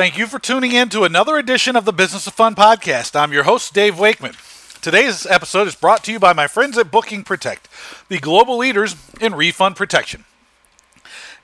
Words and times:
Thank 0.00 0.16
you 0.16 0.26
for 0.26 0.38
tuning 0.38 0.72
in 0.72 0.88
to 0.88 1.04
another 1.04 1.36
edition 1.36 1.76
of 1.76 1.84
the 1.84 1.92
Business 1.92 2.26
of 2.26 2.32
Fun 2.32 2.54
podcast. 2.54 3.14
I'm 3.14 3.34
your 3.34 3.42
host, 3.42 3.74
Dave 3.74 3.98
Wakeman. 3.98 4.32
Today's 4.80 5.26
episode 5.26 5.68
is 5.68 5.74
brought 5.74 6.02
to 6.04 6.12
you 6.12 6.18
by 6.18 6.32
my 6.32 6.46
friends 6.46 6.78
at 6.78 6.90
Booking 6.90 7.22
Protect, 7.22 7.68
the 8.08 8.18
global 8.18 8.56
leaders 8.56 8.96
in 9.20 9.34
refund 9.34 9.76
protection. 9.76 10.24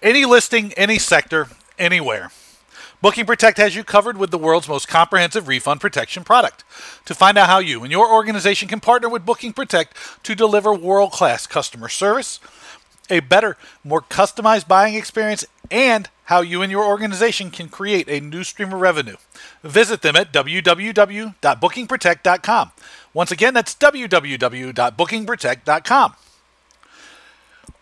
Any 0.03 0.25
listing, 0.25 0.73
any 0.73 0.99
sector, 0.99 1.49
anywhere. 1.79 2.31
Booking 3.03 3.27
Protect 3.27 3.59
has 3.59 3.77
you 3.77 3.85
covered 3.85 4.17
with 4.17 4.31
the 4.31 4.39
world's 4.39 4.71
most 4.71 4.89
comprehensive 4.89 5.49
refund 5.49 5.83
protection 5.83 6.25
product. 6.25 6.65
To 7.05 7.15
find 7.15 7.37
out 7.37 7.51
how 7.51 7.59
you 7.59 7.83
and 7.83 7.93
your 7.93 8.11
organization 8.11 8.69
can 8.69 8.81
partner 8.81 9.11
with 9.11 9.27
Booking 9.27 9.53
Protect 9.53 9.95
to 10.23 10.35
deliver 10.35 10.73
world 10.73 11.13
class 11.13 11.47
customer 11.47 11.91
service, 11.91 12.41
a 13.11 13.21
better, 13.21 13.59
more 13.85 14.01
customized 14.01 14.67
buying 14.67 14.95
experience, 14.95 15.45
and 15.71 16.09
how 16.27 16.43
you 16.43 16.63
and 16.63 16.71
your 16.71 16.85
organization 16.85 17.51
can 17.51 17.69
create 17.69 18.09
a 18.09 18.21
new 18.21 18.45
stream 18.45 18.73
of 18.73 18.81
revenue. 18.81 19.17
Visit 19.63 20.03
them 20.03 20.15
at 20.17 20.33
www.bookingprotect.com. 20.33 22.73
Once 23.15 23.31
again, 23.31 23.55
that's 23.55 23.75
www.bookingprotect.com. 23.75 26.15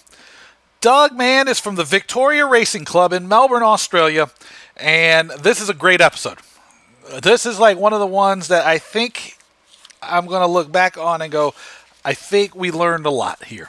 Doug 0.81 1.15
Mann 1.15 1.47
is 1.47 1.61
from 1.61 1.75
the 1.75 1.85
Victoria 1.85 2.47
Racing 2.47 2.87
Club 2.87 3.13
in 3.13 3.29
Melbourne, 3.29 3.63
Australia, 3.63 4.31
and 4.79 5.29
this 5.29 5.61
is 5.61 5.69
a 5.69 5.75
great 5.75 6.01
episode. 6.01 6.39
This 7.23 7.45
is 7.45 7.59
like 7.59 7.77
one 7.77 7.93
of 7.93 8.01
the 8.01 8.07
ones 8.07 8.49
that 8.49 8.67
I 8.67 8.79
think 8.79 9.37
I'm 10.01 10.25
going 10.25 10.41
to 10.41 10.47
look 10.47 10.73
back 10.73 10.97
on 10.97 11.21
and 11.21 11.31
go, 11.31 11.53
I 12.03 12.15
think 12.15 12.57
we 12.57 12.71
learned 12.71 13.05
a 13.05 13.11
lot 13.11 13.45
here. 13.45 13.69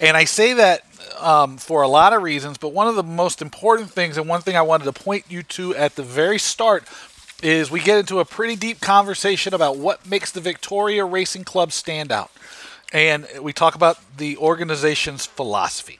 And 0.00 0.16
I 0.16 0.24
say 0.24 0.54
that 0.54 0.84
um, 1.20 1.56
for 1.56 1.82
a 1.82 1.88
lot 1.88 2.12
of 2.12 2.20
reasons, 2.20 2.58
but 2.58 2.70
one 2.70 2.88
of 2.88 2.96
the 2.96 3.04
most 3.04 3.40
important 3.40 3.92
things, 3.92 4.18
and 4.18 4.28
one 4.28 4.40
thing 4.40 4.56
I 4.56 4.62
wanted 4.62 4.86
to 4.86 4.92
point 4.92 5.26
you 5.28 5.44
to 5.44 5.76
at 5.76 5.94
the 5.94 6.02
very 6.02 6.40
start, 6.40 6.82
is 7.44 7.70
we 7.70 7.78
get 7.78 8.00
into 8.00 8.18
a 8.18 8.24
pretty 8.24 8.56
deep 8.56 8.80
conversation 8.80 9.54
about 9.54 9.76
what 9.76 10.04
makes 10.04 10.32
the 10.32 10.40
Victoria 10.40 11.04
Racing 11.04 11.44
Club 11.44 11.70
stand 11.70 12.10
out. 12.10 12.32
And 12.92 13.28
we 13.40 13.52
talk 13.52 13.76
about 13.76 13.98
the 14.16 14.36
organization's 14.36 15.26
philosophy 15.26 15.99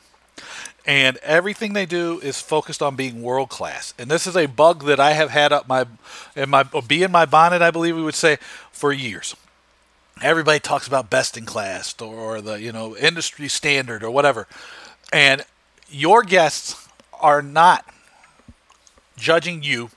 and 0.87 1.17
everything 1.19 1.73
they 1.73 1.87
do 1.87 2.21
is 2.21 2.41
focused 2.41 2.83
on 2.83 2.97
being 2.97 3.23
world 3.23 3.49
class. 3.49 3.93
And 3.99 4.11
this 4.11 4.27
is 4.27 4.37
a 4.37 4.47
bug 4.47 4.85
that 4.85 4.99
I 4.99 5.13
have 5.13 5.31
had 5.31 5.53
up 5.53 5.69
my 5.69 5.87
in 6.35 6.51
my 6.51 6.63
be 6.63 7.03
in 7.03 7.13
my 7.13 7.27
bonnet, 7.27 7.63
I 7.63 7.71
believe 7.71 7.97
we 7.97 8.03
would 8.03 8.15
say, 8.15 8.39
for 8.73 8.93
years. 8.93 9.37
Everybody 10.23 10.61
talks 10.61 10.87
about 10.87 11.11
best 11.11 11.37
in 11.37 11.47
class 11.47 11.95
or 12.01 12.41
the 12.41 12.61
you 12.61 12.73
know 12.73 12.97
industry 12.97 13.49
standard 13.49 14.03
or 14.03 14.11
whatever, 14.11 14.47
and 15.13 15.45
your 15.89 16.23
guests 16.23 16.89
are 17.21 17.43
not 17.43 17.85
judging 19.17 19.63
you 19.63 19.91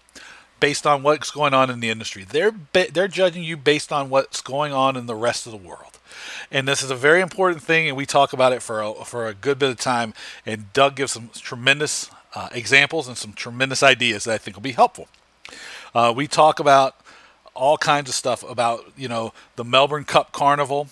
based 0.60 0.86
on 0.86 1.04
what's 1.04 1.32
going 1.32 1.54
on 1.54 1.70
in 1.70 1.80
the 1.80 1.90
industry. 1.90 2.24
They're 2.24 2.54
they're 2.74 3.08
judging 3.08 3.44
you 3.44 3.58
based 3.58 3.92
on 3.92 4.10
what's 4.10 4.42
going 4.42 4.74
on 4.74 4.96
in 4.96 5.06
the 5.06 5.16
rest 5.16 5.46
of 5.46 5.52
the 5.52 5.58
world 5.58 5.93
and 6.52 6.68
this 6.68 6.84
is 6.84 6.92
a 6.92 6.96
very 6.96 7.22
important 7.22 7.62
thing, 7.64 7.88
and 7.88 7.98
we 7.98 8.06
talk 8.06 8.34
about 8.34 8.54
it 8.54 8.62
for 8.62 8.82
a, 8.82 8.94
for 9.06 9.28
a 9.28 9.34
good 9.34 9.60
bit 9.60 9.70
of 9.70 9.78
time. 9.78 10.14
And 10.46 10.72
Doug 10.74 10.96
gives 10.96 11.12
some 11.12 11.30
tremendous 11.34 12.10
uh, 12.36 12.50
examples 12.52 13.08
and 13.08 13.18
some 13.18 13.34
tremendous 13.34 13.84
ideas 13.84 14.24
that 14.26 14.34
I 14.34 14.38
think 14.38 14.56
will 14.56 14.62
be 14.62 14.72
helpful. 14.72 15.08
Uh, 15.94 16.14
we 16.16 16.28
talk 16.28 16.60
about 16.60 16.96
all 17.56 17.78
kinds 17.78 18.10
of 18.10 18.16
stuff 18.16 18.44
about 18.50 18.84
you 18.98 19.08
know 19.08 19.34
the 19.56 19.64
Melbourne 19.64 20.06
Cup 20.06 20.32
Carnival. 20.32 20.88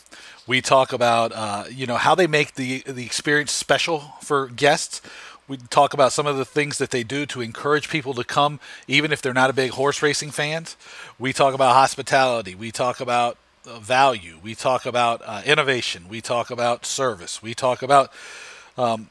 We 0.47 0.61
talk 0.61 0.93
about 0.93 1.31
uh, 1.33 1.65
you 1.69 1.87
know 1.87 1.97
how 1.97 2.15
they 2.15 2.27
make 2.27 2.55
the 2.55 2.83
the 2.85 3.05
experience 3.05 3.51
special 3.51 4.13
for 4.21 4.47
guests. 4.47 5.01
We 5.47 5.57
talk 5.57 5.93
about 5.93 6.13
some 6.13 6.27
of 6.27 6.37
the 6.37 6.45
things 6.45 6.77
that 6.77 6.91
they 6.91 7.03
do 7.03 7.25
to 7.25 7.41
encourage 7.41 7.89
people 7.89 8.13
to 8.13 8.23
come, 8.23 8.59
even 8.87 9.11
if 9.11 9.21
they're 9.21 9.33
not 9.33 9.49
a 9.49 9.53
big 9.53 9.71
horse 9.71 10.01
racing 10.01 10.31
fans. 10.31 10.77
We 11.19 11.33
talk 11.33 11.53
about 11.53 11.73
hospitality. 11.73 12.55
We 12.55 12.71
talk 12.71 13.01
about 13.01 13.37
value. 13.65 14.37
We 14.41 14.55
talk 14.55 14.85
about 14.85 15.21
uh, 15.25 15.41
innovation. 15.45 16.07
We 16.09 16.21
talk 16.21 16.49
about 16.49 16.85
service. 16.85 17.41
We 17.41 17.53
talk 17.53 17.81
about 17.81 18.11
um, 18.77 19.09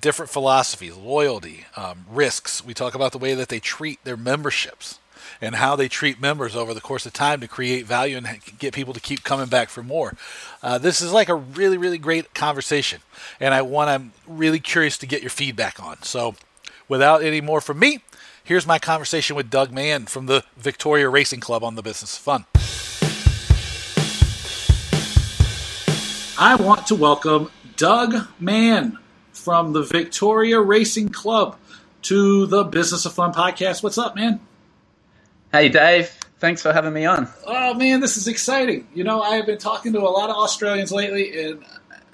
different 0.00 0.30
philosophies, 0.30 0.96
loyalty, 0.96 1.66
um, 1.76 2.04
risks. 2.10 2.64
We 2.64 2.74
talk 2.74 2.94
about 2.94 3.12
the 3.12 3.18
way 3.18 3.34
that 3.34 3.48
they 3.48 3.60
treat 3.60 4.02
their 4.04 4.16
memberships 4.16 4.98
and 5.40 5.54
how 5.54 5.76
they 5.76 5.88
treat 5.88 6.20
members 6.20 6.56
over 6.56 6.74
the 6.74 6.80
course 6.80 7.06
of 7.06 7.12
time 7.12 7.40
to 7.40 7.48
create 7.48 7.86
value 7.86 8.16
and 8.16 8.40
get 8.58 8.74
people 8.74 8.92
to 8.92 9.00
keep 9.00 9.22
coming 9.22 9.46
back 9.46 9.68
for 9.68 9.82
more. 9.82 10.14
Uh, 10.62 10.78
this 10.78 11.00
is 11.00 11.12
like 11.12 11.28
a 11.28 11.34
really, 11.34 11.78
really 11.78 11.98
great 11.98 12.34
conversation, 12.34 13.00
and 13.38 13.54
I 13.54 13.62
want 13.62 13.90
I'm 13.90 14.12
really 14.26 14.58
curious 14.58 14.98
to 14.98 15.06
get 15.06 15.22
your 15.22 15.30
feedback 15.30 15.82
on. 15.82 16.02
So, 16.02 16.34
without 16.88 17.22
any 17.22 17.40
more 17.40 17.60
from 17.60 17.78
me, 17.78 18.00
here's 18.42 18.66
my 18.66 18.78
conversation 18.78 19.36
with 19.36 19.50
Doug 19.50 19.72
Mann 19.72 20.06
from 20.06 20.26
the 20.26 20.44
Victoria 20.56 21.08
Racing 21.08 21.40
Club 21.40 21.62
on 21.62 21.76
the 21.76 21.82
Business 21.82 22.16
of 22.16 22.22
Fun. 22.22 22.46
I 26.40 26.54
want 26.54 26.86
to 26.86 26.94
welcome 26.94 27.50
Doug 27.76 28.14
Mann 28.38 28.96
from 29.32 29.72
the 29.72 29.82
Victoria 29.82 30.60
Racing 30.60 31.08
Club 31.08 31.58
to 32.02 32.46
the 32.46 32.62
Business 32.62 33.04
of 33.04 33.12
Fun 33.12 33.32
podcast. 33.32 33.82
What's 33.82 33.98
up, 33.98 34.14
man? 34.14 34.38
Hey, 35.50 35.68
Dave. 35.68 36.16
Thanks 36.38 36.62
for 36.62 36.72
having 36.72 36.92
me 36.92 37.06
on. 37.06 37.26
Oh, 37.44 37.74
man, 37.74 37.98
this 37.98 38.16
is 38.16 38.28
exciting. 38.28 38.86
You 38.94 39.02
know, 39.02 39.20
I 39.20 39.34
have 39.34 39.46
been 39.46 39.58
talking 39.58 39.92
to 39.94 39.98
a 39.98 40.02
lot 40.02 40.30
of 40.30 40.36
Australians 40.36 40.92
lately, 40.92 41.42
and 41.42 41.64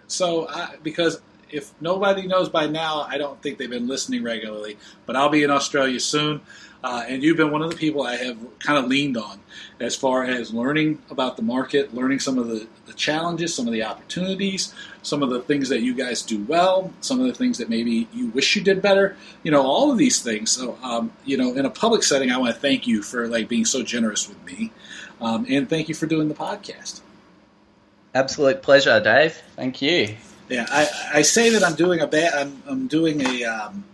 so 0.07 0.49
I, 0.49 0.77
because 0.83 1.21
if 1.51 1.75
nobody 1.83 2.27
knows 2.27 2.49
by 2.49 2.67
now, 2.67 3.03
I 3.03 3.19
don't 3.19 3.43
think 3.43 3.59
they've 3.59 3.69
been 3.69 3.89
listening 3.89 4.23
regularly, 4.23 4.79
but 5.05 5.17
I'll 5.17 5.29
be 5.29 5.43
in 5.43 5.51
Australia 5.51 6.01
soon. 6.01 6.41
Uh, 6.85 7.03
and 7.09 7.23
you've 7.23 7.39
been 7.39 7.51
one 7.51 7.63
of 7.63 7.71
the 7.71 7.77
people 7.77 8.03
I 8.03 8.17
have 8.17 8.37
kind 8.59 8.79
of 8.79 8.85
leaned 8.85 9.17
on 9.17 9.41
as 9.81 9.97
far 9.97 10.23
as 10.23 10.53
learning 10.53 11.01
about 11.09 11.39
the 11.39 11.43
market, 11.43 11.95
learning 11.95 12.19
some 12.19 12.39
of 12.39 12.49
the, 12.49 12.67
the 12.85 12.93
challenges, 12.93 13.55
some 13.55 13.67
of 13.67 13.73
the 13.73 13.83
opportunities, 13.83 14.75
some 15.01 15.23
of 15.23 15.31
the 15.31 15.41
things 15.41 15.71
that 15.71 15.81
you 15.81 15.95
guys 15.95 16.21
do 16.21 16.45
well, 16.45 16.93
some 17.01 17.21
of 17.21 17.27
the 17.27 17.33
things 17.33 17.57
that 17.57 17.71
maybe 17.71 18.07
you 18.13 18.29
wish 18.29 18.55
you 18.55 18.61
did 18.61 18.83
better. 18.83 19.17
You 19.45 19.51
know, 19.51 19.63
all 19.63 19.91
of 19.91 19.97
these 19.97 20.21
things. 20.21 20.53
So, 20.53 20.77
um, 20.83 21.11
you 21.25 21.39
know, 21.39 21.55
in 21.55 21.65
a 21.65 21.71
public 21.71 22.03
setting, 22.03 22.31
I 22.31 22.37
want 22.37 22.55
to 22.55 22.61
thank 22.61 22.87
you 22.87 23.03
for 23.03 23.29
like 23.29 23.49
being 23.49 23.65
so 23.65 23.83
generous 23.83 24.29
with 24.29 24.45
me, 24.45 24.71
um, 25.23 25.47
and 25.49 25.71
thank 25.71 25.89
you 25.89 25.95
for 25.95 26.05
doing 26.05 26.29
the 26.29 26.35
podcast. 26.35 27.01
Absolute 28.15 28.61
pleasure, 28.61 29.01
Dave. 29.01 29.41
Thank 29.57 29.81
you. 29.81 30.17
Yeah, 30.51 30.67
I, 30.69 30.87
I 31.15 31.23
say 31.23 31.49
that 31.49 31.65
I'm 31.65 31.77
doing 31.77 32.01
a 32.01 32.07
bad. 32.07 32.35
I'm, 32.35 32.63
I'm 32.67 32.87
doing 32.89 33.23
a 33.23 33.45
um, 33.45 33.85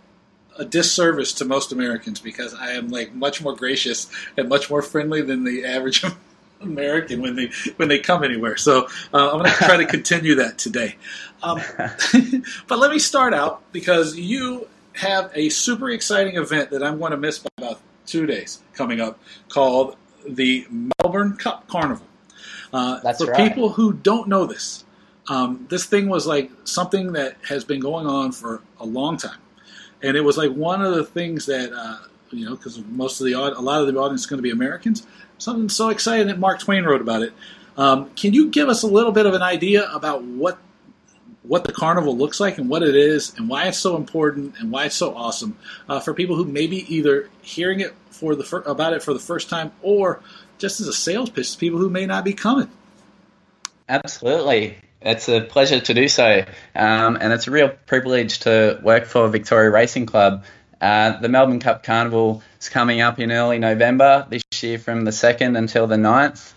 a 0.61 0.65
disservice 0.65 1.33
to 1.33 1.45
most 1.45 1.71
Americans 1.71 2.19
because 2.19 2.53
I 2.53 2.71
am 2.71 2.89
like 2.89 3.13
much 3.13 3.41
more 3.41 3.55
gracious 3.55 4.09
and 4.37 4.47
much 4.47 4.69
more 4.69 4.81
friendly 4.81 5.21
than 5.21 5.43
the 5.43 5.65
average 5.65 6.03
American 6.61 7.21
when 7.21 7.35
they 7.35 7.49
when 7.77 7.89
they 7.89 7.99
come 7.99 8.23
anywhere. 8.23 8.57
So 8.57 8.87
uh, 9.13 9.31
I'm 9.31 9.39
going 9.39 9.51
to 9.51 9.57
try 9.57 9.77
to 9.77 9.85
continue 9.85 10.35
that 10.35 10.57
today. 10.57 10.95
Um, 11.41 11.59
but 12.67 12.79
let 12.79 12.91
me 12.91 12.99
start 12.99 13.33
out 13.33 13.63
because 13.71 14.17
you 14.17 14.67
have 14.93 15.31
a 15.33 15.49
super 15.49 15.89
exciting 15.89 16.35
event 16.35 16.69
that 16.71 16.83
I'm 16.83 16.99
going 16.99 17.11
to 17.11 17.17
miss 17.17 17.39
by 17.39 17.49
about 17.57 17.79
two 18.05 18.25
days 18.25 18.61
coming 18.73 19.01
up 19.01 19.19
called 19.49 19.95
the 20.27 20.67
Melbourne 21.01 21.37
Cup 21.37 21.67
Carnival. 21.67 22.05
Uh, 22.73 22.99
That's 23.01 23.23
for 23.23 23.31
right. 23.31 23.49
people 23.49 23.69
who 23.69 23.93
don't 23.93 24.27
know 24.27 24.45
this, 24.45 24.85
um, 25.27 25.65
this 25.69 25.85
thing 25.85 26.09
was 26.09 26.25
like 26.27 26.51
something 26.63 27.13
that 27.13 27.37
has 27.47 27.63
been 27.63 27.79
going 27.79 28.05
on 28.05 28.31
for 28.31 28.61
a 28.79 28.85
long 28.85 29.17
time, 29.17 29.39
and 30.03 30.17
it 30.17 30.21
was 30.21 30.37
like 30.37 30.51
one 30.51 30.81
of 30.81 30.95
the 30.95 31.03
things 31.03 31.45
that 31.47 31.71
uh, 31.73 31.97
you 32.31 32.45
know 32.45 32.55
because 32.55 32.79
most 32.85 33.19
of 33.19 33.25
the 33.25 33.33
a 33.33 33.61
lot 33.61 33.81
of 33.81 33.93
the 33.93 33.99
audience 33.99 34.21
is 34.21 34.27
going 34.27 34.37
to 34.37 34.43
be 34.43 34.51
Americans. 34.51 35.05
Something 35.37 35.69
so 35.69 35.89
exciting 35.89 36.27
that 36.27 36.39
Mark 36.39 36.59
Twain 36.59 36.83
wrote 36.83 37.01
about 37.01 37.23
it. 37.23 37.33
Um, 37.77 38.11
can 38.11 38.33
you 38.33 38.49
give 38.49 38.69
us 38.69 38.83
a 38.83 38.87
little 38.87 39.11
bit 39.11 39.25
of 39.25 39.33
an 39.33 39.41
idea 39.41 39.89
about 39.91 40.23
what 40.23 40.57
what 41.43 41.63
the 41.63 41.71
carnival 41.71 42.15
looks 42.15 42.39
like 42.39 42.57
and 42.57 42.69
what 42.69 42.83
it 42.83 42.95
is 42.95 43.35
and 43.37 43.49
why 43.49 43.65
it's 43.65 43.77
so 43.77 43.95
important 43.95 44.55
and 44.59 44.71
why 44.71 44.85
it's 44.85 44.95
so 44.95 45.15
awesome 45.15 45.57
uh, 45.89 45.99
for 45.99 46.13
people 46.13 46.35
who 46.35 46.45
maybe 46.45 46.93
either 46.93 47.29
hearing 47.41 47.79
it 47.79 47.95
for 48.11 48.35
the 48.35 48.43
fir- 48.43 48.61
about 48.61 48.93
it 48.93 49.01
for 49.01 49.13
the 49.13 49.19
first 49.19 49.49
time 49.49 49.71
or 49.81 50.21
just 50.59 50.79
as 50.79 50.87
a 50.87 50.93
sales 50.93 51.29
pitch 51.29 51.53
to 51.53 51.57
people 51.57 51.79
who 51.79 51.89
may 51.89 52.05
not 52.05 52.23
be 52.23 52.33
coming. 52.33 52.69
Absolutely. 53.89 54.77
It's 55.01 55.27
a 55.27 55.41
pleasure 55.41 55.79
to 55.79 55.93
do 55.95 56.07
so, 56.07 56.45
um, 56.75 57.17
and 57.19 57.33
it's 57.33 57.47
a 57.47 57.51
real 57.51 57.69
privilege 57.87 58.41
to 58.41 58.79
work 58.83 59.05
for 59.05 59.27
Victoria 59.29 59.71
Racing 59.71 60.05
Club. 60.05 60.43
Uh, 60.79 61.19
the 61.19 61.27
Melbourne 61.27 61.59
Cup 61.59 61.81
Carnival 61.81 62.43
is 62.59 62.69
coming 62.69 63.01
up 63.01 63.19
in 63.19 63.31
early 63.31 63.57
November 63.57 64.27
this 64.29 64.43
year 64.61 64.77
from 64.77 65.03
the 65.03 65.11
2nd 65.11 65.57
until 65.57 65.87
the 65.87 65.95
9th. 65.95 66.53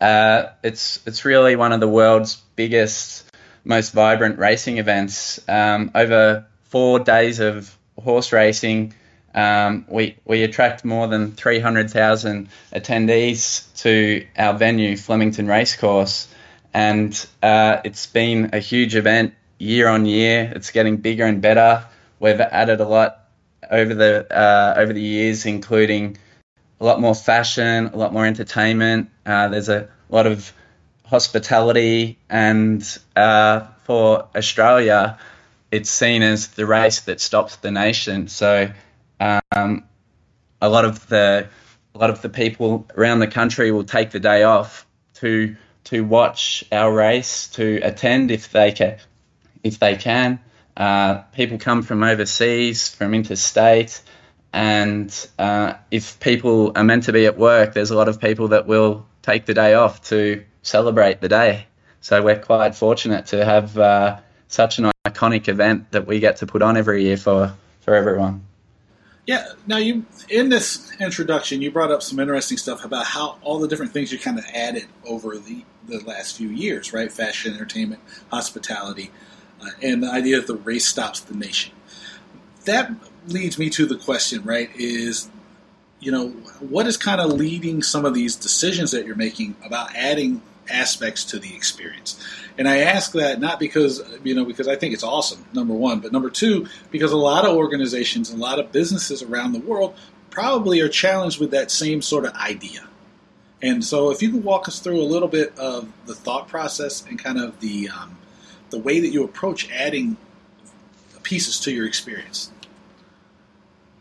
Uh, 0.00 0.50
it's, 0.62 1.00
it's 1.06 1.26
really 1.26 1.54
one 1.54 1.72
of 1.72 1.80
the 1.80 1.88
world's 1.88 2.36
biggest 2.56 3.24
most 3.64 3.92
vibrant 3.92 4.38
racing 4.38 4.78
events. 4.78 5.38
Um, 5.46 5.90
over 5.94 6.46
four 6.64 6.98
days 6.98 7.40
of 7.40 7.76
horse 8.02 8.32
racing, 8.32 8.94
um, 9.34 9.84
we, 9.88 10.16
we 10.24 10.42
attract 10.44 10.84
more 10.84 11.08
than 11.08 11.32
300,000 11.32 12.48
attendees 12.74 13.82
to 13.82 14.26
our 14.36 14.54
venue, 14.54 14.96
Flemington 14.96 15.46
Racecourse. 15.46 16.28
And 16.74 17.26
uh, 17.42 17.80
it's 17.84 18.06
been 18.06 18.50
a 18.52 18.58
huge 18.58 18.96
event 18.96 19.34
year 19.58 19.88
on 19.88 20.06
year. 20.06 20.52
It's 20.54 20.70
getting 20.70 20.96
bigger 20.96 21.24
and 21.24 21.40
better. 21.40 21.86
We've 22.18 22.40
added 22.40 22.80
a 22.80 22.86
lot 22.86 23.28
over 23.70 23.94
the 23.94 24.26
uh, 24.34 24.74
over 24.76 24.92
the 24.92 25.00
years, 25.00 25.46
including 25.46 26.18
a 26.80 26.84
lot 26.84 27.00
more 27.00 27.14
fashion, 27.14 27.86
a 27.88 27.96
lot 27.96 28.12
more 28.12 28.26
entertainment. 28.26 29.10
Uh, 29.24 29.48
there's 29.48 29.68
a 29.68 29.88
lot 30.08 30.26
of 30.26 30.52
hospitality, 31.04 32.18
and 32.28 32.98
uh, 33.16 33.66
for 33.84 34.28
Australia, 34.36 35.18
it's 35.70 35.90
seen 35.90 36.22
as 36.22 36.48
the 36.48 36.66
race 36.66 37.00
that 37.00 37.20
stops 37.20 37.56
the 37.56 37.70
nation. 37.70 38.28
So, 38.28 38.70
um, 39.20 39.84
a 40.60 40.68
lot 40.68 40.84
of 40.84 41.06
the 41.08 41.48
a 41.94 41.98
lot 41.98 42.10
of 42.10 42.22
the 42.22 42.28
people 42.28 42.86
around 42.96 43.20
the 43.20 43.26
country 43.26 43.70
will 43.70 43.84
take 43.84 44.10
the 44.10 44.20
day 44.20 44.42
off 44.42 44.86
to 45.14 45.56
to 45.84 46.04
watch 46.04 46.64
our 46.72 46.92
race, 46.92 47.48
to 47.48 47.80
attend 47.82 48.30
if 48.30 48.50
they 48.50 48.72
can, 48.72 48.98
if 49.62 49.78
they 49.78 49.96
can. 49.96 50.40
Uh, 50.76 51.22
people 51.34 51.58
come 51.58 51.82
from 51.82 52.02
overseas, 52.02 52.88
from 52.88 53.14
interstate, 53.14 54.00
and 54.52 55.28
uh, 55.38 55.74
if 55.90 56.20
people 56.20 56.72
are 56.76 56.84
meant 56.84 57.04
to 57.04 57.12
be 57.12 57.26
at 57.26 57.38
work, 57.38 57.74
there's 57.74 57.90
a 57.90 57.96
lot 57.96 58.08
of 58.08 58.20
people 58.20 58.48
that 58.48 58.66
will 58.66 59.06
take 59.22 59.46
the 59.46 59.54
day 59.54 59.74
off 59.74 60.02
to 60.08 60.44
celebrate 60.62 61.20
the 61.20 61.28
day. 61.28 61.66
So 62.00 62.22
we're 62.22 62.38
quite 62.38 62.74
fortunate 62.74 63.26
to 63.26 63.44
have 63.44 63.78
uh, 63.78 64.20
such 64.48 64.78
an 64.78 64.90
iconic 65.06 65.48
event 65.48 65.90
that 65.92 66.06
we 66.06 66.20
get 66.20 66.38
to 66.38 66.46
put 66.46 66.62
on 66.62 66.76
every 66.76 67.04
year 67.04 67.16
for, 67.16 67.54
for 67.80 67.94
everyone. 67.94 68.44
Yeah. 69.26 69.52
Now, 69.66 69.76
you 69.76 70.04
in 70.28 70.48
this 70.48 70.92
introduction, 71.00 71.62
you 71.62 71.70
brought 71.70 71.92
up 71.92 72.02
some 72.02 72.18
interesting 72.18 72.58
stuff 72.58 72.84
about 72.84 73.06
how 73.06 73.38
all 73.42 73.60
the 73.60 73.68
different 73.68 73.92
things 73.92 74.12
you 74.12 74.18
kind 74.18 74.38
of 74.38 74.44
added 74.52 74.86
over 75.06 75.38
the 75.38 75.64
the 75.86 76.00
last 76.00 76.36
few 76.36 76.48
years, 76.48 76.92
right? 76.92 77.10
Fashion, 77.10 77.54
entertainment, 77.54 78.00
hospitality, 78.30 79.10
uh, 79.60 79.70
and 79.80 80.02
the 80.02 80.10
idea 80.10 80.38
that 80.38 80.46
the 80.46 80.56
race 80.56 80.86
stops 80.86 81.20
the 81.20 81.34
nation. 81.36 81.72
That 82.64 82.90
leads 83.28 83.58
me 83.58 83.70
to 83.70 83.86
the 83.86 83.96
question, 83.96 84.42
right? 84.42 84.70
Is 84.74 85.30
you 86.00 86.10
know 86.10 86.30
what 86.58 86.88
is 86.88 86.96
kind 86.96 87.20
of 87.20 87.32
leading 87.32 87.82
some 87.82 88.04
of 88.04 88.14
these 88.14 88.34
decisions 88.34 88.90
that 88.90 89.06
you're 89.06 89.14
making 89.14 89.54
about 89.64 89.94
adding 89.94 90.42
aspects 90.68 91.24
to 91.26 91.38
the 91.38 91.54
experience. 91.54 92.22
And 92.58 92.68
I 92.68 92.78
ask 92.78 93.12
that 93.12 93.40
not 93.40 93.58
because 93.58 94.02
you 94.22 94.34
know 94.34 94.44
because 94.44 94.68
I 94.68 94.76
think 94.76 94.94
it's 94.94 95.02
awesome, 95.02 95.44
number 95.52 95.74
one, 95.74 96.00
but 96.00 96.12
number 96.12 96.30
two 96.30 96.66
because 96.90 97.12
a 97.12 97.16
lot 97.16 97.44
of 97.44 97.56
organizations, 97.56 98.30
a 98.30 98.36
lot 98.36 98.58
of 98.58 98.72
businesses 98.72 99.22
around 99.22 99.52
the 99.52 99.60
world 99.60 99.96
probably 100.30 100.80
are 100.80 100.88
challenged 100.88 101.40
with 101.40 101.50
that 101.50 101.70
same 101.70 102.02
sort 102.02 102.24
of 102.24 102.32
idea. 102.34 102.88
And 103.60 103.84
so, 103.84 104.10
if 104.10 104.22
you 104.22 104.32
could 104.32 104.42
walk 104.44 104.66
us 104.66 104.80
through 104.80 105.00
a 105.00 105.04
little 105.04 105.28
bit 105.28 105.56
of 105.58 105.88
the 106.06 106.14
thought 106.14 106.48
process 106.48 107.06
and 107.06 107.18
kind 107.18 107.38
of 107.38 107.60
the 107.60 107.88
um, 107.88 108.18
the 108.70 108.78
way 108.78 109.00
that 109.00 109.08
you 109.08 109.22
approach 109.24 109.70
adding 109.70 110.16
pieces 111.22 111.60
to 111.60 111.72
your 111.72 111.86
experience. 111.86 112.50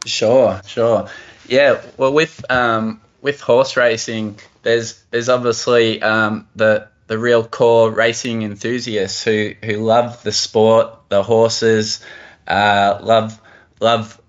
Sure, 0.06 0.62
sure. 0.66 1.08
Yeah, 1.48 1.81
well, 1.98 2.12
with 2.12 2.44
um, 2.50 3.02
with 3.21 3.39
horse 3.41 3.77
racing, 3.77 4.39
there's 4.63 5.01
there's 5.12 5.29
obviously 5.29 6.01
um, 6.01 6.47
the 6.56 6.88
the 7.07 7.18
real 7.18 7.44
core 7.44 7.91
racing 7.91 8.41
enthusiasts 8.44 9.23
who, 9.23 9.53
who 9.63 9.73
love 9.77 10.23
the 10.23 10.31
sport, 10.31 11.09
the 11.09 11.21
horses, 11.21 12.03
uh, 12.47 13.00
love 13.01 13.39
love 13.79 14.19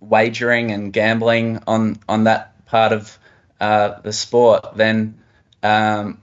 wagering 0.00 0.70
and 0.72 0.92
gambling 0.92 1.62
on 1.66 1.98
on 2.08 2.24
that 2.24 2.66
part 2.66 2.92
of 2.92 3.18
uh, 3.60 4.00
the 4.00 4.12
sport. 4.12 4.74
Then 4.74 5.20
um, 5.62 6.20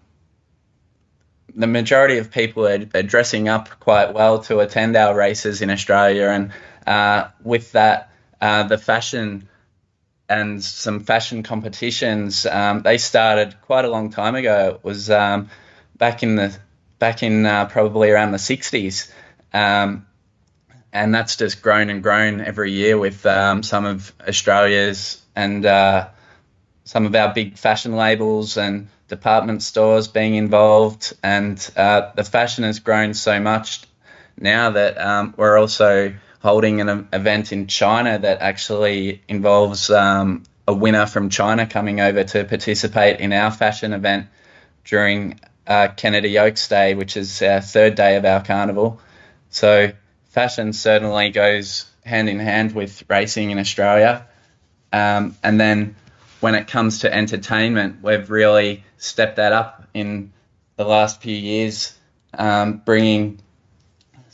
the 1.56 1.68
majority 1.68 2.18
of 2.18 2.32
people 2.32 2.68
are, 2.68 2.86
are, 2.94 3.04
dressing 3.04 3.48
up 3.48 3.70
quite 3.80 4.14
well 4.14 4.40
to 4.40 4.60
attend 4.60 4.96
our 4.96 5.16
races 5.16 5.62
in 5.62 5.70
Australia, 5.70 6.28
and 6.28 6.52
uh, 6.86 7.30
with 7.44 7.72
that, 7.72 8.12
uh, 8.42 8.64
the 8.64 8.78
fashion 8.78 9.48
and 10.30 10.64
some 10.64 11.02
fashion 11.02 11.44
competitions. 11.44 12.46
Um, 12.46 12.82
they 12.82 12.98
started 12.98 13.56
quite 13.62 13.86
a 13.86 13.90
long 13.90 14.10
time 14.10 14.36
ago. 14.36 14.76
It 14.76 14.84
was 14.84 15.10
um, 15.10 15.50
back 15.98 16.24
in 16.24 16.36
the 16.36 16.58
back 17.00 17.24
in 17.24 17.46
uh, 17.46 17.66
probably 17.66 18.10
around 18.10 18.32
the 18.32 18.38
60s, 18.38 19.12
um, 19.54 20.08
and 20.92 21.14
that's 21.14 21.36
just 21.36 21.62
grown 21.62 21.90
and 21.90 22.02
grown 22.02 22.42
every 22.42 22.72
year 22.72 22.98
with 22.98 23.26
um, 23.26 23.62
some 23.62 23.86
of 23.86 24.12
Australia's 24.28 25.22
and 25.36 25.66
uh, 25.66 26.10
some 26.86 27.06
of 27.06 27.14
our 27.16 27.34
big 27.34 27.58
fashion 27.58 27.96
labels 27.96 28.58
and 28.58 28.88
department 29.08 29.62
stores 29.62 30.08
being 30.08 30.36
involved, 30.36 31.16
and 31.24 31.70
uh, 31.78 32.12
the 32.16 32.24
fashion 32.24 32.64
has 32.64 32.80
grown 32.80 33.14
so 33.14 33.40
much 33.40 33.84
now 34.40 34.72
that 34.72 34.98
um, 35.00 35.34
we're 35.38 35.58
also 35.58 36.14
holding 36.40 36.82
an 36.82 37.08
event 37.14 37.52
in 37.52 37.68
China 37.68 38.20
that 38.20 38.42
actually 38.42 39.22
involves 39.28 39.90
um, 39.90 40.44
a 40.68 40.74
winner 40.74 41.06
from 41.06 41.30
China 41.30 41.66
coming 41.66 42.00
over 42.00 42.24
to 42.24 42.44
participate 42.44 43.20
in 43.20 43.34
our 43.34 43.52
fashion 43.52 43.94
event 43.94 44.28
during 44.86 45.40
uh, 45.66 45.90
Kennedy 45.96 46.38
Oaks 46.38 46.68
Day, 46.68 46.94
which 46.94 47.18
is 47.18 47.42
our 47.42 47.62
third 47.62 47.96
day 47.96 48.16
of 48.18 48.26
our 48.26 48.44
carnival. 48.44 49.00
So 49.50 49.92
fashion 50.30 50.74
certainly 50.74 51.30
goes 51.30 51.86
hand 52.06 52.30
in 52.30 52.40
hand 52.40 52.74
with 52.74 53.04
racing 53.10 53.52
in 53.52 53.60
Australia. 53.60 54.28
Um, 54.94 55.36
and 55.44 55.60
then 55.60 55.96
when 56.40 56.56
it 56.56 56.68
comes 56.68 57.00
to 57.00 57.14
entertainment, 57.14 58.02
we've 58.02 58.30
really 58.30 58.84
stepped 58.98 59.38
that 59.38 59.52
up 59.52 59.88
in 59.94 60.32
the 60.76 60.86
last 60.86 61.22
few 61.22 61.36
years, 61.36 61.98
um, 62.34 62.82
bringing 62.86 63.40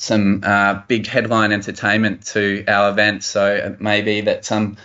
some 0.04 0.42
uh, 0.44 0.82
big 0.88 1.08
headline 1.08 1.54
entertainment 1.54 2.26
to 2.26 2.66
our 2.68 2.90
event. 2.90 3.24
So 3.24 3.56
it 3.56 3.80
may 3.80 4.02
be 4.02 4.22
that 4.22 4.44
some 4.44 4.76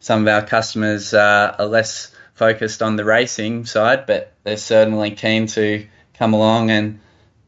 some 0.00 0.22
of 0.22 0.28
our 0.28 0.46
customers 0.46 1.14
uh, 1.14 1.56
are 1.58 1.66
less 1.66 2.14
focused 2.34 2.82
on 2.82 2.96
the 2.96 3.04
racing 3.04 3.64
side, 3.64 4.04
but 4.06 4.34
they're 4.44 4.58
certainly 4.58 5.12
keen 5.12 5.46
to 5.46 5.86
come 6.14 6.34
along 6.34 6.70
and 6.70 7.00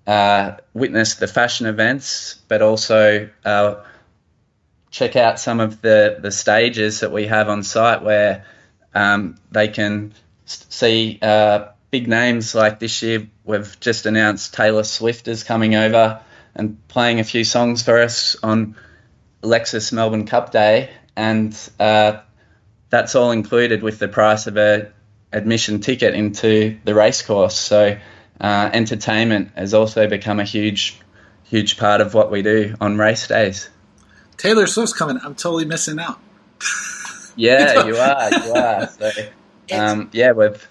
uh, 0.07 0.57
witness 0.73 1.17
the 1.17 1.27
fashion 1.27 1.67
events, 1.67 2.37
but 2.49 2.63
also 2.63 3.29
uh, 3.45 3.75
check 4.91 5.15
out 5.15 5.39
some 5.39 5.61
of 5.61 5.83
the, 5.83 6.19
the 6.21 6.33
stages 6.33 7.01
that 7.01 7.13
we 7.13 7.27
have 7.27 7.51
on 7.51 7.63
site 7.63 8.03
where 8.03 8.47
um, 8.95 9.37
they 9.53 9.69
can 9.69 10.15
see 10.47 11.19
uh, 11.21 11.69
big 11.91 12.09
names 12.09 12.55
like 12.55 12.79
this 12.79 13.03
year. 13.03 13.29
We've 13.45 13.79
just 13.81 14.07
announced 14.07 14.55
Taylor 14.55 14.85
Swift 14.85 15.29
is 15.29 15.45
coming 15.45 15.75
over 15.75 16.23
and 16.59 16.87
playing 16.89 17.21
a 17.21 17.25
few 17.25 17.45
songs 17.45 17.83
for 17.83 17.99
us 17.99 18.37
on 18.43 18.77
Lexus 19.43 19.93
Melbourne 19.93 20.27
Cup 20.27 20.51
Day, 20.51 20.91
and 21.17 21.57
uh, 21.79 22.21
that's 22.91 23.15
all 23.15 23.31
included 23.31 23.83
with 23.83 23.99
the 23.99 24.09
price 24.09 24.47
of 24.47 24.57
a 24.57 24.93
admission 25.33 25.81
ticket 25.81 26.15
into 26.15 26.79
the 26.85 26.95
racecourse. 26.95 27.57
So 27.57 27.97
uh, 28.41 28.71
entertainment 28.73 29.53
has 29.55 29.75
also 29.75 30.09
become 30.09 30.41
a 30.41 30.45
huge, 30.45 31.01
huge 31.45 31.79
part 31.79 32.01
of 32.01 32.15
what 32.15 32.31
we 32.31 32.43
do 32.43 32.75
on 32.81 32.99
race 32.99 33.29
days. 33.29 33.69
Taylor 34.37 34.67
Swift's 34.67 34.93
coming. 34.93 35.19
I'm 35.23 35.35
totally 35.35 35.65
missing 35.65 35.99
out. 35.99 36.21
yeah, 37.37 37.85
you 37.87 37.97
are. 37.97 38.31
You 38.31 38.53
are. 38.55 38.89
So, 38.89 39.11
um, 39.73 40.11
yeah, 40.13 40.33
we've 40.33 40.69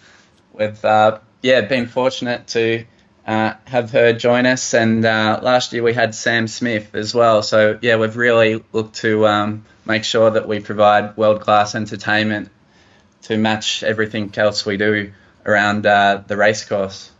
we've 0.53 0.85
uh, 0.85 1.19
yeah, 1.41 1.61
been 1.61 1.87
fortunate 1.87 2.47
to 2.47 2.85
uh, 3.27 3.53
have 3.65 3.91
her 3.91 4.13
join 4.13 4.45
us. 4.45 4.73
And 4.73 5.03
uh, 5.05 5.39
last 5.43 5.73
year 5.73 5.83
we 5.83 5.93
had 5.93 6.15
Sam 6.15 6.47
Smith 6.47 6.95
as 6.95 7.13
well. 7.13 7.43
So 7.43 7.77
yeah, 7.81 7.97
we've 7.97 8.15
really 8.15 8.63
looked 8.71 8.95
to 8.97 9.27
um, 9.27 9.65
make 9.85 10.05
sure 10.05 10.31
that 10.31 10.47
we 10.47 10.61
provide 10.61 11.17
world 11.17 11.41
class 11.41 11.75
entertainment 11.75 12.49
to 13.23 13.37
match 13.37 13.83
everything 13.83 14.33
else 14.37 14.65
we 14.65 14.77
do 14.77 15.11
around 15.45 15.85
uh, 15.85 16.23
the 16.25 16.37
racecourse. 16.37 17.11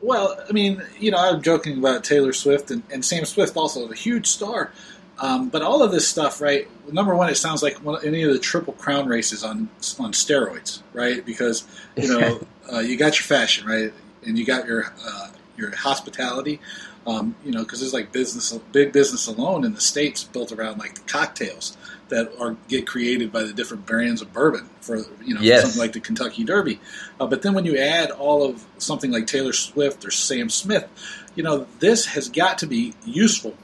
Well, 0.00 0.40
I 0.48 0.52
mean, 0.52 0.80
you 1.00 1.10
know, 1.10 1.18
I'm 1.18 1.42
joking 1.42 1.78
about 1.78 2.04
Taylor 2.04 2.32
Swift 2.32 2.70
and, 2.70 2.84
and 2.92 3.04
Sam 3.04 3.24
Swift, 3.24 3.56
also 3.56 3.88
a 3.90 3.94
huge 3.94 4.28
star. 4.28 4.72
Um, 5.18 5.48
but 5.48 5.62
all 5.62 5.82
of 5.82 5.90
this 5.90 6.06
stuff, 6.06 6.40
right? 6.40 6.68
Number 6.92 7.16
one, 7.16 7.28
it 7.28 7.34
sounds 7.34 7.60
like 7.60 7.82
one, 7.82 8.04
any 8.04 8.22
of 8.22 8.32
the 8.32 8.38
Triple 8.38 8.74
Crown 8.74 9.08
races 9.08 9.42
on 9.42 9.68
on 9.98 10.12
steroids, 10.12 10.82
right? 10.92 11.26
Because 11.26 11.66
you 11.96 12.06
know 12.06 12.46
uh, 12.72 12.78
you 12.78 12.96
got 12.96 13.18
your 13.18 13.24
fashion, 13.24 13.66
right, 13.66 13.92
and 14.24 14.38
you 14.38 14.44
got 14.44 14.68
your 14.68 14.92
uh, 15.04 15.30
your 15.58 15.74
hospitality. 15.74 16.60
Um, 17.06 17.34
you 17.44 17.52
know, 17.52 17.62
because 17.62 17.80
there's 17.80 17.94
like 17.94 18.12
business, 18.12 18.52
big 18.72 18.92
business 18.92 19.26
alone 19.26 19.64
in 19.64 19.74
the 19.74 19.80
states 19.80 20.24
built 20.24 20.52
around 20.52 20.78
like 20.78 20.94
the 20.94 21.00
cocktails 21.02 21.76
that 22.08 22.32
are 22.38 22.56
get 22.68 22.86
created 22.86 23.32
by 23.32 23.42
the 23.42 23.52
different 23.52 23.86
brands 23.86 24.22
of 24.22 24.32
bourbon 24.32 24.68
for 24.80 24.98
you 25.24 25.34
know 25.34 25.40
yes. 25.40 25.62
something 25.62 25.78
like 25.80 25.92
the 25.92 26.00
Kentucky 26.00 26.44
Derby. 26.44 26.80
Uh, 27.20 27.26
but 27.26 27.42
then 27.42 27.54
when 27.54 27.64
you 27.64 27.76
add 27.76 28.10
all 28.10 28.44
of 28.44 28.64
something 28.78 29.10
like 29.10 29.26
Taylor 29.26 29.52
Swift 29.52 30.04
or 30.04 30.10
Sam 30.10 30.48
Smith, 30.48 30.88
you 31.34 31.42
know 31.42 31.66
this 31.80 32.06
has 32.06 32.28
got 32.28 32.58
to 32.58 32.66
be 32.66 32.94
useful 33.04 33.56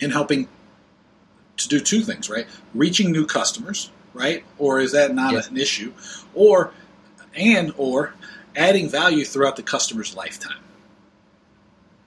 in 0.00 0.10
helping 0.10 0.48
to 1.56 1.68
do 1.68 1.80
two 1.80 2.00
things, 2.00 2.28
right? 2.28 2.46
Reaching 2.74 3.12
new 3.12 3.26
customers, 3.26 3.90
right? 4.12 4.44
Or 4.58 4.80
is 4.80 4.92
that 4.92 5.14
not 5.14 5.32
yes. 5.32 5.48
an 5.48 5.56
issue? 5.56 5.92
Or 6.34 6.72
and 7.34 7.72
or 7.76 8.14
adding 8.56 8.88
value 8.88 9.24
throughout 9.24 9.56
the 9.56 9.62
customer's 9.62 10.16
lifetime. 10.16 10.63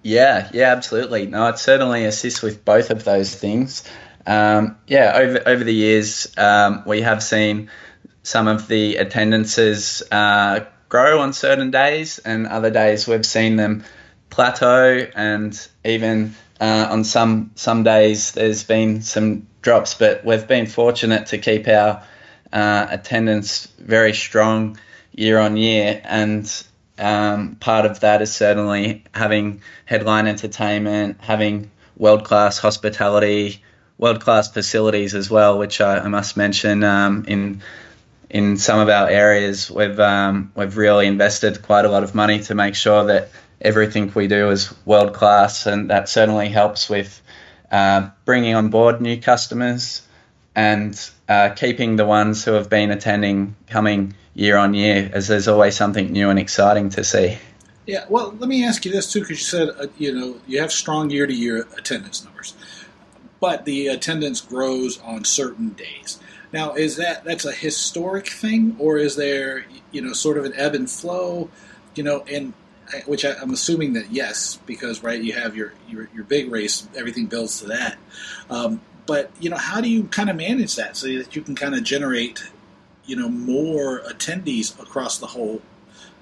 Yeah, 0.08 0.50
yeah, 0.54 0.72
absolutely. 0.72 1.28
No, 1.28 1.48
it 1.48 1.60
certainly 1.60 2.06
assists 2.06 2.42
with 2.42 2.64
both 2.64 2.92
of 2.92 3.04
those 3.04 3.36
things. 3.36 3.84
Um, 4.26 4.78
yeah, 4.88 5.12
over 5.14 5.44
over 5.46 5.64
the 5.66 5.74
years, 5.74 6.32
um, 6.38 6.84
we 6.86 7.02
have 7.02 7.22
seen 7.22 7.70
some 8.24 8.48
of 8.48 8.70
the 8.70 8.96
attendances 8.96 10.02
uh, 10.10 10.62
grow 10.88 11.20
on 11.20 11.34
certain 11.34 11.72
days, 11.72 12.20
and 12.20 12.48
other 12.48 12.70
days 12.70 13.06
we've 13.06 13.26
seen 13.26 13.58
them 13.58 13.84
plateau, 14.30 15.06
and 15.14 15.68
even 15.84 16.36
uh, 16.62 16.88
on 16.90 17.04
some 17.04 17.52
some 17.56 17.84
days 17.84 18.32
there's 18.32 18.64
been 18.64 19.02
some 19.02 19.46
drops. 19.62 19.94
But 19.94 20.24
we've 20.24 20.48
been 20.48 20.68
fortunate 20.68 21.26
to 21.28 21.38
keep 21.38 21.68
our 21.68 22.02
uh, 22.54 22.88
attendance 22.90 23.68
very 23.78 24.14
strong 24.14 24.80
year 25.12 25.38
on 25.38 25.58
year, 25.58 26.00
and 26.06 26.50
um, 26.98 27.56
part 27.56 27.86
of 27.86 28.00
that 28.02 28.22
is 28.22 28.34
certainly 28.34 29.04
having 29.14 29.62
headline 29.86 30.28
entertainment, 30.28 31.18
having 31.20 31.72
world 31.98 32.24
class 32.24 32.58
hospitality 32.58 33.62
world 33.98 34.22
class 34.22 34.52
facilities 34.52 35.16
as 35.16 35.30
well, 35.30 35.58
which 35.58 35.82
I, 35.82 36.00
I 36.00 36.08
must 36.08 36.38
mention 36.38 36.84
um, 36.84 37.26
in 37.28 37.62
in 38.30 38.58
some 38.58 38.80
of 38.80 38.90
our 38.90 39.10
areas 39.10 39.72
we've 39.72 40.00
um, 40.00 40.52
we've 40.56 40.78
really 40.78 41.08
invested 41.08 41.62
quite 41.62 41.86
a 41.86 41.90
lot 41.90 42.04
of 42.04 42.14
money 42.14 42.40
to 42.44 42.56
make 42.56 42.76
sure 42.76 43.06
that 43.06 43.30
everything 43.62 44.12
we 44.14 44.28
do 44.28 44.50
is 44.50 44.74
world 44.86 45.14
class, 45.14 45.66
and 45.66 45.90
that 45.90 46.10
certainly 46.10 46.50
helps 46.50 46.90
with 46.90 47.22
uh, 47.72 48.10
bringing 48.26 48.56
on 48.56 48.70
board 48.70 49.02
new 49.02 49.20
customers 49.20 50.02
and 50.56 51.10
uh, 51.30 51.50
keeping 51.50 51.96
the 51.96 52.06
ones 52.06 52.44
who 52.44 52.54
have 52.54 52.70
been 52.70 52.92
attending 52.92 53.56
coming 53.68 54.14
year 54.38 54.56
on 54.58 54.74
year, 54.74 55.10
as 55.14 55.28
there's 55.28 55.48
always 55.48 55.76
something 55.76 56.12
new 56.12 56.30
and 56.30 56.40
exciting 56.40 56.90
to 56.92 57.04
see. 57.04 57.38
Yeah, 57.86 58.06
well, 58.10 58.36
let 58.40 58.50
me 58.50 58.66
ask 58.66 58.86
you 58.86 58.92
this 58.92 59.12
too, 59.12 59.22
because 59.22 59.40
you 59.40 59.46
said 59.46 59.70
uh, 59.70 59.88
you 59.98 60.14
know 60.14 60.40
you 60.48 60.62
have 60.62 60.72
strong 60.72 61.10
year-to-year 61.10 61.68
attendance 61.78 62.24
numbers 62.24 62.54
but 63.40 63.66
the 63.66 63.88
attendance 63.88 64.42
grows 64.42 65.00
on 65.02 65.24
certain 65.24 65.70
days. 65.70 66.20
Now, 66.52 66.74
is 66.74 66.96
that 66.96 67.24
that's 67.24 67.46
a 67.46 67.52
historic 67.52 68.28
thing, 68.28 68.76
or 68.80 68.98
is 68.98 69.16
there 69.16 69.66
you 69.92 70.02
know 70.02 70.14
sort 70.14 70.38
of 70.38 70.46
an 70.46 70.54
ebb 70.56 70.76
and 70.76 70.90
flow, 70.90 71.50
you 71.96 72.04
know, 72.04 72.24
and 72.32 72.54
which 73.06 73.26
I, 73.26 73.32
am 73.42 73.52
assuming 73.52 73.94
that 73.94 74.12
yes, 74.12 74.60
because 74.66 75.04
right 75.04 75.22
you 75.22 75.34
have 75.34 75.56
your 75.56 75.74
your, 75.90 76.10
your 76.14 76.24
big 76.24 76.52
race, 76.52 76.88
everything 76.96 77.26
builds 77.28 77.60
to 77.62 77.68
that. 77.68 77.98
Um, 78.50 78.82
but 79.06 79.32
you 79.40 79.50
know, 79.50 79.58
how 79.58 79.82
do 79.82 79.90
you 79.90 80.06
kind 80.06 80.30
of 80.30 80.36
manage 80.36 80.76
that 80.76 80.96
so 80.96 81.08
that 81.08 81.36
you 81.36 81.42
can 81.42 81.56
kind 81.56 81.76
of 81.76 81.84
generate 81.84 82.50
you 83.08 83.16
know 83.16 83.30
more 83.30 84.02
attendees 84.02 84.80
across 84.80 85.18
the 85.18 85.28
whole 85.28 85.62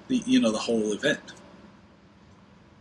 the 0.08 0.22
you 0.24 0.40
know 0.40 0.52
the 0.52 0.58
whole 0.58 0.92
event? 0.92 1.32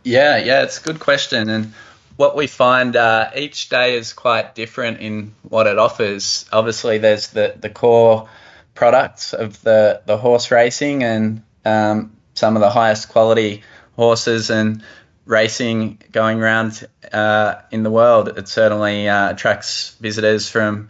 Yeah, 0.04 0.38
yeah, 0.38 0.64
it's 0.64 0.80
a 0.80 0.84
good 0.84 1.00
question, 1.00 1.50
and 1.50 1.74
what 2.16 2.36
we 2.36 2.48
find 2.48 2.96
uh, 2.96 3.32
each 3.36 3.70
day 3.70 3.98
is 3.98 4.14
quite 4.14 4.56
different 4.56 5.00
in 5.00 5.36
what 5.42 5.68
it 5.68 5.78
offers. 5.78 6.46
Obviously, 6.52 6.98
there's 6.98 7.28
the, 7.28 7.56
the 7.60 7.70
core 7.70 8.30
products 8.74 9.34
of 9.34 9.62
the, 9.64 10.02
the 10.06 10.18
horse 10.18 10.52
racing 10.52 11.04
and 11.04 11.44
um, 11.66 12.16
some 12.34 12.56
of 12.56 12.62
the 12.62 12.70
highest 12.70 13.10
quality 13.10 13.64
horses 13.96 14.50
and 14.50 14.84
racing 15.26 16.02
going 16.12 16.42
around 16.42 16.88
uh, 17.12 17.56
in 17.72 17.84
the 17.84 17.92
world. 17.92 18.38
It 18.38 18.48
certainly 18.48 19.10
uh, 19.10 19.32
attracts 19.32 19.96
visitors 20.00 20.50
from 20.50 20.90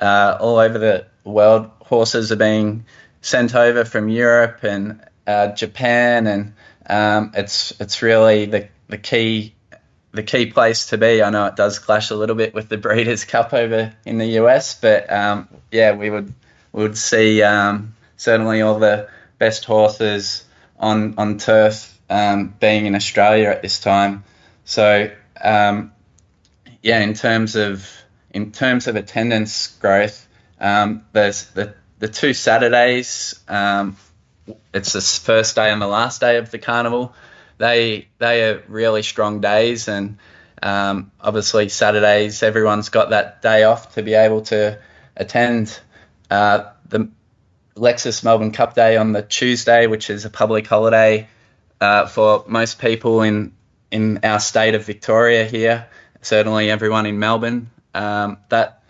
uh, 0.00 0.38
all 0.40 0.58
over 0.58 0.78
the 0.78 1.06
world. 1.24 1.70
Horses 1.92 2.32
are 2.32 2.36
being 2.36 2.86
sent 3.20 3.54
over 3.54 3.84
from 3.84 4.08
Europe 4.08 4.60
and 4.62 5.04
uh, 5.26 5.48
Japan, 5.48 6.26
and 6.26 6.54
um, 6.86 7.32
it's 7.34 7.78
it's 7.78 8.00
really 8.00 8.46
the 8.46 8.68
the 8.88 8.96
key 8.96 9.54
the 10.12 10.22
key 10.22 10.46
place 10.46 10.86
to 10.86 10.96
be. 10.96 11.22
I 11.22 11.28
know 11.28 11.44
it 11.44 11.56
does 11.56 11.78
clash 11.78 12.08
a 12.08 12.14
little 12.14 12.34
bit 12.34 12.54
with 12.54 12.70
the 12.70 12.78
Breeders' 12.78 13.26
Cup 13.26 13.52
over 13.52 13.92
in 14.06 14.16
the 14.16 14.40
US, 14.40 14.80
but 14.80 15.12
um, 15.12 15.50
yeah, 15.70 15.92
we 15.92 16.08
would 16.08 16.32
we 16.72 16.82
would 16.82 16.96
see 16.96 17.42
um, 17.42 17.94
certainly 18.16 18.62
all 18.62 18.78
the 18.78 19.10
best 19.38 19.66
horses 19.66 20.46
on 20.78 21.16
on 21.18 21.36
turf 21.36 22.00
um, 22.08 22.54
being 22.58 22.86
in 22.86 22.94
Australia 22.94 23.50
at 23.50 23.60
this 23.60 23.80
time. 23.80 24.24
So 24.64 25.10
um, 25.42 25.92
yeah, 26.82 27.00
in 27.00 27.12
terms 27.12 27.54
of 27.54 27.86
in 28.30 28.50
terms 28.50 28.86
of 28.86 28.96
attendance 28.96 29.76
growth, 29.76 30.26
um, 30.58 31.04
there's 31.12 31.50
the 31.50 31.74
the 32.02 32.08
two 32.08 32.34
Saturdays. 32.34 33.38
Um, 33.46 33.96
it's 34.74 34.92
the 34.92 35.00
first 35.00 35.54
day 35.54 35.70
and 35.70 35.80
the 35.80 35.86
last 35.86 36.20
day 36.20 36.38
of 36.38 36.50
the 36.50 36.58
carnival 36.58 37.14
they 37.62 38.08
they 38.18 38.42
are 38.50 38.64
really 38.66 39.04
strong 39.04 39.40
days, 39.40 39.86
and 39.86 40.18
um, 40.60 41.12
obviously 41.20 41.68
Saturdays 41.68 42.42
everyone's 42.42 42.88
got 42.88 43.10
that 43.10 43.40
day 43.40 43.62
off 43.62 43.94
to 43.94 44.02
be 44.02 44.14
able 44.14 44.42
to 44.42 44.80
attend 45.16 45.78
uh, 46.28 46.70
the 46.88 47.08
Lexus 47.76 48.24
Melbourne 48.24 48.50
Cup 48.50 48.74
Day 48.74 48.96
on 48.96 49.12
the 49.12 49.22
Tuesday, 49.22 49.86
which 49.86 50.10
is 50.10 50.24
a 50.24 50.30
public 50.30 50.66
holiday 50.66 51.28
uh, 51.80 52.06
for 52.06 52.44
most 52.48 52.80
people 52.80 53.22
in 53.22 53.52
in 53.92 54.18
our 54.24 54.40
state 54.40 54.74
of 54.74 54.84
Victoria 54.84 55.44
here. 55.44 55.86
Certainly, 56.20 56.68
everyone 56.68 57.06
in 57.06 57.20
Melbourne. 57.20 57.70
Um, 57.94 58.38
that 58.48 58.82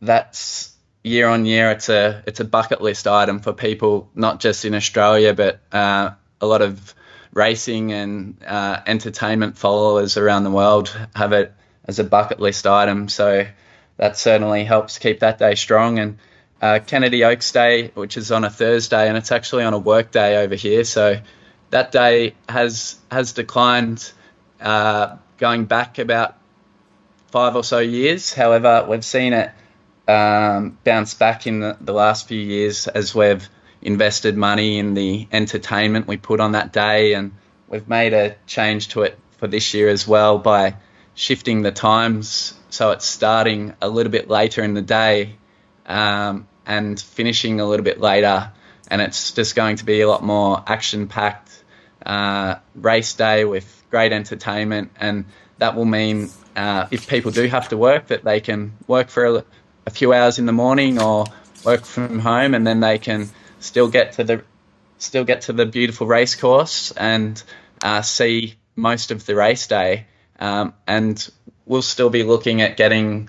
that's 0.00 0.73
year 1.04 1.28
on 1.28 1.44
year. 1.44 1.70
It's 1.70 1.88
a 1.88 2.24
it's 2.26 2.40
a 2.40 2.44
bucket 2.44 2.80
list 2.80 3.06
item 3.06 3.38
for 3.38 3.52
people, 3.52 4.10
not 4.14 4.40
just 4.40 4.64
in 4.64 4.74
Australia, 4.74 5.34
but 5.34 5.60
uh, 5.70 6.10
a 6.40 6.46
lot 6.46 6.62
of 6.62 6.94
racing 7.32 7.92
and 7.92 8.36
uh, 8.44 8.80
entertainment 8.86 9.58
followers 9.58 10.16
around 10.16 10.44
the 10.44 10.50
world 10.50 10.96
have 11.14 11.32
it 11.32 11.52
as 11.84 11.98
a 11.98 12.04
bucket 12.04 12.40
list 12.40 12.66
item. 12.66 13.08
So 13.08 13.46
that 13.96 14.16
certainly 14.16 14.64
helps 14.64 14.98
keep 14.98 15.20
that 15.20 15.38
day 15.38 15.54
strong. 15.54 15.98
And 15.98 16.18
uh, 16.62 16.80
Kennedy 16.84 17.24
Oaks 17.24 17.52
Day, 17.52 17.88
which 17.88 18.16
is 18.16 18.32
on 18.32 18.44
a 18.44 18.50
Thursday, 18.50 19.08
and 19.08 19.16
it's 19.16 19.30
actually 19.30 19.64
on 19.64 19.74
a 19.74 19.78
work 19.78 20.10
day 20.10 20.42
over 20.42 20.54
here. 20.54 20.84
So 20.84 21.20
that 21.70 21.92
day 21.92 22.34
has 22.48 22.96
has 23.10 23.32
declined 23.32 24.10
uh, 24.60 25.16
going 25.36 25.66
back 25.66 25.98
about 25.98 26.38
five 27.30 27.56
or 27.56 27.64
so 27.64 27.80
years. 27.80 28.32
However, 28.32 28.86
we've 28.88 29.04
seen 29.04 29.34
it 29.34 29.50
um, 30.06 30.78
bounce 30.84 31.14
back 31.14 31.46
in 31.46 31.60
the, 31.60 31.76
the 31.80 31.92
last 31.92 32.28
few 32.28 32.40
years 32.40 32.88
as 32.88 33.14
we've 33.14 33.48
invested 33.80 34.36
money 34.36 34.78
in 34.78 34.94
the 34.94 35.28
entertainment 35.32 36.06
we 36.06 36.16
put 36.16 36.40
on 36.40 36.52
that 36.52 36.72
day, 36.72 37.14
and 37.14 37.32
we've 37.68 37.88
made 37.88 38.12
a 38.12 38.36
change 38.46 38.88
to 38.88 39.02
it 39.02 39.18
for 39.38 39.46
this 39.46 39.74
year 39.74 39.88
as 39.88 40.06
well 40.06 40.38
by 40.38 40.76
shifting 41.14 41.62
the 41.62 41.72
times. 41.72 42.54
So 42.70 42.90
it's 42.90 43.04
starting 43.04 43.74
a 43.80 43.88
little 43.88 44.12
bit 44.12 44.28
later 44.28 44.62
in 44.62 44.74
the 44.74 44.82
day 44.82 45.36
um, 45.86 46.48
and 46.66 46.98
finishing 46.98 47.60
a 47.60 47.66
little 47.66 47.84
bit 47.84 48.00
later, 48.00 48.52
and 48.90 49.02
it's 49.02 49.32
just 49.32 49.54
going 49.54 49.76
to 49.76 49.84
be 49.84 50.00
a 50.00 50.08
lot 50.08 50.22
more 50.22 50.62
action-packed 50.66 51.64
uh, 52.04 52.56
race 52.74 53.14
day 53.14 53.44
with 53.44 53.82
great 53.90 54.12
entertainment, 54.12 54.90
and 54.98 55.24
that 55.58 55.76
will 55.76 55.84
mean 55.84 56.30
uh, 56.56 56.86
if 56.90 57.06
people 57.06 57.30
do 57.30 57.46
have 57.46 57.68
to 57.68 57.76
work, 57.76 58.08
that 58.08 58.24
they 58.24 58.40
can 58.40 58.72
work 58.86 59.08
for 59.08 59.24
a, 59.24 59.44
a 59.86 59.90
few 59.90 60.12
hours 60.12 60.38
in 60.38 60.46
the 60.46 60.52
morning 60.52 61.00
or 61.00 61.26
work 61.64 61.84
from 61.84 62.18
home, 62.18 62.54
and 62.54 62.66
then 62.66 62.80
they 62.80 62.98
can 62.98 63.28
still 63.60 63.88
get 63.88 64.12
to 64.12 64.24
the 64.24 64.44
still 64.98 65.24
get 65.24 65.42
to 65.42 65.52
the 65.52 65.66
beautiful 65.66 66.06
race 66.06 66.34
course 66.34 66.92
and 66.92 67.42
uh, 67.82 68.02
see 68.02 68.54
most 68.76 69.10
of 69.10 69.26
the 69.26 69.34
race 69.34 69.66
day. 69.66 70.06
Um, 70.38 70.74
and 70.86 71.30
we'll 71.66 71.82
still 71.82 72.10
be 72.10 72.22
looking 72.22 72.60
at 72.60 72.76
getting, 72.76 73.28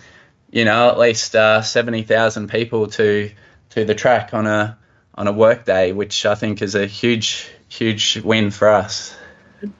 you 0.51 0.65
know, 0.65 0.89
at 0.89 0.97
least 0.97 1.35
uh, 1.35 1.61
seventy 1.61 2.03
thousand 2.03 2.49
people 2.49 2.87
to 2.87 3.31
to 3.71 3.85
the 3.85 3.95
track 3.95 4.33
on 4.33 4.47
a 4.47 4.77
on 5.15 5.27
a 5.27 5.31
work 5.31 5.65
day, 5.65 5.91
which 5.91 6.25
I 6.25 6.35
think 6.35 6.61
is 6.61 6.75
a 6.75 6.85
huge 6.85 7.49
huge 7.69 8.21
win 8.23 8.51
for 8.51 8.69
us. 8.69 9.15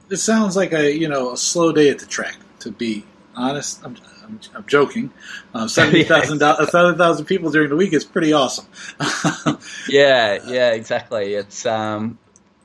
It 0.09 0.17
sounds 0.17 0.55
like 0.55 0.73
a 0.73 0.91
you 0.91 1.07
know 1.07 1.33
a 1.33 1.37
slow 1.37 1.71
day 1.71 1.89
at 1.89 1.99
the 1.99 2.05
track. 2.05 2.37
To 2.59 2.71
be 2.71 3.05
honest, 3.35 3.83
I'm, 3.83 3.97
I'm, 4.25 4.39
I'm 4.55 4.65
joking. 4.67 5.11
Uh, 5.53 5.67
Seventy 5.67 6.03
thousand 6.03 6.39
thousand 6.97 7.25
people 7.25 7.51
during 7.51 7.69
the 7.69 7.75
week 7.75 7.93
is 7.93 8.03
pretty 8.03 8.33
awesome. 8.33 8.65
yeah, 9.89 10.39
yeah, 10.45 10.71
exactly. 10.71 11.33
It's 11.33 11.65
um, 11.65 12.17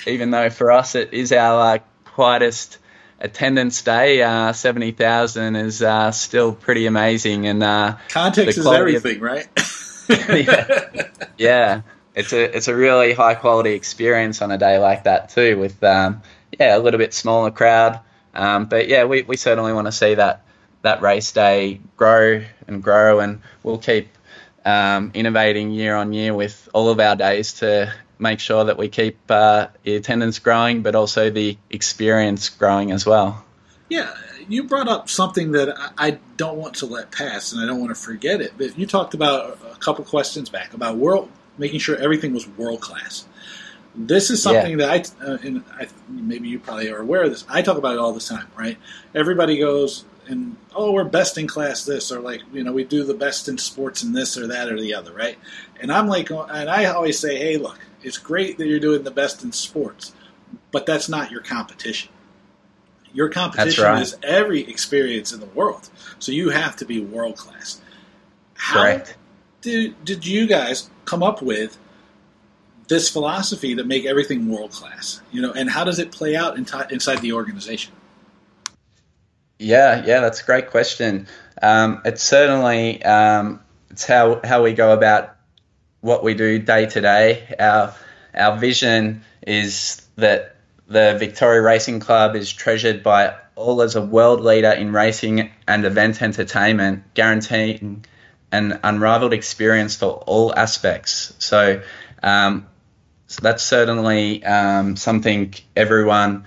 even 0.07 0.31
though 0.31 0.51
for 0.51 0.73
us 0.73 0.95
it 0.95 1.13
is 1.13 1.33
our 1.33 1.77
uh, 1.77 1.79
quietest 2.05 2.79
attendance 3.19 3.83
day, 3.83 4.23
uh, 4.23 4.53
seventy 4.53 4.93
thousand 4.93 5.57
is 5.57 5.83
uh, 5.83 6.11
still 6.13 6.53
pretty 6.53 6.87
amazing. 6.87 7.47
And 7.47 7.63
uh, 7.63 7.97
context 8.09 8.59
is 8.59 8.67
everything, 8.67 9.17
of, 9.17 9.23
right? 9.23 9.49
yeah. 10.09 11.09
yeah, 11.39 11.83
it's 12.15 12.33
a 12.33 12.57
it's 12.57 12.69
a 12.69 12.75
really 12.75 13.13
high 13.13 13.35
quality 13.35 13.73
experience 13.73 14.43
on 14.43 14.51
a 14.51 14.59
day 14.59 14.79
like 14.79 15.05
that 15.05 15.29
too, 15.31 15.59
with 15.59 15.83
um, 15.85 16.23
yeah 16.59 16.77
a 16.77 16.81
little 16.81 16.99
bit 16.99 17.13
smaller 17.13 17.51
crowd. 17.51 18.01
Um, 18.35 18.67
but 18.67 18.89
yeah, 18.89 19.05
we, 19.05 19.23
we 19.23 19.37
certainly 19.37 19.73
want 19.73 19.89
to 19.89 19.93
see 19.93 20.15
that 20.15 20.45
that 20.83 21.03
race 21.03 21.33
day 21.33 21.81
grow 21.97 22.43
and 22.67 22.83
grow, 22.83 23.21
and 23.21 23.41
we'll 23.63 23.79
keep 23.79 24.09
um, 24.65 25.11
innovating 25.15 25.71
year 25.71 25.97
on 25.97 26.13
year 26.13 26.35
with 26.35 26.69
all 26.73 26.89
of 26.89 27.01
our 27.01 27.17
days 27.17 27.55
to 27.55 27.93
make 28.19 28.39
sure 28.39 28.65
that 28.65 28.77
we 28.77 28.89
keep 28.89 29.19
uh, 29.31 29.69
the 29.83 29.97
attendance 29.97 30.39
growing, 30.39 30.83
but 30.83 30.95
also 30.95 31.31
the 31.31 31.57
experience 31.71 32.49
growing 32.49 32.93
as 32.93 33.07
well. 33.07 33.45
Yeah, 33.89 34.15
you 34.49 34.65
brought 34.65 34.89
up 34.89 35.09
something 35.09 35.53
that 35.53 35.75
I 35.99 36.19
don't 36.37 36.57
want 36.57 36.77
to 36.77 36.87
let 36.87 37.11
pass, 37.11 37.53
and 37.53 37.63
I 37.63 37.67
don't 37.67 37.81
want 37.81 37.95
to 37.95 38.01
forget 38.01 38.41
it. 38.41 38.53
But 38.57 38.79
you 38.79 38.87
talked 38.87 39.15
about 39.15 39.59
a 39.73 39.77
couple 39.79 40.05
questions 40.05 40.49
back 40.49 40.75
about 40.75 40.97
world, 40.97 41.31
making 41.59 41.81
sure 41.81 41.97
everything 41.97 42.33
was 42.33 42.47
world 42.47 42.81
class. 42.81 43.27
This 43.95 44.31
is 44.31 44.41
something 44.41 44.79
yeah. 44.79 44.87
that 44.87 45.21
I, 45.21 45.25
uh, 45.25 45.39
and 45.43 45.65
I, 45.73 45.89
maybe 46.09 46.49
you 46.49 46.61
probably 46.61 46.91
are 46.91 47.01
aware 47.01 47.25
of 47.25 47.31
this. 47.31 47.45
I 47.49 47.63
talk 47.63 47.77
about 47.77 47.95
it 47.95 47.99
all 47.99 48.13
the 48.13 48.21
time, 48.21 48.47
right? 48.57 48.79
Everybody 49.15 49.59
goes, 49.59 50.05
and 50.31 50.57
oh, 50.75 50.93
we're 50.93 51.05
best 51.05 51.37
in 51.37 51.47
class 51.47 51.85
this, 51.85 52.13
or 52.13 52.21
like 52.21 52.43
you 52.53 52.63
know, 52.63 52.73
we 52.73 52.85
do 52.85 53.05
the 53.05 53.15
best 53.15 53.49
in 53.49 53.59
sports 53.59 54.03
in 54.03 54.13
this 54.13 54.39
or 54.39 54.47
that 54.47 54.71
or 54.71 54.81
the 54.81 54.95
other, 54.95 55.13
right? 55.13 55.37
And 55.81 55.93
I'm 55.93 56.07
like, 56.07 56.31
and 56.31 56.71
I 56.71 56.87
always 56.87 57.19
say, 57.19 57.37
hey, 57.37 57.57
look, 57.57 57.79
it's 58.03 58.19
great 58.19 58.57
that 58.59 58.67
you're 58.67 58.81
doing 58.81 59.03
the 59.03 59.11
best 59.11 59.43
in 59.43 59.53
sports, 59.53 60.15
but 60.71 60.87
that's 60.87 61.09
not 61.09 61.31
your 61.31 61.43
competition. 61.43 62.11
Your 63.13 63.29
competition 63.29 63.85
right. 63.85 64.01
is 64.01 64.17
every 64.23 64.61
experience 64.61 65.33
in 65.33 65.41
the 65.41 65.47
world, 65.47 65.91
so 66.21 66.31
you 66.33 66.51
have 66.51 66.77
to 66.77 66.85
be 66.85 67.01
world 67.01 67.37
class. 67.37 67.81
How 68.55 68.85
right. 68.85 69.17
did 69.63 70.05
did 70.05 70.25
you 70.25 70.47
guys 70.47 70.91
come 71.05 71.23
up 71.23 71.43
with? 71.43 71.77
this 72.89 73.09
philosophy 73.09 73.77
to 73.77 73.85
make 73.85 74.05
everything 74.05 74.51
world 74.51 74.73
class 74.73 75.23
you 75.31 75.41
know 75.41 75.53
and 75.53 75.71
how 75.71 75.85
does 75.85 76.01
it 76.01 76.11
play 76.11 76.35
out 76.35 76.57
in 76.57 76.65
t- 76.65 76.77
inside 76.91 77.19
the 77.19 77.33
organization 77.33 77.93
yeah, 79.61 80.05
yeah, 80.07 80.21
that's 80.21 80.41
a 80.41 80.45
great 80.45 80.71
question. 80.71 81.27
Um, 81.61 82.01
it's 82.05 82.23
certainly 82.23 83.03
um, 83.05 83.61
it's 83.91 84.07
how 84.07 84.41
how 84.43 84.63
we 84.63 84.73
go 84.73 84.93
about 84.93 85.37
what 86.01 86.25
we 86.25 86.35
do 86.35 86.59
day 86.59 86.87
to 86.87 87.01
day. 87.01 87.55
Our 87.59 87.95
our 88.35 88.59
vision 88.59 89.23
is 89.47 90.01
that 90.17 90.57
the 90.89 91.17
Victoria 91.19 91.61
Racing 91.61 92.01
Club 92.01 92.37
is 92.37 92.51
treasured 92.51 93.03
by 93.03 93.35
all 93.55 93.83
as 93.83 93.97
a 93.97 94.03
world 94.03 94.41
leader 94.41 94.71
in 94.71 94.93
racing 94.93 95.51
and 95.69 95.85
event 95.85 96.23
entertainment, 96.23 97.13
guaranteeing 97.13 98.07
an 98.51 98.81
unrivaled 98.83 99.35
experience 99.35 99.95
for 99.95 100.13
all 100.27 100.55
aspects. 100.55 101.35
So, 101.39 101.83
um, 102.23 102.67
so 103.27 103.41
that's 103.43 103.63
certainly 103.63 104.43
um, 104.43 104.97
something 104.97 105.55
everyone 105.77 106.47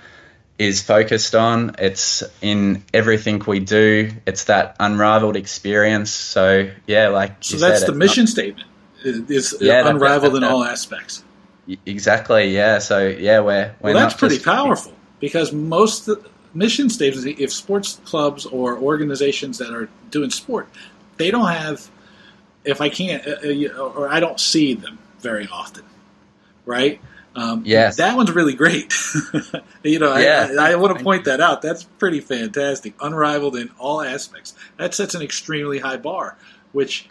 is 0.57 0.81
focused 0.81 1.35
on. 1.35 1.75
It's 1.79 2.23
in 2.41 2.83
everything 2.93 3.41
we 3.45 3.59
do. 3.59 4.11
It's 4.25 4.45
that 4.45 4.75
unrivaled 4.79 5.35
experience. 5.35 6.11
So 6.11 6.69
yeah, 6.87 7.09
like 7.09 7.37
so 7.41 7.57
that's 7.57 7.81
said, 7.81 7.89
the 7.89 7.93
mission 7.93 8.23
not, 8.23 8.29
statement. 8.29 8.67
Is 9.03 9.55
yeah, 9.59 9.87
unrivaled 9.87 10.33
that, 10.33 10.39
that, 10.39 10.45
in 10.45 10.51
all 10.51 10.63
aspects. 10.63 11.23
Exactly. 11.85 12.53
Yeah. 12.53 12.79
So 12.79 13.07
yeah, 13.07 13.39
we're, 13.39 13.75
we're 13.81 13.93
well, 13.93 13.93
that's 13.93 14.13
pretty 14.13 14.35
just, 14.35 14.45
powerful 14.45 14.93
because 15.19 15.51
most 15.51 16.09
mission 16.53 16.89
statements, 16.89 17.25
if 17.39 17.51
sports 17.51 17.99
clubs 18.05 18.45
or 18.45 18.77
organizations 18.77 19.57
that 19.57 19.73
are 19.73 19.89
doing 20.09 20.29
sport, 20.29 20.69
they 21.17 21.31
don't 21.31 21.47
have. 21.47 21.89
If 22.65 22.79
I 22.79 22.87
can't, 22.87 23.27
uh, 23.27 23.31
uh 23.43 23.77
or 23.77 24.07
I 24.07 24.21
don't 24.21 24.39
see 24.39 24.73
them 24.73 24.97
very 25.19 25.47
often, 25.51 25.83
right? 26.65 27.01
Um, 27.35 27.63
yes. 27.65 27.97
That 27.97 28.15
one's 28.15 28.31
really 28.31 28.53
great. 28.53 28.93
you 29.83 29.99
know, 29.99 30.15
yeah. 30.17 30.49
I, 30.59 30.69
I, 30.69 30.71
I 30.71 30.75
want 30.75 30.97
to 30.97 31.03
point 31.03 31.25
that 31.25 31.41
out. 31.41 31.61
That's 31.61 31.83
pretty 31.83 32.19
fantastic. 32.19 32.93
Unrivaled 33.01 33.55
in 33.55 33.69
all 33.79 34.01
aspects. 34.01 34.53
That 34.77 34.93
sets 34.93 35.15
an 35.15 35.21
extremely 35.21 35.79
high 35.79 35.97
bar, 35.97 36.37
which, 36.71 37.09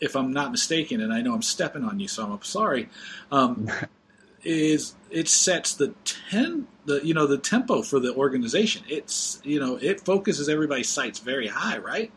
if 0.00 0.16
I'm 0.16 0.32
not 0.32 0.50
mistaken, 0.50 1.00
and 1.00 1.12
I 1.12 1.22
know 1.22 1.34
I'm 1.34 1.42
stepping 1.42 1.84
on 1.84 2.00
you, 2.00 2.08
so 2.08 2.30
I'm 2.30 2.42
sorry, 2.42 2.88
um, 3.30 3.70
is 4.44 4.94
it 5.10 5.28
sets 5.28 5.74
the 5.74 5.94
ten 6.04 6.66
the 6.84 7.04
you 7.04 7.14
know 7.14 7.26
the 7.26 7.38
tempo 7.38 7.82
for 7.82 8.00
the 8.00 8.14
organization. 8.14 8.82
It's 8.88 9.40
you 9.44 9.60
know 9.60 9.76
it 9.76 10.00
focuses 10.00 10.48
everybody's 10.48 10.88
sights 10.88 11.18
very 11.18 11.48
high, 11.48 11.78
right? 11.78 12.10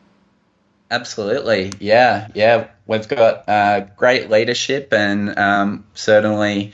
Absolutely, 0.91 1.71
yeah, 1.79 2.29
yeah. 2.33 2.69
We've 2.87 3.07
got 3.07 3.47
uh, 3.47 3.81
great 3.95 4.31
leadership 4.31 4.91
and 4.91 5.37
um, 5.37 5.85
certainly 5.93 6.73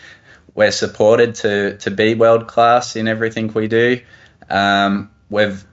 we're 0.55 0.71
supported 0.71 1.35
to 1.35 1.77
to 1.77 1.91
be 1.91 2.15
world 2.15 2.47
class 2.47 2.95
in 2.95 3.07
everything 3.07 3.53
we 3.53 3.67
do. 3.67 4.01
Um, 4.49 5.11
we've 5.29 5.63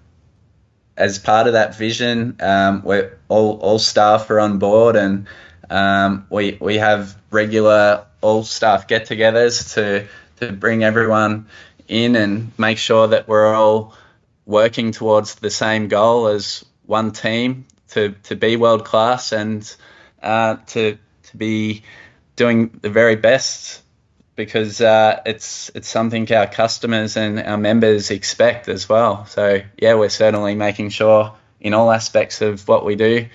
as 0.97 1.19
part 1.19 1.47
of 1.47 1.55
that 1.55 1.77
vision, 1.77 2.37
um, 2.41 2.83
we're 2.85 3.19
all 3.29 3.59
all 3.61 3.79
staff 3.79 4.29
are 4.29 4.41
on 4.41 4.59
board, 4.59 4.97
and 4.97 5.27
um, 5.71 6.27
we 6.29 6.59
we 6.61 6.77
have 6.77 7.17
regular 7.31 8.05
all 8.21 8.45
staff 8.45 8.87
get-togethers 8.89 9.75
to 9.75 10.07
to 10.41 10.53
bring 10.53 10.85
everyone 10.85 11.47
in 11.89 12.17
and 12.17 12.53
make 12.59 12.79
sure 12.79 13.09
that 13.09 13.29
we're 13.29 13.55
all 13.55 13.95
working 14.45 14.93
towards 14.93 15.37
the 15.37 15.51
same 15.51 15.89
goal 15.89 16.27
as 16.27 16.65
one 16.87 17.13
team 17.13 17.65
to 17.91 18.15
to 18.25 18.35
be 18.35 18.57
world 18.57 18.85
class 18.85 19.33
and 19.33 19.75
uh, 20.23 20.57
to 20.67 20.99
to 21.23 21.37
be 21.37 21.83
doing 22.35 22.79
the 22.83 22.91
very 22.91 23.17
best 23.17 23.83
because 24.37 24.81
uh, 24.81 25.21
it's 25.27 25.71
it's 25.75 25.89
something 25.89 26.33
our 26.33 26.47
customers 26.47 27.17
and 27.17 27.39
our 27.39 27.59
members 27.59 28.11
expect 28.11 28.69
as 28.69 28.89
well. 28.89 29.27
So 29.27 29.63
yeah, 29.77 29.95
we're 29.95 30.09
certainly 30.09 30.55
making 30.55 30.91
sure 30.91 31.35
in 31.61 31.75
all 31.75 31.91
aspects 31.91 32.41
of 32.41 32.67
what 32.67 32.85
we 32.85 32.97
do, 32.97 33.27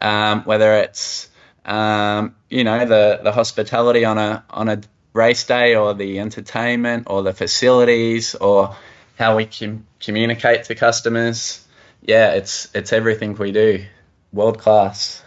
um, 0.00 0.42
whether 0.44 0.74
it's 0.74 1.28
um, 1.64 2.34
you 2.48 2.64
know 2.64 2.84
the 2.86 3.20
the 3.22 3.32
hospitality 3.32 4.04
on 4.04 4.18
a 4.18 4.44
on 4.50 4.68
a 4.68 4.80
race 5.12 5.44
day 5.44 5.74
or 5.74 5.94
the 5.94 6.18
entertainment 6.20 7.04
or 7.08 7.22
the 7.22 7.34
facilities 7.34 8.34
or 8.34 8.76
how 9.16 9.36
we 9.36 9.44
can 9.46 9.86
communicate 10.00 10.64
to 10.64 10.74
customers. 10.74 11.64
Yeah, 12.02 12.32
it's 12.32 12.68
it's 12.74 12.92
everything 12.92 13.34
we 13.34 13.52
do, 13.52 13.84
world 14.32 14.58
class. 14.58 15.22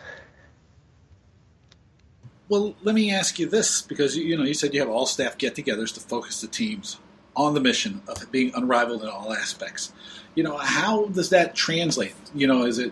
Well, 2.52 2.76
let 2.84 2.94
me 2.96 3.14
ask 3.14 3.40
you 3.40 3.48
this 3.48 3.82
because 3.82 4.18
you 4.18 4.36
know 4.36 4.44
you 4.44 4.54
said 4.54 4.74
you 4.74 4.82
have 4.82 4.90
all 4.90 5.06
staff 5.06 5.38
get-togethers 5.38 5.94
to 5.94 6.02
focus 6.02 6.42
the 6.42 6.48
teams 6.48 7.00
on 7.34 7.54
the 7.54 7.62
mission 7.62 8.02
of 8.10 8.30
being 8.30 8.52
unrivaled 8.54 9.04
in 9.04 9.08
all 9.08 9.32
aspects. 9.32 9.94
You 10.36 10.44
know, 10.44 10.58
how 10.58 11.06
does 11.06 11.30
that 11.30 11.56
translate? 11.56 12.14
You 12.36 12.48
know, 12.48 12.66
is 12.66 12.78
it 12.78 12.92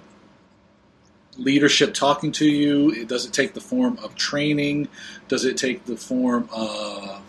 leadership 1.38 1.94
talking 1.94 2.32
to 2.32 2.50
you? 2.50 3.04
Does 3.04 3.26
it 3.26 3.34
take 3.34 3.54
the 3.54 3.60
form 3.60 3.98
of 4.02 4.16
training? 4.16 4.88
Does 5.28 5.44
it 5.44 5.58
take 5.58 5.84
the 5.84 5.98
form 5.98 6.48
of 6.54 7.22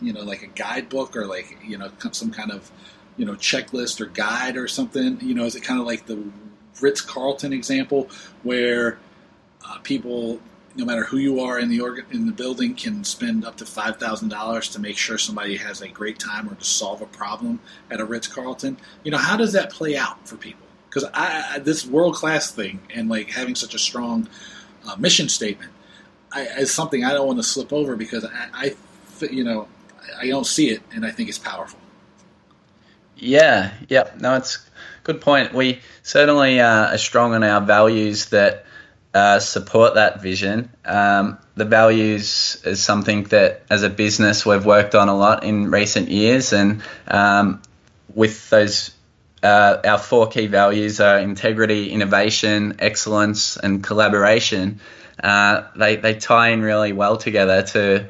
you 0.00 0.12
know, 0.12 0.22
like 0.22 0.44
a 0.44 0.48
guidebook 0.54 1.16
or 1.16 1.26
like 1.26 1.58
you 1.64 1.78
know 1.78 1.90
some 2.12 2.30
kind 2.30 2.52
of 2.52 2.70
you 3.16 3.24
know 3.24 3.34
checklist 3.34 4.00
or 4.00 4.06
guide 4.06 4.56
or 4.56 4.68
something? 4.68 5.18
You 5.20 5.34
know, 5.34 5.46
is 5.46 5.56
it 5.56 5.64
kind 5.64 5.80
of 5.80 5.86
like 5.86 6.06
the 6.06 6.30
Ritz 6.80 7.00
Carlton 7.00 7.52
example 7.52 8.08
where 8.44 8.98
uh, 9.66 9.78
people 9.78 10.40
no 10.74 10.84
matter 10.84 11.04
who 11.04 11.18
you 11.18 11.40
are 11.40 11.58
in 11.58 11.68
the 11.68 11.80
organ, 11.80 12.06
in 12.10 12.26
the 12.26 12.32
building, 12.32 12.74
can 12.74 13.04
spend 13.04 13.44
up 13.44 13.56
to 13.56 13.66
five 13.66 13.98
thousand 13.98 14.28
dollars 14.28 14.68
to 14.70 14.80
make 14.80 14.96
sure 14.96 15.18
somebody 15.18 15.56
has 15.56 15.80
a 15.80 15.88
great 15.88 16.18
time 16.18 16.48
or 16.48 16.54
to 16.54 16.64
solve 16.64 17.02
a 17.02 17.06
problem 17.06 17.60
at 17.90 18.00
a 18.00 18.04
Ritz 18.04 18.26
Carlton. 18.26 18.76
You 19.04 19.10
know, 19.10 19.18
how 19.18 19.36
does 19.36 19.52
that 19.52 19.70
play 19.70 19.96
out 19.96 20.26
for 20.26 20.36
people? 20.36 20.66
Because 20.88 21.04
I, 21.14 21.54
I, 21.54 21.58
this 21.58 21.86
world 21.86 22.14
class 22.14 22.50
thing 22.50 22.80
and 22.94 23.08
like 23.08 23.30
having 23.30 23.54
such 23.54 23.74
a 23.74 23.78
strong 23.78 24.28
uh, 24.86 24.96
mission 24.96 25.28
statement 25.28 25.70
I, 26.32 26.42
is 26.42 26.72
something 26.72 27.04
I 27.04 27.12
don't 27.12 27.26
want 27.26 27.38
to 27.38 27.44
slip 27.44 27.72
over 27.72 27.96
because 27.96 28.24
I, 28.24 28.48
I, 28.52 29.26
you 29.30 29.44
know, 29.44 29.68
I 30.18 30.28
don't 30.28 30.46
see 30.46 30.70
it, 30.70 30.82
and 30.94 31.04
I 31.06 31.10
think 31.10 31.28
it's 31.28 31.38
powerful. 31.38 31.78
Yeah, 33.16 33.72
yeah, 33.88 34.10
no, 34.18 34.36
it's 34.36 34.58
good 35.04 35.20
point. 35.20 35.54
We 35.54 35.80
certainly 36.02 36.60
uh, 36.60 36.94
are 36.94 36.98
strong 36.98 37.34
on 37.34 37.44
our 37.44 37.60
values 37.60 38.26
that 38.30 38.64
uh, 39.14 39.38
support 39.38 39.94
that 39.94 40.22
vision. 40.22 40.70
Um, 40.84 41.38
the 41.54 41.64
values 41.64 42.60
is 42.64 42.82
something 42.82 43.24
that, 43.24 43.62
as 43.68 43.82
a 43.82 43.90
business, 43.90 44.46
we've 44.46 44.64
worked 44.64 44.94
on 44.94 45.08
a 45.08 45.16
lot 45.16 45.44
in 45.44 45.70
recent 45.70 46.08
years, 46.08 46.52
and 46.52 46.82
um, 47.08 47.60
with 48.14 48.48
those, 48.50 48.92
uh, 49.42 49.78
our 49.84 49.98
four 49.98 50.28
key 50.28 50.46
values 50.46 51.00
are 51.00 51.18
integrity, 51.18 51.90
innovation, 51.90 52.76
excellence, 52.78 53.56
and 53.56 53.84
collaboration. 53.84 54.80
Uh, 55.22 55.64
they 55.76 55.96
they 55.96 56.14
tie 56.14 56.48
in 56.48 56.62
really 56.62 56.92
well 56.92 57.18
together 57.18 57.62
to 57.62 58.06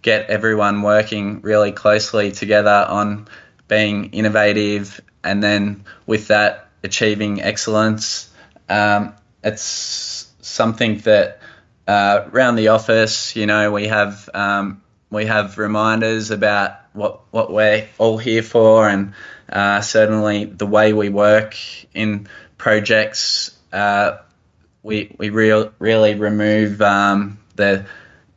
get 0.00 0.30
everyone 0.30 0.80
working 0.80 1.42
really 1.42 1.72
closely 1.72 2.32
together 2.32 2.86
on 2.88 3.28
being 3.68 4.06
innovative, 4.12 4.98
and 5.22 5.42
then 5.42 5.84
with 6.06 6.28
that 6.28 6.68
achieving 6.82 7.42
excellence. 7.42 8.30
Um, 8.70 9.14
it's 9.44 10.27
something 10.48 10.98
that 10.98 11.40
uh, 11.86 12.28
around 12.32 12.56
the 12.56 12.68
office, 12.68 13.34
you 13.34 13.46
know, 13.46 13.72
we 13.72 13.88
have 13.88 14.28
um, 14.34 14.82
we 15.10 15.26
have 15.26 15.58
reminders 15.58 16.30
about 16.30 16.72
what 16.92 17.22
what 17.30 17.52
we're 17.52 17.88
all 17.98 18.18
here 18.18 18.42
for, 18.42 18.88
and 18.88 19.14
uh, 19.50 19.80
certainly 19.80 20.44
the 20.44 20.66
way 20.66 20.92
we 20.92 21.08
work 21.08 21.56
in 21.94 22.28
projects. 22.58 23.56
Uh, 23.72 24.18
we 24.82 25.14
we 25.18 25.30
real, 25.30 25.72
really 25.78 26.14
remove 26.14 26.82
um, 26.82 27.38
the 27.56 27.86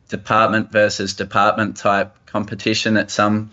department 0.08 0.72
versus 0.72 1.14
department 1.14 1.76
type 1.76 2.14
competition 2.26 2.94
that 2.94 3.10
some 3.10 3.50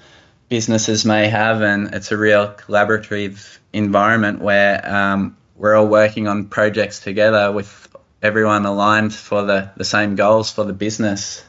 businesses 0.48 1.06
may 1.06 1.28
have, 1.28 1.62
and 1.62 1.94
it's 1.94 2.12
a 2.12 2.18
real 2.18 2.48
collaborative 2.48 3.58
environment 3.74 4.40
where 4.40 4.82
um, 4.90 5.38
we're 5.56 5.76
all 5.76 5.88
working 5.88 6.28
on 6.28 6.46
projects 6.46 7.02
together 7.02 7.52
with 7.52 7.89
everyone 8.22 8.66
aligned 8.66 9.14
for 9.14 9.44
the, 9.44 9.72
the 9.78 9.86
same 9.86 10.16
goals 10.16 10.52
for 10.52 10.64
the 10.64 10.74
business 10.74 11.44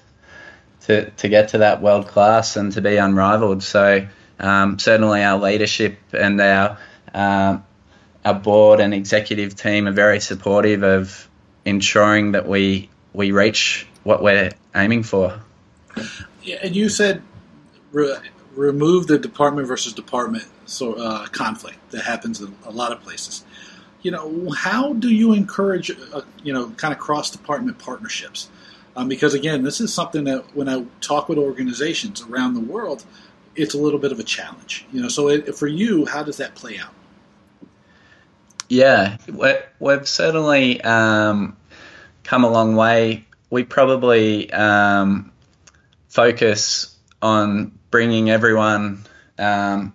to, 0.83 1.11
to 1.11 1.29
get 1.29 1.49
to 1.49 1.59
that 1.59 1.83
world 1.83 2.07
class 2.09 2.57
and 2.57 2.73
to 2.73 2.81
be 2.81 2.97
unrivaled. 2.97 3.63
So 3.63 4.07
um, 4.39 4.79
certainly 4.79 5.23
our 5.23 5.39
leadership 5.39 5.99
and 6.13 6.41
our 6.41 6.79
um, 7.13 7.65
our 8.25 8.35
board 8.35 8.81
and 8.81 8.93
executive 8.93 9.57
team 9.57 9.89
are 9.89 9.93
very 9.93 10.21
supportive 10.21 10.83
of 10.83 11.29
ensuring 11.65 12.33
that 12.33 12.47
we 12.47 12.91
we 13.13 13.33
reach 13.33 13.87
what 14.05 14.23
we're 14.23 14.51
aiming 14.75 15.03
for. 15.03 15.41
Yeah, 16.43 16.59
and 16.63 16.77
you 16.77 16.89
said 16.89 17.23
re- 17.93 18.19
remove 18.55 19.07
the 19.07 19.19
department 19.19 19.67
versus 19.67 19.93
department 19.93 20.45
so 20.67 20.95
uh, 20.95 21.27
conflict 21.27 21.91
that 21.91 22.05
happens 22.05 22.41
in 22.41 22.55
a 22.65 22.71
lot 22.71 22.93
of 22.93 23.03
places. 23.03 23.45
You 24.03 24.11
know, 24.11 24.51
how 24.51 24.95
do 24.95 25.11
you 25.13 25.33
encourage 25.33 25.91
uh, 25.91 26.23
you 26.43 26.53
know 26.53 26.71
kind 26.71 26.93
of 26.93 26.99
cross 26.99 27.31
department 27.31 27.79
partnerships? 27.79 28.49
Um, 28.97 29.09
because 29.09 29.35
again, 29.35 29.63
this 29.63 29.81
is 29.81 29.93
something 29.93 30.25
that 30.25 30.55
when 30.55 30.69
I 30.69 30.85
talk 31.01 31.29
with 31.29 31.39
organizations 31.39 32.23
around 32.23 32.55
the 32.55 32.61
world, 32.61 33.05
it's 33.55 33.75
a 33.75 33.79
little 33.79 34.01
bit 34.01 34.13
of 34.13 34.19
a 34.19 34.25
challenge. 34.25 34.87
You 34.93 35.03
know, 35.03 35.09
so 35.09 35.29
it, 35.29 35.55
for 35.55 35.67
you, 35.67 36.07
how 36.07 36.23
does 36.23 36.39
that 36.39 36.55
play 36.55 36.79
out? 36.79 36.93
Yeah, 38.69 39.17
we've 39.81 40.07
certainly 40.07 40.81
um, 40.83 41.57
come 42.23 42.45
a 42.45 42.51
long 42.51 42.77
way. 42.77 43.27
We 43.51 43.65
probably 43.65 44.53
um, 44.53 45.33
focus 46.09 46.97
on 47.21 47.73
bringing 47.91 48.31
everyone 48.31 49.05
um, 49.39 49.93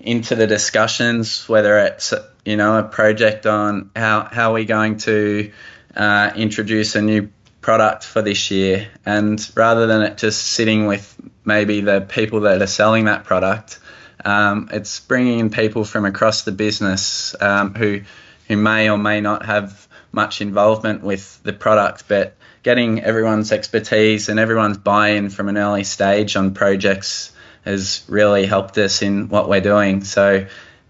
into 0.00 0.34
the 0.34 0.48
discussions, 0.48 1.48
whether 1.48 1.78
it's 1.78 2.12
you 2.48 2.56
know 2.56 2.78
a 2.78 2.82
project 2.82 3.44
on 3.44 3.90
how 3.94 4.26
how 4.32 4.52
are 4.52 4.54
we 4.54 4.64
going 4.64 4.96
to 4.96 5.52
uh, 5.94 6.30
introduce 6.34 6.94
a 6.94 7.02
new 7.02 7.28
product 7.60 8.04
for 8.04 8.22
this 8.22 8.50
year, 8.50 8.88
and 9.04 9.38
rather 9.54 9.86
than 9.86 10.00
it 10.00 10.16
just 10.16 10.46
sitting 10.46 10.86
with 10.86 11.14
maybe 11.44 11.82
the 11.82 12.00
people 12.00 12.40
that 12.40 12.62
are 12.62 12.66
selling 12.66 13.04
that 13.04 13.24
product, 13.24 13.78
um, 14.24 14.70
it's 14.72 14.98
bringing 15.00 15.40
in 15.40 15.50
people 15.50 15.84
from 15.84 16.06
across 16.06 16.44
the 16.44 16.52
business 16.52 17.36
um, 17.38 17.74
who 17.74 18.00
who 18.46 18.56
may 18.56 18.88
or 18.88 18.96
may 18.96 19.20
not 19.20 19.44
have 19.44 19.86
much 20.10 20.40
involvement 20.40 21.02
with 21.02 21.42
the 21.42 21.52
product, 21.52 22.04
but 22.08 22.34
getting 22.62 23.02
everyone's 23.02 23.52
expertise 23.52 24.30
and 24.30 24.40
everyone's 24.40 24.78
buy-in 24.78 25.28
from 25.28 25.50
an 25.50 25.58
early 25.58 25.84
stage 25.84 26.34
on 26.34 26.54
projects 26.54 27.30
has 27.66 28.04
really 28.08 28.46
helped 28.46 28.78
us 28.78 29.02
in 29.02 29.28
what 29.28 29.50
we're 29.50 29.60
doing. 29.60 30.02
So 30.02 30.46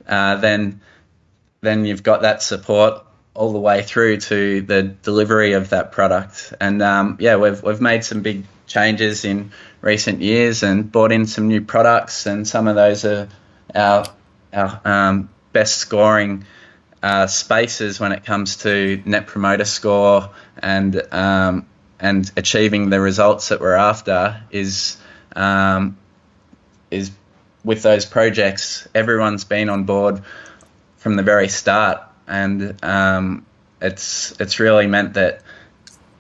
uh, 0.07 0.37
then 0.37 0.83
then 1.61 1.85
you've 1.85 2.03
got 2.03 2.23
that 2.23 2.43
support 2.43 3.05
all 3.35 3.53
the 3.53 3.59
way 3.59 3.83
through 3.83 4.17
to 4.17 4.63
the 4.63 4.83
delivery 4.83 5.53
of 5.53 5.71
that 5.71 5.93
product. 5.93 6.53
And 6.61 6.83
um, 6.83 7.17
yeah, 7.21 7.37
we've 7.37 7.63
we've 7.63 7.81
made 7.81 8.05
some 8.05 8.23
big 8.23 8.45
changes 8.67 9.25
in 9.25 9.53
recent 9.81 10.21
years 10.21 10.63
and 10.63 10.91
brought 10.91 11.13
in 11.13 11.27
some 11.27 11.49
new 11.49 11.61
products, 11.61 12.27
and 12.27 12.47
some 12.47 12.69
of 12.69 12.75
those 12.75 13.05
are 13.05 13.29
our 13.75 14.07
our 14.53 14.81
um, 14.85 15.29
best 15.53 15.77
scoring 15.77 16.45
uh, 17.03 17.27
spaces 17.27 18.01
when 18.01 18.13
it 18.13 18.25
comes 18.25 18.57
to 18.57 19.01
net 19.05 19.27
promoter 19.27 19.65
score 19.65 20.31
and 20.59 21.01
um, 21.13 21.67
and 22.01 22.31
achieving 22.37 22.91
the 22.91 23.01
results 23.01 23.49
that 23.49 23.61
we're 23.61 23.75
after 23.75 24.43
is 24.51 24.97
um, 25.37 25.97
is 26.91 27.11
with 27.65 27.83
those 27.83 28.07
projects. 28.07 28.89
Everyone's 28.95 29.45
been 29.45 29.69
on 29.69 29.85
board 29.85 30.23
from 30.99 31.17
the 31.17 31.23
very 31.23 31.49
start, 31.49 32.03
and 32.27 32.77
um, 32.85 33.47
it's 33.81 34.39
it's 34.41 34.61
really 34.61 34.87
meant 34.87 35.15
that 35.15 35.43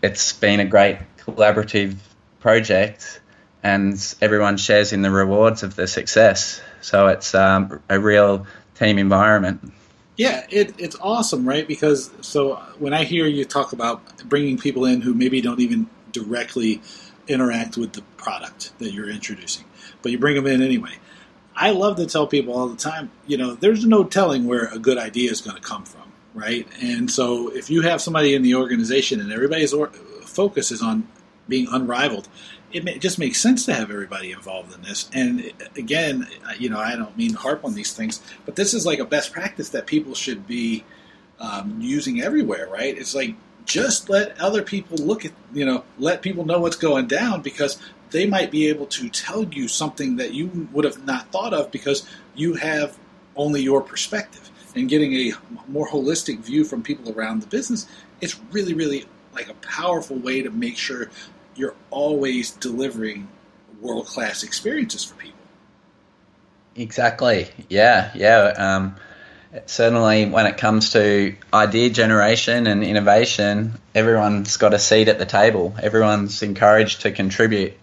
it's 0.02 0.32
been 0.32 0.60
a 0.60 0.64
great 0.64 0.98
collaborative 1.18 1.96
project, 2.40 3.20
and 3.62 4.14
everyone 4.20 4.56
shares 4.56 4.92
in 4.92 5.02
the 5.02 5.10
rewards 5.10 5.62
of 5.62 5.76
the 5.76 5.86
success. 5.86 6.60
So 6.80 7.08
it's 7.08 7.34
um, 7.34 7.82
a 7.88 7.98
real 7.98 8.46
team 8.74 8.98
environment. 8.98 9.72
Yeah, 10.16 10.46
it, 10.50 10.74
it's 10.78 10.96
awesome, 11.00 11.48
right? 11.48 11.66
Because 11.66 12.10
so 12.22 12.56
when 12.78 12.92
I 12.92 13.04
hear 13.04 13.26
you 13.26 13.44
talk 13.44 13.72
about 13.72 14.24
bringing 14.28 14.58
people 14.58 14.84
in 14.84 15.00
who 15.00 15.14
maybe 15.14 15.40
don't 15.40 15.60
even 15.60 15.88
directly 16.12 16.80
interact 17.28 17.76
with 17.76 17.92
the 17.92 18.02
product 18.16 18.72
that 18.78 18.92
you're 18.92 19.10
introducing, 19.10 19.64
but 20.02 20.10
you 20.10 20.18
bring 20.18 20.34
them 20.34 20.46
in 20.46 20.62
anyway. 20.62 20.94
I 21.58 21.70
love 21.70 21.96
to 21.96 22.06
tell 22.06 22.28
people 22.28 22.54
all 22.54 22.68
the 22.68 22.76
time, 22.76 23.10
you 23.26 23.36
know, 23.36 23.54
there's 23.54 23.84
no 23.84 24.04
telling 24.04 24.46
where 24.46 24.66
a 24.66 24.78
good 24.78 24.96
idea 24.96 25.32
is 25.32 25.40
going 25.40 25.56
to 25.56 25.62
come 25.62 25.84
from, 25.84 26.12
right? 26.32 26.68
And 26.80 27.10
so 27.10 27.48
if 27.48 27.68
you 27.68 27.82
have 27.82 28.00
somebody 28.00 28.34
in 28.34 28.42
the 28.42 28.54
organization 28.54 29.20
and 29.20 29.32
everybody's 29.32 29.72
or- 29.72 29.88
focus 29.88 30.70
is 30.70 30.80
on 30.80 31.08
being 31.48 31.66
unrivaled, 31.68 32.28
it, 32.70 32.84
may, 32.84 32.94
it, 32.94 33.00
just 33.00 33.18
makes 33.18 33.40
sense 33.40 33.64
to 33.64 33.74
have 33.74 33.90
everybody 33.90 34.30
involved 34.30 34.72
in 34.72 34.82
this. 34.82 35.10
And 35.12 35.52
again, 35.74 36.28
you 36.58 36.68
know, 36.68 36.78
I 36.78 36.94
don't 36.94 37.16
mean 37.16 37.34
harp 37.34 37.64
on 37.64 37.74
these 37.74 37.92
things, 37.92 38.22
but 38.44 38.54
this 38.54 38.72
is 38.72 38.86
like 38.86 39.00
a 39.00 39.04
best 39.04 39.32
practice 39.32 39.70
that 39.70 39.86
people 39.86 40.14
should 40.14 40.46
be 40.46 40.84
um, 41.40 41.78
using 41.80 42.20
everywhere, 42.20 42.68
right? 42.68 42.96
It's 42.96 43.16
like 43.16 43.34
just 43.64 44.08
let 44.08 44.40
other 44.40 44.62
people 44.62 44.96
look 44.98 45.24
at, 45.24 45.32
you 45.52 45.64
know, 45.64 45.84
let 45.98 46.22
people 46.22 46.44
know 46.44 46.60
what's 46.60 46.76
going 46.76 47.08
down 47.08 47.42
because 47.42 47.78
they 48.10 48.26
might 48.26 48.50
be 48.50 48.68
able 48.68 48.86
to 48.86 49.08
tell 49.08 49.44
you 49.44 49.68
something 49.68 50.16
that 50.16 50.32
you 50.32 50.68
would 50.72 50.84
have 50.84 51.04
not 51.04 51.30
thought 51.30 51.54
of 51.54 51.70
because 51.70 52.08
you 52.34 52.54
have 52.54 52.98
only 53.36 53.62
your 53.62 53.80
perspective. 53.80 54.50
And 54.74 54.88
getting 54.88 55.12
a 55.14 55.32
more 55.66 55.88
holistic 55.88 56.38
view 56.40 56.64
from 56.64 56.82
people 56.82 57.12
around 57.12 57.42
the 57.42 57.48
business 57.48 57.88
it's 58.20 58.38
really, 58.50 58.74
really 58.74 59.06
like 59.32 59.48
a 59.48 59.54
powerful 59.54 60.16
way 60.16 60.42
to 60.42 60.50
make 60.50 60.76
sure 60.76 61.10
you're 61.54 61.74
always 61.90 62.50
delivering 62.52 63.28
world 63.80 64.06
class 64.06 64.42
experiences 64.42 65.04
for 65.04 65.14
people. 65.16 65.38
Exactly. 66.76 67.48
Yeah. 67.68 68.10
Yeah. 68.14 68.54
Um, 68.56 68.96
certainly, 69.66 70.26
when 70.26 70.46
it 70.46 70.56
comes 70.56 70.92
to 70.92 71.34
idea 71.52 71.90
generation 71.90 72.66
and 72.66 72.84
innovation, 72.84 73.74
everyone's 73.94 74.56
got 74.56 74.74
a 74.74 74.78
seat 74.78 75.08
at 75.08 75.18
the 75.18 75.26
table. 75.26 75.74
Everyone's 75.80 76.42
encouraged 76.42 77.02
to 77.02 77.10
contribute 77.10 77.74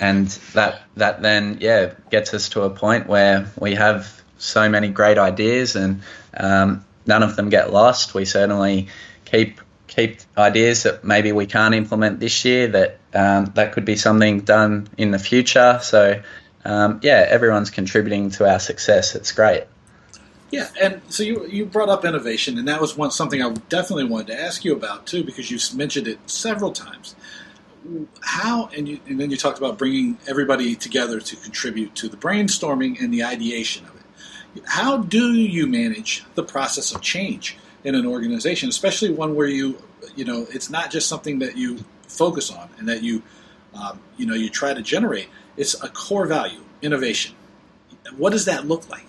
and 0.00 0.28
that 0.54 0.82
that 0.96 1.22
then 1.22 1.58
yeah 1.60 1.92
gets 2.10 2.34
us 2.34 2.50
to 2.50 2.62
a 2.62 2.70
point 2.70 3.06
where 3.06 3.50
we 3.58 3.74
have 3.74 4.22
so 4.38 4.68
many 4.68 4.88
great 4.88 5.18
ideas 5.18 5.76
and 5.76 6.02
um, 6.36 6.84
none 7.06 7.22
of 7.22 7.36
them 7.36 7.48
get 7.48 7.72
lost. 7.72 8.14
We 8.14 8.24
certainly 8.24 8.88
keep 9.24 9.60
keep 9.88 10.20
ideas 10.36 10.84
that 10.84 11.02
maybe 11.02 11.32
we 11.32 11.46
can't 11.46 11.74
implement 11.74 12.20
this 12.20 12.44
year 12.44 12.68
that 12.68 12.98
um, 13.14 13.46
that 13.54 13.72
could 13.72 13.84
be 13.84 13.96
something 13.96 14.40
done 14.40 14.88
in 14.96 15.10
the 15.10 15.18
future. 15.18 15.80
So 15.82 16.22
um, 16.64 17.00
yeah, 17.02 17.26
everyone's 17.28 17.70
contributing 17.70 18.30
to 18.32 18.48
our 18.48 18.60
success. 18.60 19.14
It's 19.14 19.32
great. 19.32 19.64
Yeah, 20.50 20.68
and 20.80 21.02
so 21.08 21.22
you 21.22 21.46
you 21.46 21.66
brought 21.66 21.90
up 21.90 22.04
innovation, 22.04 22.58
and 22.58 22.68
that 22.68 22.80
was 22.80 22.96
one 22.96 23.10
something 23.10 23.42
I 23.42 23.50
definitely 23.68 24.04
wanted 24.04 24.28
to 24.28 24.40
ask 24.40 24.64
you 24.64 24.72
about 24.72 25.06
too, 25.06 25.22
because 25.22 25.50
you 25.50 25.58
mentioned 25.76 26.08
it 26.08 26.18
several 26.30 26.72
times 26.72 27.14
how 28.20 28.68
and, 28.76 28.88
you, 28.88 29.00
and 29.06 29.20
then 29.20 29.30
you 29.30 29.36
talked 29.36 29.58
about 29.58 29.78
bringing 29.78 30.18
everybody 30.28 30.74
together 30.74 31.20
to 31.20 31.36
contribute 31.36 31.94
to 31.96 32.08
the 32.08 32.16
brainstorming 32.16 33.00
and 33.00 33.12
the 33.12 33.24
ideation 33.24 33.86
of 33.86 33.94
it. 33.96 34.62
How 34.66 34.98
do 34.98 35.34
you 35.34 35.66
manage 35.66 36.24
the 36.34 36.42
process 36.42 36.94
of 36.94 37.00
change 37.00 37.56
in 37.84 37.94
an 37.94 38.06
organization, 38.06 38.68
especially 38.68 39.10
one 39.10 39.34
where 39.34 39.46
you 39.46 39.80
you 40.16 40.24
know 40.24 40.46
it's 40.50 40.70
not 40.70 40.90
just 40.90 41.08
something 41.08 41.38
that 41.40 41.56
you 41.56 41.78
focus 42.08 42.50
on 42.50 42.68
and 42.78 42.88
that 42.88 43.02
you 43.02 43.22
um, 43.74 44.00
you 44.16 44.26
know 44.26 44.34
you 44.34 44.48
try 44.48 44.74
to 44.74 44.82
generate. 44.82 45.28
It's 45.56 45.80
a 45.82 45.88
core 45.88 46.26
value, 46.26 46.60
innovation. 46.82 47.34
What 48.16 48.30
does 48.30 48.46
that 48.46 48.66
look 48.66 48.88
like? 48.88 49.06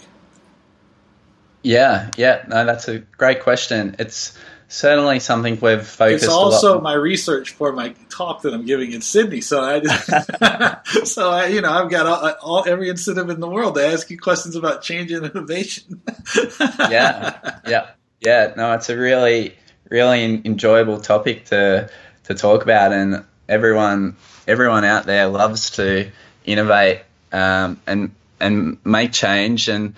Yeah, 1.62 2.12
yeah, 2.18 2.46
no, 2.48 2.66
that's 2.66 2.88
a 2.88 3.00
great 3.00 3.42
question. 3.42 3.96
It's 4.00 4.38
certainly 4.70 5.20
something 5.20 5.60
we've 5.60 5.86
focused. 5.86 6.24
It's 6.24 6.32
also 6.32 6.80
my 6.80 6.94
research 6.94 7.52
for 7.52 7.74
my 7.74 7.96
talk 8.10 8.44
that 8.44 8.54
I'm 8.54 8.66
giving 8.66 8.92
in 8.92 9.02
Sydney. 9.02 9.42
So 9.42 9.62
I, 9.62 10.82
so 11.04 11.30
I, 11.30 11.48
you 11.48 11.62
know, 11.62 11.72
I've 11.72 11.90
got 11.90 12.06
all, 12.06 12.36
all, 12.42 12.64
every 12.70 12.88
incentive 12.90 13.30
in 13.30 13.40
the 13.40 13.50
world 13.50 13.76
to 13.76 13.86
ask 13.86 14.10
you 14.10 14.18
questions 14.18 14.56
about 14.56 14.84
change 14.84 15.12
and 15.12 15.26
innovation. 15.26 16.02
yeah, 16.60 17.60
yeah, 17.68 17.90
yeah. 18.22 18.54
No, 18.56 18.74
it's 18.74 18.90
a 18.90 18.96
really, 18.96 19.56
really 19.90 20.42
enjoyable 20.46 21.02
topic 21.02 21.46
to 21.46 21.90
to 22.26 22.36
talk 22.36 22.62
about, 22.62 22.94
and 22.94 23.26
everyone, 23.50 24.16
everyone 24.48 24.86
out 24.86 25.06
there 25.06 25.28
loves 25.28 25.72
to 25.72 26.12
innovate 26.46 27.02
um, 27.34 27.82
and 27.88 28.14
and 28.40 28.78
make 28.86 29.12
change 29.12 29.68
and 29.68 29.96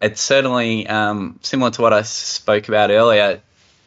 it's 0.00 0.20
certainly 0.20 0.86
um, 0.88 1.38
similar 1.42 1.70
to 1.70 1.80
what 1.80 1.92
I 1.92 2.02
spoke 2.02 2.68
about 2.68 2.90
earlier 2.90 3.40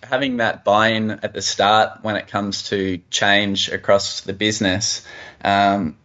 having 0.10 0.38
that 0.38 0.64
buy-in 0.64 1.12
at 1.12 1.34
the 1.34 1.42
start 1.42 2.00
when 2.02 2.16
it 2.16 2.28
comes 2.28 2.70
to 2.70 3.00
change 3.10 3.70
across 3.70 4.22
the 4.22 4.34
business. 4.34 5.06
Um, 5.44 5.98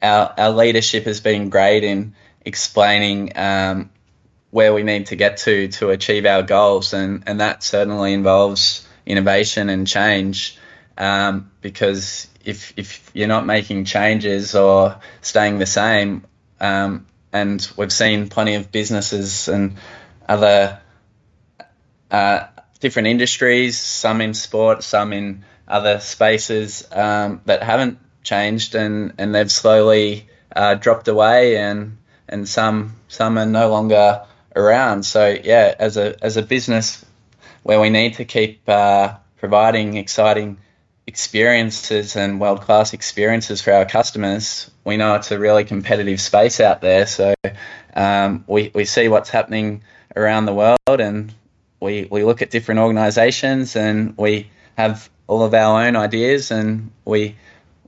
our, 0.00 0.34
our 0.38 0.50
leadership 0.50 1.04
has 1.04 1.20
been 1.20 1.50
great 1.50 1.82
in 1.82 2.14
explaining 2.44 3.32
um, 3.36 3.90
where 4.50 4.72
we 4.72 4.82
need 4.82 5.06
to 5.06 5.16
get 5.16 5.38
to 5.38 5.68
to 5.68 5.90
achieve 5.90 6.26
our 6.26 6.42
goals, 6.42 6.92
and, 6.92 7.24
and 7.26 7.40
that 7.40 7.62
certainly 7.64 8.12
involves 8.12 8.86
innovation 9.04 9.68
and 9.68 9.86
change. 9.86 10.58
Um, 10.96 11.50
because 11.60 12.28
if 12.44 12.72
if 12.76 13.10
you're 13.14 13.26
not 13.28 13.46
making 13.46 13.84
changes 13.84 14.54
or 14.54 15.00
staying 15.22 15.58
the 15.58 15.66
same, 15.66 16.24
um, 16.60 17.06
and 17.32 17.68
we've 17.76 17.92
seen 17.92 18.28
plenty 18.28 18.54
of 18.54 18.70
businesses 18.70 19.48
and 19.48 19.76
other 20.28 20.80
uh, 22.10 22.46
different 22.84 23.08
industries, 23.08 23.78
some 23.78 24.20
in 24.20 24.34
sport, 24.34 24.84
some 24.84 25.14
in 25.14 25.42
other 25.66 26.00
spaces 26.00 26.86
um, 26.92 27.40
that 27.46 27.62
haven't 27.62 27.98
changed 28.22 28.74
and, 28.74 29.14
and 29.16 29.34
they've 29.34 29.50
slowly 29.50 30.28
uh, 30.54 30.74
dropped 30.74 31.08
away 31.08 31.56
and 31.56 31.96
and 32.28 32.46
some 32.46 32.94
some 33.08 33.38
are 33.38 33.46
no 33.46 33.70
longer 33.70 34.26
around. 34.54 35.02
So 35.04 35.34
yeah, 35.42 35.74
as 35.78 35.96
a 35.96 36.22
as 36.22 36.36
a 36.36 36.42
business 36.42 37.02
where 37.62 37.80
we 37.80 37.88
need 37.88 38.14
to 38.14 38.26
keep 38.26 38.68
uh, 38.68 39.14
providing 39.38 39.96
exciting 39.96 40.58
experiences 41.06 42.16
and 42.16 42.38
world 42.38 42.60
class 42.60 42.92
experiences 42.92 43.62
for 43.62 43.72
our 43.72 43.86
customers, 43.86 44.70
we 44.84 44.98
know 44.98 45.14
it's 45.14 45.30
a 45.30 45.38
really 45.38 45.64
competitive 45.64 46.20
space 46.20 46.60
out 46.60 46.82
there. 46.82 47.06
So 47.06 47.32
um, 47.94 48.44
we 48.46 48.70
we 48.74 48.84
see 48.84 49.08
what's 49.08 49.30
happening 49.30 49.84
around 50.14 50.44
the 50.44 50.54
world 50.54 51.00
and 51.00 51.32
we, 51.84 52.08
we 52.10 52.24
look 52.24 52.40
at 52.40 52.50
different 52.50 52.80
organizations 52.80 53.76
and 53.76 54.16
we 54.16 54.50
have 54.76 55.10
all 55.26 55.42
of 55.42 55.52
our 55.52 55.86
own 55.86 55.96
ideas 55.96 56.50
and 56.50 56.90
we 57.04 57.36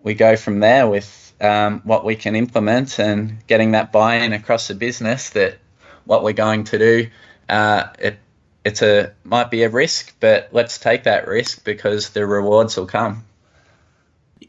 we 0.03 0.15
go 0.15 0.37
from 0.37 0.61
there 0.61 0.87
with 0.87 1.33
um, 1.41 1.81
what 1.83 2.05
we 2.05 2.15
can 2.15 2.37
implement 2.37 3.01
and 3.01 3.45
getting 3.47 3.73
that 3.73 3.91
buy-in 3.91 4.33
across 4.33 4.69
the 4.69 4.75
business 4.75 5.31
that 5.31 5.59
what 6.05 6.23
we're 6.23 6.33
going 6.33 6.65
to 6.65 6.79
do 6.79 7.09
uh, 7.49 7.85
it 7.99 8.19
it's 8.65 8.83
a 8.83 9.13
might 9.25 9.51
be 9.51 9.63
a 9.63 9.71
risk 9.71 10.15
but 10.21 10.51
let's 10.53 10.79
take 10.79 11.05
that 11.05 11.27
risk 11.27 11.65
because 11.65 12.11
the 12.11 12.27
rewards 12.27 12.77
will 12.77 12.87
come. 12.87 13.25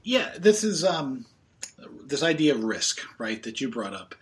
Yeah 0.04 0.30
this 0.38 0.64
is 0.64 0.84
um, 0.84 1.26
this 2.06 2.22
idea 2.22 2.54
of 2.54 2.64
risk 2.64 3.02
right 3.18 3.42
that 3.44 3.62
you 3.62 3.70
brought 3.70 3.94
up 3.94 4.14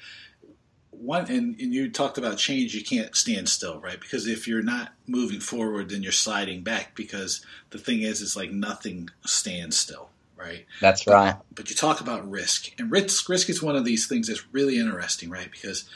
one 0.99 1.29
and, 1.29 1.59
and, 1.59 1.73
you 1.73 1.89
talked 1.89 2.17
about 2.17 2.37
change 2.37 2.73
you 2.73 2.83
can't 2.83 3.15
stand 3.15 3.49
still 3.49 3.79
right? 3.79 3.99
Because 3.99 4.27
if 4.27 4.47
you're 4.47 4.61
not 4.61 4.93
moving 5.07 5.39
forward 5.39 5.89
then 5.89 6.03
you're 6.03 6.11
sliding 6.11 6.61
back 6.63 6.95
because 6.95 7.45
the 7.69 7.77
thing 7.77 8.01
is 8.01 8.21
it's 8.21 8.35
like 8.35 8.51
nothing 8.51 9.09
stands 9.25 9.77
still 9.77 10.09
right? 10.37 10.65
That's 10.81 11.03
but, 11.03 11.13
right. 11.13 11.35
but 11.53 11.69
you 11.69 11.75
talk 11.75 12.01
about 12.01 12.29
risk 12.29 12.71
and 12.79 12.91
risk 12.91 13.27
risk 13.29 13.49
is 13.49 13.63
one 13.63 13.75
of 13.75 13.85
these 13.85 14.07
things 14.07 14.27
that's 14.27 14.53
really 14.53 14.77
interesting 14.79 15.29
right? 15.29 15.49
Because 15.51 15.89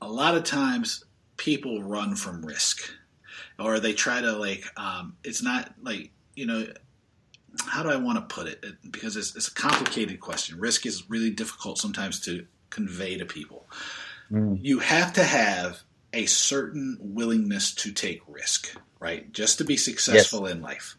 a 0.00 0.08
lot 0.08 0.36
of 0.36 0.44
times 0.44 1.04
people 1.36 1.82
run 1.82 2.16
from 2.16 2.44
risk 2.44 2.90
or 3.58 3.80
they 3.80 3.92
try 3.92 4.20
to 4.20 4.32
like 4.32 4.64
um, 4.76 5.16
it's 5.24 5.42
not 5.42 5.72
like 5.82 6.10
you 6.34 6.46
know 6.46 6.66
how 7.64 7.82
do 7.82 7.88
i 7.88 7.96
want 7.96 8.16
to 8.18 8.34
put 8.34 8.46
it 8.46 8.62
because 8.90 9.16
it's, 9.16 9.34
it's 9.34 9.48
a 9.48 9.54
complicated 9.54 10.20
question. 10.20 10.58
Risk 10.58 10.84
is 10.84 11.08
really 11.08 11.30
difficult 11.30 11.78
sometimes 11.78 12.20
to 12.20 12.46
convey 12.70 13.16
to 13.16 13.24
people 13.24 13.66
Mm. 14.30 14.58
You 14.62 14.78
have 14.80 15.12
to 15.14 15.24
have 15.24 15.82
a 16.12 16.26
certain 16.26 16.98
willingness 17.00 17.74
to 17.74 17.92
take 17.92 18.20
risk, 18.26 18.74
right? 18.98 19.30
Just 19.32 19.58
to 19.58 19.64
be 19.64 19.76
successful 19.76 20.42
yes. 20.42 20.52
in 20.52 20.62
life. 20.62 20.96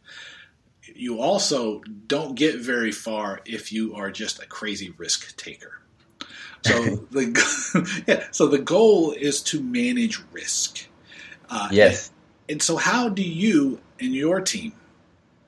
You 0.96 1.20
also 1.20 1.82
don't 2.08 2.36
get 2.36 2.60
very 2.60 2.92
far 2.92 3.42
if 3.46 3.72
you 3.72 3.96
are 3.96 4.12
just 4.12 4.42
a 4.42 4.46
crazy 4.46 4.94
risk 4.98 5.36
taker. 5.38 5.82
So 6.64 6.96
the 7.12 8.04
yeah, 8.08 8.28
so 8.32 8.48
the 8.48 8.60
goal 8.60 9.12
is 9.12 9.42
to 9.44 9.62
manage 9.62 10.22
risk. 10.32 10.88
Uh, 11.50 11.70
yes. 11.72 12.08
And, 12.08 12.16
and 12.50 12.62
so, 12.62 12.78
how 12.78 13.10
do 13.10 13.24
you 13.24 13.80
and 14.00 14.14
your 14.14 14.42
team 14.42 14.74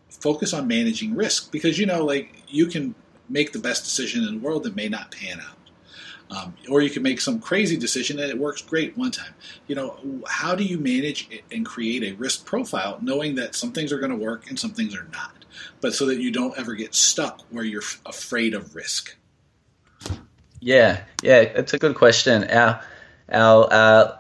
focus 0.10 0.54
on 0.54 0.68
managing 0.68 1.16
risk? 1.16 1.52
Because 1.52 1.78
you 1.78 1.86
know, 1.86 2.04
like 2.04 2.44
you 2.48 2.68
can 2.68 2.96
make 3.30 3.52
the 3.52 3.60
best 3.60 3.84
decision 3.84 4.24
in 4.24 4.36
the 4.36 4.40
world 4.40 4.64
that 4.64 4.76
may 4.76 4.90
not 4.90 5.12
pan 5.12 5.40
out. 5.40 5.58
Um, 6.32 6.54
or 6.70 6.82
you 6.82 6.92
can 6.92 7.02
make 7.02 7.20
some 7.20 7.40
crazy 7.40 7.76
decision 7.76 8.20
and 8.20 8.30
it 8.30 8.38
works 8.38 8.62
great 8.62 8.96
one 8.96 9.10
time. 9.10 9.34
You 9.68 9.76
know, 9.76 9.98
how 10.28 10.54
do 10.54 10.64
you 10.64 10.78
manage 10.78 11.28
and 11.52 11.66
create 11.66 12.04
a 12.04 12.12
risk 12.18 12.46
profile 12.46 13.00
knowing 13.02 13.36
that 13.36 13.56
some 13.56 13.72
things 13.72 13.92
are 13.92 13.98
going 13.98 14.12
to 14.12 14.18
work 14.18 14.48
and 14.48 14.60
some 14.60 14.72
things 14.72 14.96
are 14.96 15.08
not, 15.12 15.46
but 15.82 15.96
so 15.96 16.06
that 16.06 16.20
you 16.20 16.32
don't 16.32 16.58
ever 16.60 16.76
get 16.76 16.94
stuck 16.94 17.42
where 17.50 17.64
you're 17.64 17.82
afraid 18.06 18.54
of 18.54 18.76
risk? 18.76 19.16
Yeah, 20.60 21.02
yeah, 21.24 21.40
it's 21.40 21.74
a 21.74 21.80
good 21.80 21.96
question. 21.96 22.44
Our, 22.44 22.82
our, 23.32 23.68
uh, 23.72 24.18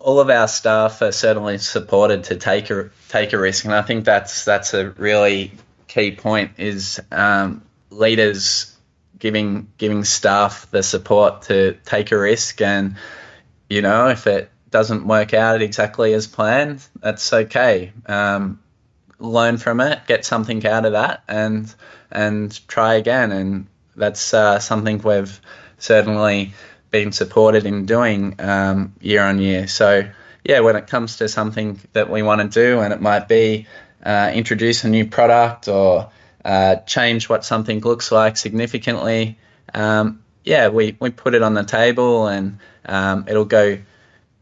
all 0.00 0.18
of 0.18 0.30
our 0.30 0.48
staff 0.48 1.02
are 1.02 1.12
certainly 1.12 1.58
supported 1.58 2.24
to 2.24 2.36
take 2.36 2.70
a 2.70 2.90
take 3.08 3.32
a 3.32 3.38
risk, 3.38 3.64
and 3.64 3.74
I 3.74 3.82
think 3.82 4.04
that's 4.04 4.44
that's 4.44 4.74
a 4.74 4.90
really 4.90 5.52
key 5.88 6.12
point. 6.12 6.52
Is 6.56 7.00
um, 7.12 7.62
leaders 7.90 8.74
giving 9.20 9.68
giving 9.78 10.04
staff 10.04 10.68
the 10.70 10.82
support 10.82 11.42
to 11.42 11.76
take 11.84 12.10
a 12.10 12.18
risk. 12.18 12.60
And 12.60 12.96
you 13.68 13.82
know 13.82 14.08
if 14.08 14.26
it 14.26 14.50
doesn't 14.70 15.06
work 15.06 15.34
out 15.34 15.62
exactly 15.62 16.14
as 16.14 16.26
planned 16.26 16.84
that's 17.00 17.32
okay. 17.32 17.92
Um, 18.06 18.60
learn 19.18 19.58
from 19.58 19.80
it 19.80 20.00
get 20.06 20.24
something 20.24 20.66
out 20.66 20.86
of 20.86 20.92
that 20.92 21.22
and 21.28 21.72
and 22.10 22.66
try 22.66 22.94
again. 22.94 23.30
And 23.30 23.66
that's 23.94 24.34
uh, 24.34 24.58
something 24.58 24.98
we've 25.02 25.40
certainly 25.78 26.54
been 26.90 27.12
supported 27.12 27.66
in 27.66 27.86
doing 27.86 28.34
um, 28.40 28.94
year 29.00 29.22
on 29.22 29.38
year. 29.38 29.68
So 29.68 30.08
yeah 30.44 30.60
when 30.60 30.76
it 30.76 30.86
comes 30.86 31.18
to 31.18 31.28
something 31.28 31.78
that 31.92 32.10
we 32.10 32.22
want 32.22 32.40
to 32.40 32.48
do 32.48 32.80
and 32.80 32.92
it 32.92 33.00
might 33.00 33.28
be 33.28 33.66
uh, 34.04 34.30
introduce 34.34 34.84
a 34.84 34.88
new 34.88 35.06
product 35.06 35.68
or 35.68 36.10
uh, 36.44 36.76
change 36.76 37.28
what 37.28 37.44
something 37.44 37.80
looks 37.80 38.10
like 38.12 38.36
significantly, 38.36 39.38
um, 39.74 40.22
yeah, 40.44 40.68
we, 40.68 40.96
we 41.00 41.10
put 41.10 41.34
it 41.34 41.42
on 41.42 41.54
the 41.54 41.64
table 41.64 42.26
and 42.26 42.58
um, 42.86 43.26
it'll 43.28 43.44
go 43.44 43.78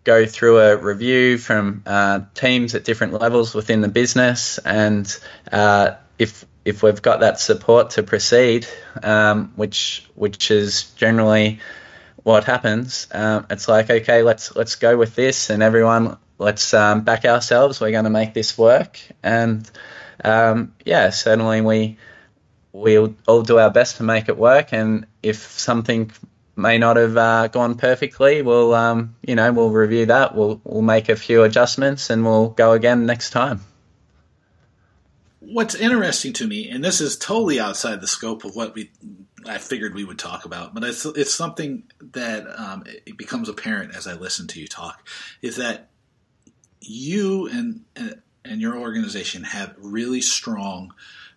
go 0.09 0.25
through 0.25 0.59
a 0.59 0.75
review 0.75 1.37
from 1.37 1.83
uh, 1.85 2.21
teams 2.35 2.75
at 2.75 2.83
different 2.83 3.13
levels 3.13 3.55
within 3.55 3.83
the 3.83 3.89
business, 3.89 4.57
and 4.59 5.19
uh, 5.53 5.97
if 6.19 6.47
if 6.65 6.83
we've 6.83 7.03
got 7.03 7.21
that 7.21 7.39
support 7.39 7.91
to 7.91 8.03
proceed, 8.03 8.67
um, 9.03 9.53
which 9.57 10.09
which 10.15 10.51
is 10.51 10.85
generally 10.93 11.61
what 12.23 12.45
happens, 12.45 13.07
um, 13.13 13.47
it's 13.51 13.69
like 13.69 13.91
okay, 13.91 14.23
let's 14.23 14.57
let's 14.57 14.77
go 14.77 14.97
with 14.97 15.15
this, 15.15 15.51
and 15.51 15.63
everyone 15.63 16.17
let's 16.39 16.73
um, 16.73 17.03
back 17.03 17.27
ourselves. 17.27 17.79
We're 17.79 17.91
going 17.91 18.05
to 18.05 18.11
make 18.11 18.33
this 18.33 18.57
work, 18.57 18.99
and 19.23 19.71
um, 20.25 20.75
yeah, 20.85 21.11
certainly 21.11 21.61
we 21.61 21.99
we'll 22.73 23.15
all 23.27 23.43
do 23.43 23.59
our 23.59 23.71
best 23.71 23.97
to 23.97 24.03
make 24.03 24.29
it 24.29 24.37
work. 24.37 24.73
And 24.73 25.07
if 25.23 25.37
something 25.39 26.11
may 26.57 26.79
not 26.79 26.97
have 26.97 27.17
uh, 27.17 27.49
gone 27.49 27.77
perfectly, 27.77 28.43
we'll 28.43 28.75
um, 28.75 29.17
you 29.23 29.35
know 29.35 29.53
we'll 29.53 29.71
review 29.71 30.07
that. 30.07 30.35
We'll 30.35 30.61
we'll 30.65 30.83
make 30.83 31.09
a 31.09 31.17
few 31.17 31.43
adjustments 31.45 32.11
and 32.11 32.25
we'll 32.25 32.51
go 32.51 32.73
again 32.73 33.07
next 33.07 33.31
time. 33.31 33.61
what's 35.41 35.75
interesting 35.75 36.33
to 36.35 36.47
me, 36.47 36.69
and 36.69 36.85
this 36.85 37.01
is 37.01 37.17
totally 37.17 37.59
outside 37.61 38.01
the 38.01 38.07
scope 38.07 38.45
of 38.45 38.55
what 38.55 38.75
we 38.75 38.91
I 39.47 39.59
figured 39.59 39.95
we 39.95 40.05
would 40.05 40.19
talk 40.19 40.45
about, 40.45 40.75
but 40.75 40.85
it's 40.85 41.05
it's 41.07 41.35
something 41.35 41.85
that 42.13 42.47
um, 42.59 42.85
it 43.07 43.17
becomes 43.17 43.49
apparent 43.49 43.95
as 43.95 44.07
I 44.07 44.15
listen 44.15 44.47
to 44.49 44.61
you 44.61 44.69
talk, 44.69 45.07
is 45.43 45.57
that 45.57 45.89
you 46.81 47.47
and 47.49 47.85
and 47.97 48.21
your 48.61 48.77
organization 48.77 49.45
have 49.45 49.75
really 49.79 50.21
strong 50.21 50.93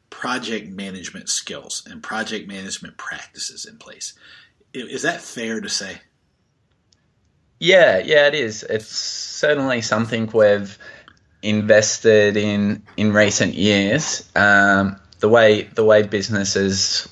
project 0.10 0.70
management 0.70 1.30
skills 1.30 1.84
and 1.90 2.04
project 2.04 2.48
management 2.48 2.98
practices 2.98 3.66
in 3.66 3.78
place. 3.78 4.14
Is 4.74 5.02
that 5.02 5.22
fair 5.22 5.60
to 5.62 5.70
say? 5.70 6.00
Yeah, 7.60 8.00
yeah, 8.00 8.28
it 8.28 8.36
is. 8.36 8.64
It's 8.64 8.88
certainly 8.88 9.82
something 9.82 10.30
we've 10.34 10.78
invested 11.44 12.38
in 12.38 12.84
in 12.98 13.14
recent 13.14 13.54
years. 13.54 14.30
Um, 14.36 15.00
the 15.20 15.30
way 15.30 15.64
the 15.64 15.86
way 15.86 16.04
businesses 16.04 17.08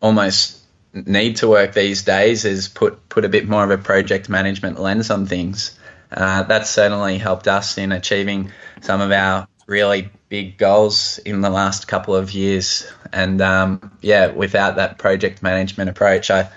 almost 0.00 0.58
need 0.92 1.36
to 1.36 1.48
work 1.48 1.72
these 1.74 2.02
days 2.02 2.44
is 2.44 2.68
put 2.68 3.08
put 3.08 3.24
a 3.24 3.28
bit 3.28 3.48
more 3.48 3.64
of 3.64 3.70
a 3.70 3.78
project 3.78 4.28
management 4.28 4.80
lens 4.80 5.10
on 5.10 5.26
things. 5.26 5.78
Uh, 6.12 6.42
that's 6.42 6.70
certainly 6.70 7.18
helped 7.18 7.48
us 7.48 7.78
in 7.78 7.90
achieving 7.90 8.52
some 8.82 9.00
of 9.00 9.10
our 9.10 9.48
really 9.66 10.10
big 10.28 10.58
goals 10.58 11.18
in 11.18 11.40
the 11.40 11.50
last 11.50 11.88
couple 11.88 12.14
of 12.14 12.32
years. 12.32 12.90
And 13.12 13.40
um, 13.40 13.96
yeah, 14.00 14.30
without 14.30 14.76
that 14.76 14.98
project 14.98 15.42
management 15.42 15.90
approach, 15.90 16.30
I, 16.30 16.50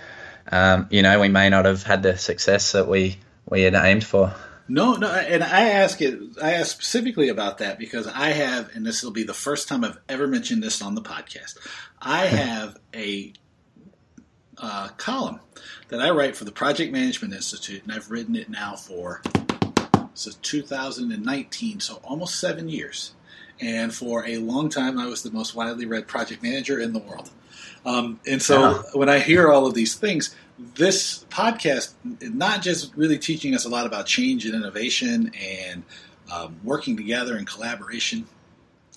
um, 0.51 0.87
you 0.89 1.01
know, 1.01 1.19
we 1.19 1.29
may 1.29 1.49
not 1.49 1.65
have 1.65 1.83
had 1.83 2.03
the 2.03 2.17
success 2.17 2.73
that 2.73 2.87
we 2.87 3.17
we 3.47 3.61
had 3.61 3.75
aimed 3.75 4.03
for. 4.03 4.33
No, 4.67 4.95
no, 4.95 5.11
and 5.11 5.43
I 5.43 5.69
ask 5.69 6.01
it. 6.01 6.19
I 6.41 6.53
ask 6.53 6.71
specifically 6.71 7.29
about 7.29 7.59
that 7.59 7.77
because 7.77 8.07
I 8.07 8.29
have, 8.29 8.75
and 8.75 8.85
this 8.85 9.03
will 9.03 9.11
be 9.11 9.23
the 9.23 9.33
first 9.33 9.67
time 9.67 9.83
I've 9.83 9.99
ever 10.09 10.27
mentioned 10.27 10.63
this 10.63 10.81
on 10.81 10.95
the 10.95 11.03
podcast. 11.03 11.57
I 12.01 12.25
have 12.25 12.77
a 12.93 13.31
uh, 14.57 14.87
column 14.97 15.39
that 15.89 16.01
I 16.01 16.09
write 16.09 16.35
for 16.35 16.45
the 16.45 16.51
Project 16.51 16.91
Management 16.91 17.35
Institute, 17.35 17.83
and 17.83 17.91
I've 17.91 18.09
written 18.09 18.35
it 18.35 18.49
now 18.49 18.75
for 18.75 19.21
since 20.15 20.35
2019, 20.35 21.79
so 21.79 21.99
almost 22.03 22.39
seven 22.39 22.67
years. 22.67 23.13
And 23.61 23.93
for 23.93 24.25
a 24.25 24.37
long 24.37 24.69
time, 24.69 24.97
I 24.97 25.05
was 25.05 25.23
the 25.23 25.31
most 25.31 25.55
widely 25.55 25.85
read 25.85 26.07
project 26.07 26.43
manager 26.43 26.79
in 26.79 26.93
the 26.93 26.99
world. 26.99 27.29
Um, 27.85 28.19
and 28.27 28.41
so 28.41 28.63
uh-huh. 28.63 28.83
when 28.93 29.09
I 29.09 29.19
hear 29.19 29.51
all 29.51 29.67
of 29.67 29.75
these 29.75 29.95
things, 29.95 30.35
this 30.57 31.25
podcast 31.29 31.93
not 32.21 32.61
just 32.61 32.95
really 32.95 33.17
teaching 33.17 33.53
us 33.53 33.65
a 33.65 33.69
lot 33.69 33.85
about 33.85 34.07
change 34.07 34.45
and 34.45 34.55
innovation 34.55 35.31
and 35.39 35.83
um, 36.31 36.55
working 36.63 36.97
together 36.97 37.37
and 37.37 37.45
collaboration 37.45 38.25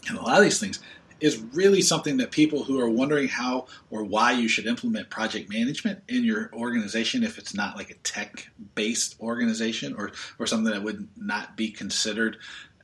and 0.08 0.16
a 0.16 0.22
lot 0.22 0.38
of 0.38 0.44
these 0.44 0.60
things 0.60 0.80
is 1.20 1.38
really 1.52 1.80
something 1.80 2.18
that 2.18 2.30
people 2.30 2.64
who 2.64 2.80
are 2.80 2.88
wondering 2.88 3.28
how 3.28 3.66
or 3.90 4.04
why 4.04 4.32
you 4.32 4.48
should 4.48 4.66
implement 4.66 5.10
project 5.10 5.50
management 5.50 6.00
in 6.08 6.24
your 6.24 6.50
organization 6.52 7.24
if 7.24 7.38
it's 7.38 7.54
not 7.54 7.76
like 7.76 7.90
a 7.90 7.94
tech 7.94 8.48
based 8.74 9.16
organization 9.20 9.94
or, 9.96 10.12
or 10.38 10.46
something 10.46 10.72
that 10.72 10.82
would 10.82 11.08
not 11.16 11.56
be 11.56 11.70
considered 11.70 12.36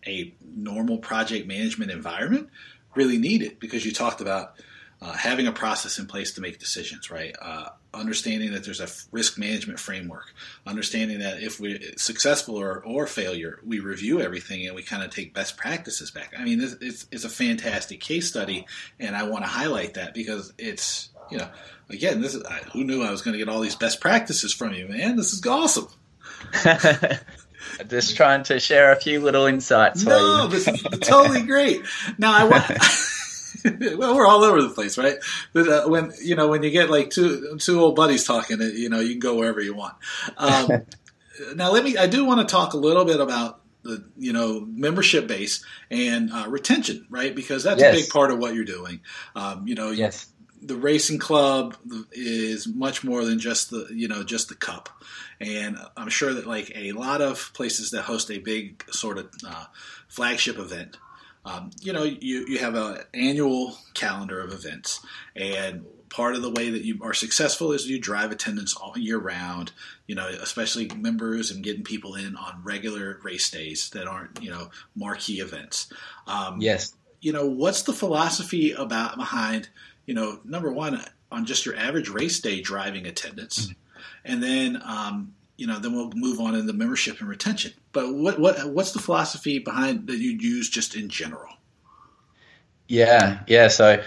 a 0.06 0.34
normal 0.54 0.98
project 0.98 1.46
management 1.46 1.90
environment 1.90 2.48
really 2.94 3.18
need 3.18 3.42
it 3.42 3.58
because 3.60 3.84
you 3.84 3.92
talked 3.92 4.20
about 4.20 4.54
uh, 5.00 5.12
having 5.12 5.46
a 5.46 5.52
process 5.52 5.98
in 5.98 6.06
place 6.06 6.32
to 6.32 6.40
make 6.40 6.58
decisions, 6.58 7.10
right? 7.10 7.34
Uh, 7.40 7.68
understanding 7.94 8.52
that 8.52 8.64
there's 8.64 8.80
a 8.80 8.88
risk 9.12 9.38
management 9.38 9.80
framework, 9.80 10.32
understanding 10.66 11.20
that 11.20 11.42
if 11.42 11.60
we're 11.60 11.78
successful 11.96 12.56
or, 12.56 12.82
or 12.84 13.06
failure, 13.06 13.60
we 13.64 13.80
review 13.80 14.20
everything 14.20 14.66
and 14.66 14.74
we 14.74 14.82
kind 14.82 15.02
of 15.02 15.10
take 15.10 15.34
best 15.34 15.56
practices 15.56 16.10
back. 16.10 16.34
I 16.38 16.44
mean, 16.44 16.60
it's, 16.60 16.74
it's, 16.80 17.06
it's 17.10 17.24
a 17.24 17.28
fantastic 17.28 18.00
case 18.00 18.28
study, 18.28 18.66
and 18.98 19.16
I 19.16 19.24
want 19.24 19.44
to 19.44 19.48
highlight 19.48 19.94
that 19.94 20.14
because 20.14 20.52
it's, 20.58 21.10
you 21.30 21.38
know, 21.38 21.48
again, 21.88 22.20
this 22.20 22.34
is 22.34 22.42
who 22.72 22.84
knew 22.84 23.02
I 23.02 23.10
was 23.10 23.22
going 23.22 23.32
to 23.32 23.38
get 23.38 23.48
all 23.48 23.60
these 23.60 23.76
best 23.76 24.00
practices 24.00 24.52
from 24.52 24.74
you, 24.74 24.88
man? 24.88 25.16
This 25.16 25.32
is 25.32 25.44
awesome. 25.46 25.88
Just 27.88 28.16
trying 28.16 28.42
to 28.44 28.60
share 28.60 28.92
a 28.92 28.96
few 28.96 29.20
little 29.20 29.46
insights. 29.46 30.04
No, 30.04 30.48
this 30.48 30.68
is 30.68 30.82
totally 31.00 31.42
great. 31.42 31.82
Now 32.18 32.32
I 32.34 32.44
want. 32.44 32.64
well, 33.96 34.14
we're 34.14 34.26
all 34.26 34.44
over 34.44 34.60
the 34.60 34.68
place, 34.68 34.98
right? 34.98 35.16
But, 35.52 35.68
uh, 35.68 35.88
when 35.88 36.12
you 36.22 36.34
know 36.36 36.48
when 36.48 36.62
you 36.62 36.70
get 36.70 36.90
like 36.90 37.10
two 37.10 37.56
two 37.58 37.80
old 37.80 37.96
buddies 37.96 38.24
talking, 38.24 38.60
you 38.60 38.88
know 38.90 39.00
you 39.00 39.12
can 39.12 39.20
go 39.20 39.36
wherever 39.36 39.60
you 39.60 39.74
want. 39.74 39.96
Um, 40.36 40.82
now, 41.56 41.72
let 41.72 41.84
me. 41.84 41.96
I 41.96 42.06
do 42.06 42.24
want 42.24 42.46
to 42.46 42.52
talk 42.52 42.74
a 42.74 42.76
little 42.76 43.04
bit 43.04 43.20
about 43.20 43.60
the 43.82 44.04
you 44.18 44.32
know 44.32 44.60
membership 44.60 45.26
base 45.26 45.64
and 45.90 46.30
uh, 46.30 46.46
retention, 46.48 47.06
right? 47.08 47.34
Because 47.34 47.64
that's 47.64 47.80
yes. 47.80 47.94
a 47.94 48.02
big 48.02 48.10
part 48.10 48.30
of 48.30 48.38
what 48.38 48.54
you're 48.54 48.64
doing. 48.64 49.00
Um, 49.34 49.66
you 49.66 49.74
know, 49.74 49.90
yes. 49.90 50.28
The 50.60 50.76
racing 50.76 51.18
club 51.18 51.76
is 52.10 52.66
much 52.66 53.04
more 53.04 53.22
than 53.22 53.38
just 53.38 53.68
the 53.68 53.86
you 53.92 54.08
know 54.08 54.24
just 54.24 54.48
the 54.48 54.54
cup, 54.54 54.88
and 55.38 55.76
I'm 55.94 56.08
sure 56.08 56.32
that 56.32 56.46
like 56.46 56.72
a 56.74 56.92
lot 56.92 57.20
of 57.20 57.50
places 57.52 57.90
that 57.90 58.02
host 58.02 58.30
a 58.30 58.38
big 58.38 58.82
sort 58.90 59.18
of 59.18 59.30
uh, 59.46 59.66
flagship 60.08 60.58
event 60.58 60.96
um, 61.44 61.70
you 61.80 61.92
know, 61.92 62.04
you, 62.04 62.46
you 62.48 62.58
have 62.58 62.74
an 62.74 62.98
annual 63.12 63.76
calendar 63.92 64.40
of 64.40 64.52
events, 64.52 65.00
and 65.36 65.84
part 66.08 66.36
of 66.36 66.42
the 66.42 66.50
way 66.50 66.70
that 66.70 66.84
you 66.84 67.00
are 67.02 67.12
successful 67.12 67.72
is 67.72 67.88
you 67.88 67.98
drive 67.98 68.32
attendance 68.32 68.74
all 68.74 68.96
year 68.96 69.18
round. 69.18 69.72
You 70.06 70.14
know, 70.14 70.26
especially 70.26 70.90
members 70.96 71.50
and 71.50 71.62
getting 71.62 71.84
people 71.84 72.14
in 72.14 72.36
on 72.36 72.62
regular 72.64 73.20
race 73.22 73.50
days 73.50 73.90
that 73.90 74.06
aren't 74.06 74.42
you 74.42 74.50
know 74.50 74.70
marquee 74.94 75.40
events. 75.40 75.92
Um, 76.26 76.60
yes. 76.60 76.94
You 77.20 77.32
know, 77.32 77.46
what's 77.46 77.82
the 77.82 77.92
philosophy 77.92 78.72
about 78.72 79.16
behind 79.16 79.68
you 80.06 80.14
know 80.14 80.40
number 80.44 80.72
one 80.72 81.02
on 81.30 81.44
just 81.44 81.66
your 81.66 81.76
average 81.76 82.08
race 82.08 82.40
day 82.40 82.62
driving 82.62 83.06
attendance, 83.06 83.66
mm-hmm. 83.66 83.72
and 84.24 84.42
then 84.42 84.82
um, 84.82 85.34
you 85.56 85.66
know, 85.66 85.78
then 85.78 85.94
we'll 85.94 86.10
move 86.14 86.40
on 86.40 86.54
into 86.54 86.72
membership 86.72 87.20
and 87.20 87.28
retention. 87.28 87.72
But 87.92 88.12
what 88.12 88.38
what 88.38 88.64
what's 88.70 88.92
the 88.92 88.98
philosophy 88.98 89.58
behind 89.58 90.06
that 90.08 90.18
you'd 90.18 90.42
use 90.42 90.68
just 90.68 90.94
in 90.94 91.08
general? 91.08 91.50
Yeah, 92.88 93.40
yeah. 93.46 93.68
So 93.68 94.02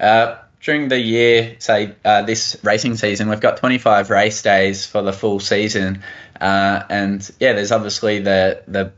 uh, 0.00 0.36
during 0.60 0.88
the 0.88 0.98
year, 0.98 1.56
say 1.58 1.94
uh, 2.04 2.22
this 2.22 2.56
racing 2.62 2.96
season, 2.96 3.28
we've 3.28 3.40
got 3.40 3.58
25 3.58 4.10
race 4.10 4.40
days 4.42 4.86
for 4.86 5.02
the 5.02 5.12
full 5.12 5.40
season, 5.40 6.02
uh, 6.40 6.82
and 6.88 7.28
yeah, 7.40 7.52
there's 7.52 7.72
obviously 7.72 8.20
the 8.20 8.62
the 8.68 8.92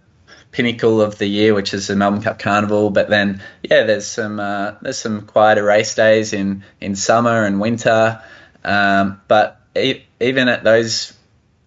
pinnacle 0.53 1.03
of 1.03 1.19
the 1.19 1.27
year, 1.27 1.55
which 1.55 1.75
is 1.75 1.87
the 1.87 1.97
Melbourne 1.97 2.23
Cup 2.23 2.39
Carnival. 2.39 2.91
But 2.91 3.11
then, 3.11 3.43
yeah, 3.63 3.85
there's 3.85 4.07
some 4.07 4.39
uh, 4.39 4.73
there's 4.83 4.99
some 4.99 5.23
quieter 5.23 5.65
race 5.65 5.95
days 5.95 6.33
in 6.33 6.63
in 6.81 6.95
summer 6.95 7.45
and 7.45 7.61
winter. 7.61 8.23
Um, 8.65 9.21
but 9.29 9.61
e- 9.77 10.03
even 10.21 10.49
at 10.49 10.65
those 10.65 11.16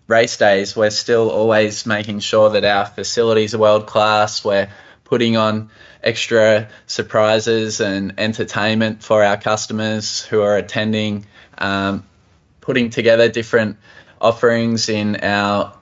race 0.09 0.37
days, 0.37 0.75
we're 0.75 0.89
still 0.89 1.29
always 1.29 1.85
making 1.85 2.19
sure 2.19 2.49
that 2.49 2.65
our 2.65 2.85
facilities 2.87 3.53
are 3.53 3.59
world 3.59 3.85
class. 3.85 4.43
We're 4.43 4.69
putting 5.03 5.37
on 5.37 5.69
extra 6.03 6.67
surprises 6.87 7.79
and 7.79 8.15
entertainment 8.17 9.03
for 9.03 9.23
our 9.23 9.37
customers 9.37 10.25
who 10.25 10.41
are 10.41 10.57
attending, 10.57 11.27
um, 11.59 12.05
putting 12.59 12.89
together 12.89 13.29
different 13.29 13.77
offerings 14.19 14.89
in 14.89 15.17
our 15.17 15.75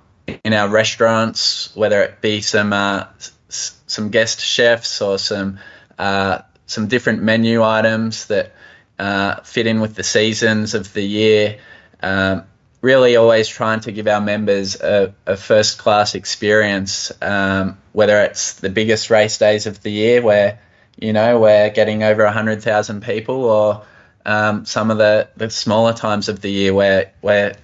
in 0.43 0.51
our 0.51 0.67
restaurants, 0.67 1.73
whether 1.73 2.03
it 2.03 2.21
be 2.21 2.41
some 2.41 2.73
uh, 2.73 3.05
some 3.47 4.09
guest 4.09 4.41
chefs 4.41 5.01
or 5.01 5.17
some 5.17 5.59
uh, 5.97 6.39
some 6.65 6.87
different 6.87 7.23
menu 7.23 7.63
items 7.63 8.25
that 8.25 8.51
uh, 8.99 9.39
fit 9.41 9.67
in 9.67 9.79
with 9.79 9.95
the 9.95 10.03
seasons 10.03 10.73
of 10.73 10.91
the 10.91 11.01
year. 11.01 11.59
Um, 12.03 12.43
really 12.87 13.17
always 13.17 13.49
trying 13.49 13.81
to 13.81 13.91
give 13.91 14.07
our 14.07 14.21
members 14.21 14.79
a, 14.79 15.13
a 15.25 15.35
first 15.35 15.77
class 15.77 16.15
experience, 16.15 17.11
um, 17.21 17.77
whether 17.91 18.21
it's 18.21 18.53
the 18.61 18.69
biggest 18.69 19.09
race 19.09 19.37
days 19.37 19.67
of 19.67 19.83
the 19.83 19.91
year 19.91 20.21
where, 20.21 20.57
you 20.97 21.11
know, 21.11 21.37
we're 21.37 21.69
getting 21.69 22.01
over 22.03 22.23
100,000 22.23 23.03
people 23.03 23.43
or 23.43 23.83
um, 24.25 24.65
some 24.65 24.89
of 24.89 24.97
the, 24.97 25.27
the 25.35 25.49
smaller 25.49 25.91
times 25.91 26.29
of 26.29 26.39
the 26.39 26.49
year 26.49 26.73
where 26.73 27.11
we're 27.21 27.55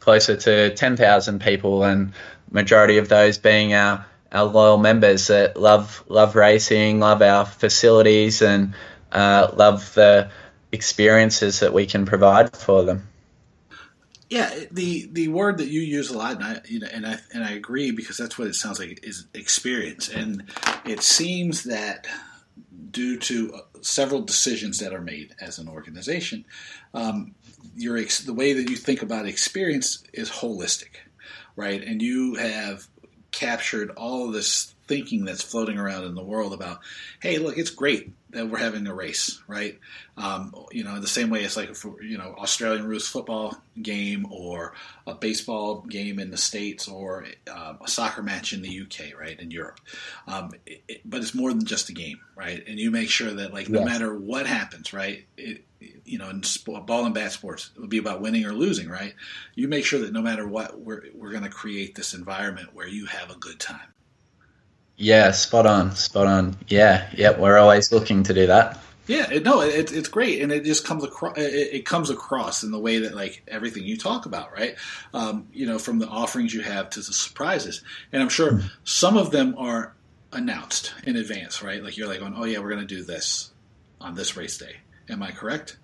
closer 0.00 0.34
to 0.34 0.74
10,000 0.74 1.42
people 1.42 1.84
and 1.84 2.14
majority 2.50 2.96
of 2.96 3.10
those 3.10 3.36
being 3.36 3.74
our, 3.74 4.06
our 4.32 4.44
loyal 4.44 4.78
members 4.78 5.26
that 5.26 5.60
love, 5.60 6.02
love 6.08 6.34
racing, 6.36 7.00
love 7.00 7.20
our 7.20 7.44
facilities 7.44 8.40
and 8.40 8.72
uh, 9.12 9.46
love 9.56 9.92
the 9.92 10.30
experiences 10.72 11.60
that 11.60 11.74
we 11.74 11.84
can 11.84 12.06
provide 12.06 12.56
for 12.56 12.82
them. 12.82 13.06
Yeah, 14.30 14.52
the 14.70 15.08
the 15.12 15.28
word 15.28 15.58
that 15.58 15.68
you 15.68 15.80
use 15.80 16.10
a 16.10 16.16
lot, 16.16 16.36
and 16.36 16.44
I 16.44 16.60
you 16.66 16.80
know, 16.80 16.88
and 16.92 17.06
I 17.06 17.18
and 17.32 17.44
I 17.44 17.52
agree 17.52 17.90
because 17.90 18.16
that's 18.16 18.38
what 18.38 18.48
it 18.48 18.54
sounds 18.54 18.78
like 18.78 19.00
is 19.02 19.26
experience, 19.34 20.08
and 20.08 20.44
it 20.84 21.02
seems 21.02 21.64
that 21.64 22.06
due 22.90 23.18
to 23.18 23.54
uh, 23.54 23.58
several 23.82 24.22
decisions 24.22 24.78
that 24.78 24.94
are 24.94 25.00
made 25.00 25.34
as 25.40 25.58
an 25.58 25.68
organization, 25.68 26.44
um, 26.94 27.34
your 27.76 28.02
the 28.02 28.34
way 28.34 28.54
that 28.54 28.70
you 28.70 28.76
think 28.76 29.02
about 29.02 29.26
experience 29.26 30.02
is 30.12 30.30
holistic, 30.30 30.96
right? 31.54 31.82
And 31.82 32.00
you 32.00 32.36
have 32.36 32.86
captured 33.30 33.90
all 33.90 34.30
this 34.30 34.74
thinking 34.86 35.24
that's 35.24 35.42
floating 35.42 35.78
around 35.78 36.04
in 36.04 36.14
the 36.14 36.22
world 36.22 36.52
about, 36.52 36.80
hey, 37.20 37.38
look, 37.38 37.58
it's 37.58 37.70
great 37.70 38.12
that 38.34 38.48
we're 38.48 38.58
having 38.58 38.86
a 38.86 38.94
race, 38.94 39.42
right? 39.48 39.78
Um, 40.16 40.54
you 40.70 40.84
know, 40.84 40.94
in 40.96 41.00
the 41.00 41.08
same 41.08 41.30
way 41.30 41.42
it's 41.42 41.56
like 41.56 41.70
you 42.02 42.18
know 42.18 42.34
Australian 42.38 42.86
rules 42.86 43.08
football 43.08 43.56
game 43.80 44.26
or 44.30 44.74
a 45.06 45.14
baseball 45.14 45.80
game 45.80 46.18
in 46.18 46.30
the 46.30 46.36
states 46.36 46.86
or 46.86 47.26
uh, 47.50 47.74
a 47.80 47.88
soccer 47.88 48.22
match 48.22 48.52
in 48.52 48.62
the 48.62 48.82
UK, 48.82 49.18
right, 49.18 49.38
in 49.38 49.50
Europe. 49.50 49.80
Um, 50.26 50.50
it, 50.66 50.82
it, 50.88 51.00
but 51.04 51.22
it's 51.22 51.34
more 51.34 51.52
than 51.52 51.64
just 51.64 51.88
a 51.88 51.92
game, 51.92 52.20
right? 52.36 52.62
And 52.66 52.78
you 52.78 52.90
make 52.90 53.10
sure 53.10 53.32
that 53.32 53.52
like 53.52 53.68
no 53.68 53.84
matter 53.84 54.16
what 54.16 54.46
happens, 54.46 54.92
right, 54.92 55.24
it, 55.36 55.64
you 56.04 56.18
know, 56.18 56.28
in 56.30 56.42
sport, 56.42 56.86
ball 56.86 57.04
and 57.04 57.14
bat 57.14 57.32
sports, 57.32 57.70
it 57.74 57.80
would 57.80 57.90
be 57.90 57.98
about 57.98 58.20
winning 58.20 58.44
or 58.44 58.52
losing, 58.52 58.88
right? 58.88 59.14
You 59.54 59.68
make 59.68 59.84
sure 59.84 60.00
that 60.00 60.12
no 60.12 60.22
matter 60.22 60.46
what, 60.46 60.80
we're 60.80 61.04
we're 61.14 61.30
going 61.30 61.44
to 61.44 61.50
create 61.50 61.94
this 61.94 62.14
environment 62.14 62.74
where 62.74 62.88
you 62.88 63.06
have 63.06 63.30
a 63.30 63.36
good 63.36 63.60
time. 63.60 63.93
Yeah, 64.96 65.32
spot 65.32 65.66
on, 65.66 65.94
spot 65.96 66.26
on. 66.26 66.56
Yeah, 66.68 67.08
yeah, 67.16 67.38
we're 67.38 67.58
always 67.58 67.90
looking 67.90 68.22
to 68.24 68.34
do 68.34 68.46
that. 68.46 68.78
Yeah, 69.06 69.30
it, 69.30 69.42
no, 69.42 69.60
it, 69.60 69.92
it's 69.92 70.08
great, 70.08 70.40
and 70.40 70.50
it 70.50 70.64
just 70.64 70.86
comes 70.86 71.04
across. 71.04 71.36
It, 71.36 71.74
it, 71.74 71.86
comes 71.86 72.08
across 72.08 72.62
in 72.62 72.70
the 72.70 72.78
way 72.78 73.00
that 73.00 73.14
like 73.14 73.42
everything 73.46 73.82
you 73.84 73.98
talk 73.98 74.24
about, 74.24 74.52
right? 74.52 74.76
Um, 75.12 75.48
you 75.52 75.66
know, 75.66 75.78
from 75.78 75.98
the 75.98 76.08
offerings 76.08 76.54
you 76.54 76.62
have 76.62 76.90
to 76.90 77.00
the 77.00 77.12
surprises, 77.12 77.82
and 78.12 78.22
I'm 78.22 78.30
sure 78.30 78.52
mm. 78.52 78.70
some 78.84 79.18
of 79.18 79.30
them 79.30 79.56
are 79.58 79.94
announced 80.32 80.94
in 81.04 81.16
advance, 81.16 81.62
right? 81.62 81.82
Like 81.82 81.96
you're 81.96 82.08
like, 82.08 82.20
going, 82.20 82.34
oh 82.36 82.44
yeah, 82.44 82.60
we're 82.60 82.70
going 82.70 82.86
to 82.86 82.94
do 82.94 83.02
this 83.02 83.52
on 84.00 84.14
this 84.14 84.36
race 84.36 84.56
day. 84.56 84.76
Am 85.10 85.22
I 85.22 85.32
correct? 85.32 85.76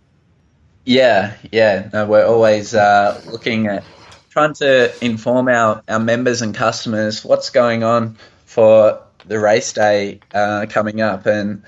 Yeah, 0.84 1.34
yeah. 1.52 1.90
No, 1.92 2.06
we're 2.06 2.24
always 2.24 2.74
uh, 2.74 3.20
looking 3.26 3.66
at 3.66 3.84
trying 4.30 4.54
to 4.54 4.92
inform 5.04 5.48
our, 5.48 5.82
our 5.88 5.98
members 5.98 6.40
and 6.40 6.54
customers 6.54 7.24
what's 7.24 7.50
going 7.50 7.82
on 7.82 8.16
for 8.50 9.00
the 9.26 9.38
race 9.38 9.72
day 9.72 10.18
uh, 10.34 10.66
coming 10.68 11.00
up, 11.00 11.24
and 11.26 11.62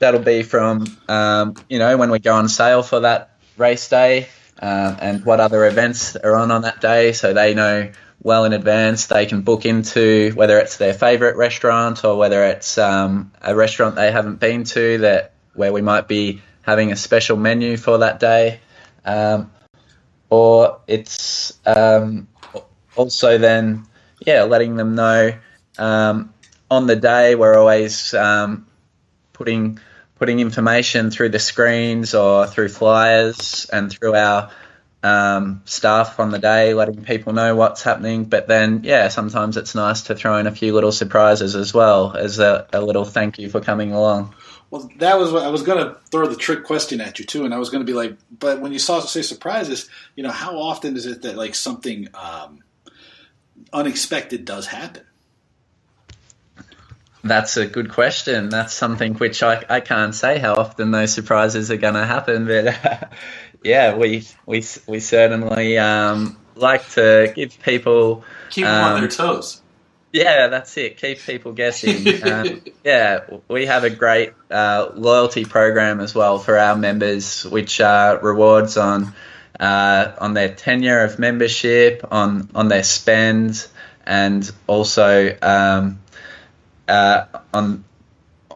that'll 0.00 0.20
be 0.20 0.42
from 0.42 0.84
um, 1.08 1.54
you 1.70 1.78
know 1.78 1.96
when 1.96 2.10
we 2.10 2.18
go 2.18 2.34
on 2.34 2.46
sale 2.46 2.82
for 2.82 3.00
that 3.00 3.38
race 3.56 3.88
day, 3.88 4.28
uh, 4.60 4.96
and 5.00 5.24
what 5.24 5.40
other 5.40 5.66
events 5.66 6.16
are 6.16 6.36
on 6.36 6.50
on 6.50 6.62
that 6.62 6.78
day, 6.82 7.12
so 7.12 7.32
they 7.32 7.54
know 7.54 7.90
well 8.22 8.44
in 8.44 8.52
advance. 8.52 9.06
They 9.06 9.24
can 9.24 9.40
book 9.40 9.64
into 9.64 10.32
whether 10.34 10.58
it's 10.58 10.76
their 10.76 10.92
favourite 10.92 11.36
restaurant 11.36 12.04
or 12.04 12.18
whether 12.18 12.44
it's 12.44 12.76
um, 12.76 13.32
a 13.40 13.56
restaurant 13.56 13.96
they 13.96 14.12
haven't 14.12 14.40
been 14.40 14.64
to 14.64 14.98
that 14.98 15.32
where 15.54 15.72
we 15.72 15.80
might 15.80 16.06
be 16.06 16.42
having 16.60 16.92
a 16.92 16.96
special 16.96 17.38
menu 17.38 17.78
for 17.78 17.98
that 17.98 18.20
day, 18.20 18.60
um, 19.06 19.50
or 20.28 20.80
it's 20.86 21.58
um, 21.64 22.28
also 22.94 23.38
then 23.38 23.86
yeah 24.26 24.42
letting 24.42 24.76
them 24.76 24.94
know 24.94 25.32
um, 25.78 26.32
on 26.70 26.86
the 26.86 26.96
day, 26.96 27.34
we're 27.34 27.56
always 27.56 28.14
um, 28.14 28.66
putting 29.32 29.78
putting 30.16 30.38
information 30.38 31.10
through 31.10 31.30
the 31.30 31.38
screens 31.38 32.14
or 32.14 32.46
through 32.46 32.68
flyers 32.68 33.68
and 33.72 33.90
through 33.90 34.14
our 34.14 34.50
um, 35.02 35.62
staff 35.64 36.20
on 36.20 36.30
the 36.30 36.38
day, 36.38 36.74
letting 36.74 37.04
people 37.04 37.32
know 37.32 37.56
what's 37.56 37.82
happening. 37.82 38.24
But 38.24 38.46
then, 38.46 38.82
yeah, 38.84 39.08
sometimes 39.08 39.56
it's 39.56 39.74
nice 39.74 40.02
to 40.02 40.14
throw 40.14 40.36
in 40.36 40.46
a 40.46 40.54
few 40.54 40.74
little 40.74 40.92
surprises 40.92 41.56
as 41.56 41.72
well 41.72 42.14
as 42.14 42.38
a, 42.38 42.66
a 42.72 42.82
little 42.82 43.06
thank 43.06 43.38
you 43.38 43.48
for 43.48 43.62
coming 43.62 43.92
along. 43.92 44.34
Well, 44.70 44.90
that 44.98 45.18
was 45.18 45.32
what 45.32 45.42
I 45.42 45.48
was 45.48 45.62
going 45.62 45.84
to 45.84 45.98
throw 46.10 46.28
the 46.28 46.36
trick 46.36 46.64
question 46.64 47.00
at 47.00 47.18
you 47.18 47.24
too, 47.24 47.44
and 47.44 47.52
I 47.52 47.58
was 47.58 47.70
going 47.70 47.84
to 47.84 47.90
be 47.90 47.96
like, 47.96 48.16
but 48.30 48.60
when 48.60 48.72
you 48.72 48.78
saw 48.78 49.00
say 49.00 49.22
surprises, 49.22 49.88
you 50.14 50.22
know, 50.22 50.30
how 50.30 50.58
often 50.58 50.96
is 50.96 51.06
it 51.06 51.22
that 51.22 51.34
like 51.34 51.54
something 51.54 52.08
um, 52.14 52.62
unexpected 53.72 54.44
does 54.44 54.66
happen? 54.66 55.02
That's 57.22 57.56
a 57.56 57.66
good 57.66 57.90
question. 57.90 58.48
That's 58.48 58.72
something 58.72 59.14
which 59.14 59.42
I, 59.42 59.62
I 59.68 59.80
can't 59.80 60.14
say 60.14 60.38
how 60.38 60.54
often 60.54 60.90
those 60.90 61.12
surprises 61.12 61.70
are 61.70 61.76
going 61.76 61.94
to 61.94 62.06
happen, 62.06 62.46
but 62.46 62.66
uh, 62.68 63.08
yeah, 63.62 63.94
we 63.96 64.26
we 64.46 64.64
we 64.86 65.00
certainly 65.00 65.76
um, 65.78 66.38
like 66.54 66.88
to 66.90 67.32
give 67.34 67.60
people 67.62 68.24
keep 68.48 68.64
them 68.64 68.84
um, 68.84 68.94
on 68.94 69.00
their 69.00 69.10
toes. 69.10 69.60
Yeah, 70.12 70.48
that's 70.48 70.76
it. 70.76 70.96
Keep 70.96 71.20
people 71.20 71.52
guessing. 71.52 72.22
um, 72.30 72.62
yeah, 72.84 73.26
we 73.48 73.66
have 73.66 73.84
a 73.84 73.90
great 73.90 74.32
uh, 74.50 74.90
loyalty 74.94 75.44
program 75.44 76.00
as 76.00 76.14
well 76.14 76.38
for 76.38 76.58
our 76.58 76.76
members, 76.76 77.44
which 77.44 77.80
uh, 77.80 78.18
rewards 78.22 78.76
on 78.76 79.12
uh, 79.58 80.12
on 80.18 80.34
their 80.34 80.52
tenure 80.54 81.00
of 81.00 81.18
membership, 81.18 82.04
on 82.10 82.50
on 82.54 82.68
their 82.68 82.82
spend, 82.82 83.66
and 84.04 84.50
also 84.66 85.36
um, 85.42 86.00
uh, 86.90 87.26
on 87.54 87.84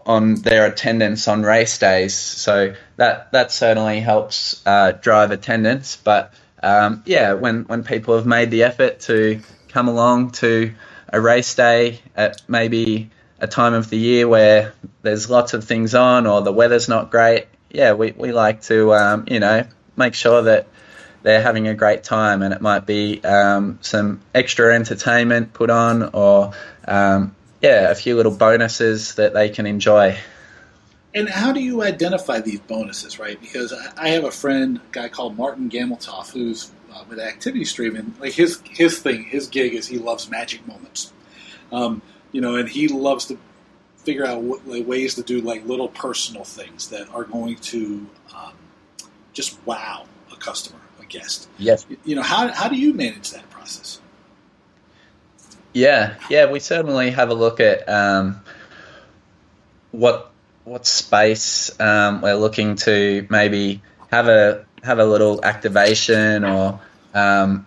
on 0.07 0.35
their 0.35 0.67
attendance 0.67 1.29
on 1.29 1.43
race 1.43 1.79
days. 1.79 2.15
So 2.15 2.75
that 2.97 3.33
that 3.33 3.53
certainly 3.53 4.01
helps 4.01 4.61
uh, 4.67 4.93
drive 4.93 5.31
attendance. 5.31 5.97
But 5.97 6.35
um, 6.63 7.03
yeah, 7.07 7.35
when 7.35 7.65
when 7.65 7.85
people 7.85 8.17
have 8.17 8.27
made 8.27 8.51
the 8.51 8.65
effort 8.65 9.01
to 9.01 9.41
come 9.69 9.89
along 9.89 10.33
to 10.33 10.75
a 11.13 11.21
race 11.21 11.55
day 11.55 12.01
at 12.17 12.43
maybe 12.49 13.11
a 13.41 13.47
time 13.47 13.75
of 13.75 13.89
the 13.91 13.99
year 13.99 14.27
where 14.29 14.75
there's 15.03 15.31
lots 15.31 15.55
of 15.55 15.65
things 15.65 15.95
on 15.95 16.27
or 16.27 16.43
the 16.43 16.53
weather's 16.53 16.89
not 16.89 17.11
great, 17.11 17.47
yeah, 17.71 17.93
we, 17.93 18.13
we 18.13 18.33
like 18.33 18.63
to 18.63 18.95
um, 18.95 19.25
you 19.29 19.41
know 19.41 19.67
make 19.97 20.15
sure 20.15 20.43
that 20.43 20.67
they're 21.23 21.43
having 21.43 21.69
a 21.69 21.75
great 21.75 22.05
time, 22.05 22.43
and 22.43 22.53
it 22.53 22.61
might 22.61 22.85
be 22.85 23.25
um, 23.25 23.79
some 23.81 24.21
extra 24.35 24.75
entertainment 24.75 25.55
put 25.55 25.71
on 25.71 26.11
or 26.13 26.53
um, 26.87 27.35
yeah, 27.65 27.91
a 27.91 27.95
few 27.95 28.17
little 28.17 28.37
bonuses 28.37 29.15
that 29.15 29.35
they 29.35 29.49
can 29.49 29.67
enjoy. 29.67 30.17
And 31.15 31.29
how 31.29 31.53
do 31.53 31.61
you 31.61 31.83
identify 31.83 32.41
these 32.41 32.61
bonuses, 32.61 33.19
right? 33.19 33.41
Because 33.41 33.73
I 33.97 34.09
have 34.09 34.25
a 34.25 34.31
friend, 34.31 34.79
a 34.79 34.93
guy 34.93 35.09
called 35.09 35.37
Martin 35.37 35.71
Gameltoff, 35.71 36.33
who's 36.33 36.73
uh, 36.93 37.05
with 37.09 37.21
Activity 37.21 37.65
Stream, 37.65 37.97
and 37.97 38.15
like 38.21 38.33
his 38.33 38.61
his 38.69 38.99
thing, 38.99 39.25
his 39.25 39.47
gig 39.49 39.75
is 39.75 39.87
he 39.87 39.99
loves 39.99 40.29
magic 40.29 40.67
moments, 40.67 41.13
um, 41.71 42.03
you 42.33 42.41
know, 42.41 42.57
and 42.57 42.69
he 42.69 42.89
loves 42.89 43.27
to 43.27 43.39
figure 43.99 44.27
out 44.27 44.43
what, 44.43 44.67
like, 44.67 44.87
ways 44.87 45.15
to 45.15 45.23
do 45.23 45.41
like 45.41 45.65
little 45.67 45.89
personal 45.89 46.45
things 46.45 46.89
that 46.89 47.09
are 47.15 47.25
going 47.25 47.57
to 47.57 48.07
um, 48.37 48.53
just 49.33 49.59
wow 49.65 50.07
a 50.33 50.37
customer, 50.37 50.81
a 51.01 51.05
guest. 51.07 51.49
Yes. 51.59 51.87
You 52.05 52.17
know, 52.17 52.23
how 52.23 52.53
how 52.53 52.69
do 52.69 52.77
you 52.77 52.93
manage 52.93 53.31
that 53.31 53.49
process? 53.51 54.01
Yeah, 55.75 56.15
yeah, 56.31 56.51
we 56.53 56.61
certainly 56.61 57.11
have 57.11 57.31
a 57.31 57.35
look 57.35 57.59
at 57.59 57.89
um, 57.89 58.41
what 59.91 60.31
what 60.63 60.87
space 60.87 61.79
um, 61.81 62.23
we're 62.23 62.37
looking 62.37 62.77
to 62.77 63.27
maybe 63.29 63.83
have 64.11 64.29
a 64.29 64.65
have 64.85 65.01
a 65.01 65.05
little 65.05 65.45
activation, 65.45 66.45
or 66.45 66.81
um, 67.13 67.67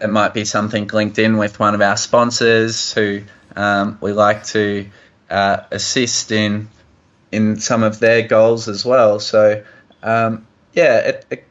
it 0.00 0.10
might 0.10 0.32
be 0.32 0.44
something 0.44 0.86
linked 0.86 1.18
in 1.18 1.38
with 1.38 1.58
one 1.58 1.74
of 1.74 1.80
our 1.80 1.96
sponsors 1.96 2.92
who 2.92 3.22
um, 3.56 3.98
we 4.00 4.12
like 4.12 4.44
to 4.44 4.88
uh, 5.28 5.64
assist 5.72 6.30
in 6.30 6.68
in 7.32 7.58
some 7.58 7.82
of 7.82 7.98
their 7.98 8.22
goals 8.28 8.68
as 8.68 8.84
well. 8.84 9.18
So 9.18 9.64
um, 10.04 10.46
yeah, 10.72 10.98
it, 10.98 11.26
it 11.30 11.44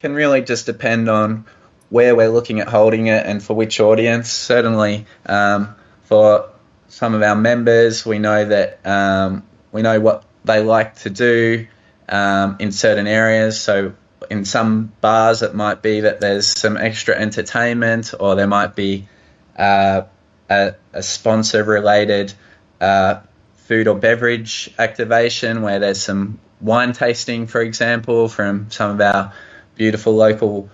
can 0.00 0.12
really 0.12 0.42
just 0.42 0.66
depend 0.66 1.08
on 1.08 1.46
where 1.90 2.14
we're 2.14 2.28
looking 2.28 2.60
at 2.60 2.68
holding 2.68 3.06
it 3.06 3.26
and 3.26 3.42
for 3.42 3.54
which 3.54 3.80
audience. 3.80 4.30
Certainly, 4.30 5.06
um, 5.26 5.74
for 6.04 6.50
some 6.88 7.14
of 7.14 7.22
our 7.22 7.36
members, 7.36 8.04
we 8.04 8.18
know 8.18 8.44
that 8.44 8.80
um, 8.86 9.44
we 9.72 9.82
know 9.82 10.00
what 10.00 10.24
they 10.44 10.62
like 10.62 10.96
to 10.96 11.10
do 11.10 11.66
um, 12.08 12.56
in 12.58 12.72
certain 12.72 13.06
areas. 13.06 13.60
So, 13.60 13.94
in 14.30 14.44
some 14.44 14.92
bars, 15.00 15.42
it 15.42 15.54
might 15.54 15.80
be 15.80 16.00
that 16.00 16.20
there's 16.20 16.46
some 16.58 16.76
extra 16.76 17.14
entertainment, 17.14 18.12
or 18.18 18.34
there 18.34 18.46
might 18.46 18.74
be 18.74 19.08
uh, 19.56 20.02
a, 20.50 20.74
a 20.92 21.02
sponsor 21.02 21.64
related 21.64 22.34
uh, 22.80 23.20
food 23.68 23.88
or 23.88 23.94
beverage 23.94 24.72
activation 24.78 25.62
where 25.62 25.78
there's 25.78 26.02
some 26.02 26.38
wine 26.60 26.92
tasting, 26.92 27.46
for 27.46 27.60
example, 27.60 28.28
from 28.28 28.70
some 28.70 28.92
of 28.92 29.00
our 29.00 29.32
beautiful 29.76 30.14
local 30.14 30.68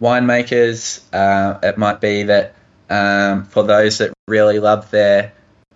winemakers. 0.00 1.00
Uh, 1.12 1.58
it 1.62 1.78
might 1.78 2.00
be 2.00 2.24
that 2.24 2.54
um, 2.88 3.44
for 3.44 3.62
those 3.62 3.98
that 3.98 4.12
really 4.28 4.58
love 4.58 4.90
their 4.90 5.32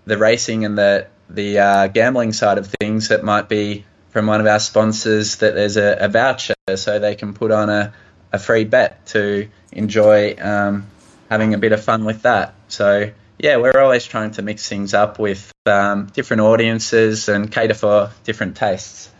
the 0.07 0.19
racing 0.19 0.65
and 0.65 0.77
the 0.77 1.07
the 1.29 1.59
uh, 1.59 1.87
gambling 1.89 2.33
side 2.33 2.59
of 2.59 2.67
things, 2.81 3.11
it 3.11 3.23
might 3.23 3.49
be 3.49 3.85
from 4.11 4.27
one 4.27 4.41
of 4.41 4.47
our 4.47 4.59
sponsors 4.59 5.37
that 5.37 5.55
there's 5.55 5.77
a, 5.77 5.97
a 6.01 6.09
voucher 6.09 6.55
so 6.75 6.99
they 6.99 7.15
can 7.15 7.33
put 7.33 7.53
on 7.53 7.71
a, 7.71 7.93
a 8.33 8.39
free 8.39 8.65
bet 8.65 9.07
to 9.07 9.49
enjoy 9.71 10.35
um, 10.41 10.87
having 11.29 11.55
a 11.55 11.59
bit 11.59 11.73
of 11.73 11.83
fun 11.83 12.05
with 12.05 12.23
that. 12.23 12.55
So 12.69 13.13
yeah, 13.39 13.57
we're 13.57 13.79
always 13.79 14.05
trying 14.05 14.33
to 14.33 14.43
mix 14.43 14.69
things 14.69 14.93
up 14.93 15.19
with 15.19 15.53
um, 15.67 16.07
different 16.07 16.43
audiences 16.43 17.29
and 17.29 17.51
cater 17.51 17.75
for 17.75 18.11
different 18.25 18.57
tastes. 18.57 19.11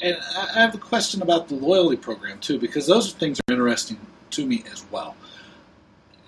And 0.00 0.16
I 0.36 0.60
have 0.60 0.74
a 0.74 0.78
question 0.78 1.22
about 1.22 1.48
the 1.48 1.54
loyalty 1.54 1.96
program 1.96 2.40
too, 2.40 2.58
because 2.58 2.86
those 2.86 3.12
things 3.12 3.38
are 3.38 3.52
interesting 3.52 3.98
to 4.32 4.46
me 4.46 4.64
as 4.72 4.84
well. 4.90 5.16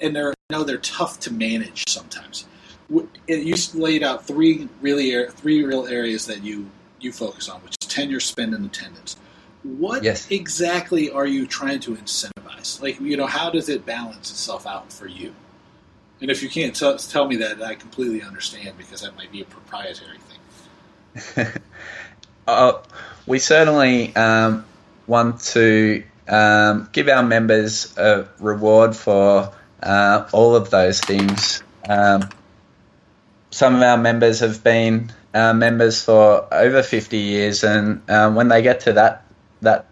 And 0.01 0.15
they're, 0.15 0.31
I 0.51 0.53
know 0.53 0.65
they're 0.65 0.79
tough 0.79 1.21
to 1.21 1.33
manage 1.33 1.85
sometimes. 1.89 2.47
you 3.27 3.55
laid 3.75 4.03
out 4.03 4.27
three 4.27 4.69
really 4.81 5.27
three 5.29 5.65
real 5.65 5.87
areas 5.87 6.27
that 6.27 6.43
you 6.43 6.71
you 7.01 7.13
focus 7.13 7.49
on, 7.49 7.61
which 7.63 7.77
is 7.81 7.89
tenure, 7.89 8.21
spend, 8.21 8.55
and 8.55 8.67
attendance. 8.67 9.17
What 9.63 10.03
yes. 10.03 10.31
exactly 10.31 11.11
are 11.11 11.27
you 11.27 11.47
trying 11.47 11.81
to 11.81 11.97
incentivize? 11.97 12.83
Like, 12.83 13.01
you 13.01 13.17
know, 13.17 13.27
how 13.27 13.51
does 13.51 13.69
it 13.69 13.87
balance 13.87 14.31
itself 14.31 14.67
out 14.67 14.93
for 14.93 15.07
you? 15.07 15.35
And 16.21 16.31
if 16.31 16.43
you 16.43 16.49
can't 16.49 16.75
t- 16.75 16.97
tell 17.09 17.27
me 17.27 17.37
that, 17.37 17.63
I 17.63 17.75
completely 17.75 18.23
understand 18.23 18.77
because 18.79 19.03
that 19.03 19.17
might 19.17 19.33
be 19.33 19.41
a 19.41 19.45
proprietary 19.45 20.19
thing. 21.15 21.47
uh, 22.47 22.73
we 23.27 23.39
certainly 23.39 24.15
um, 24.17 24.65
want 25.07 25.41
to 25.41 26.03
um, 26.29 26.89
give 26.93 27.09
our 27.09 27.23
members 27.23 27.97
a 27.97 28.29
reward 28.39 28.97
for 28.97 29.53
uh, 29.83 30.29
all 30.33 30.57
of 30.57 30.71
those 30.71 31.01
things. 31.01 31.63
Um, 31.89 32.29
some 33.51 33.77
of 33.77 33.83
our 33.83 33.99
members 33.99 34.41
have 34.41 34.65
been 34.65 35.13
uh, 35.33 35.53
members 35.53 36.03
for 36.05 36.53
over 36.53 36.83
50 36.83 37.17
years, 37.17 37.65
and 37.65 38.09
um, 38.11 38.35
when 38.35 38.49
they 38.49 38.63
get 38.63 38.81
to 38.81 38.95
that 38.95 39.27
that 39.61 39.87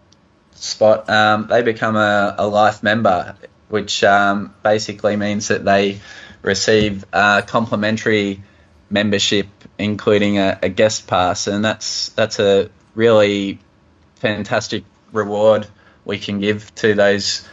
spot, 0.55 1.09
um, 1.09 1.47
they 1.47 1.61
become 1.61 1.95
a, 1.95 2.35
a, 2.37 2.47
life 2.47 2.83
member, 2.83 3.35
which 3.69 4.03
um, 4.03 4.53
basically 4.63 5.15
means 5.15 5.47
that 5.47 5.65
they 5.65 5.99
receive 6.41 7.05
a 7.11 7.43
complimentary 7.45 8.43
membership, 8.89 9.47
including 9.77 10.37
a, 10.37 10.59
a, 10.61 10.69
guest 10.69 11.07
pass, 11.07 11.47
and 11.47 11.63
that's 11.65 12.09
that's 12.09 12.39
a 12.39 12.69
really 12.95 13.59
fantastic 14.15 14.83
reward 15.11 15.67
we 16.05 16.19
can 16.19 16.39
give 16.39 16.73
to 16.75 16.93
those 16.93 17.47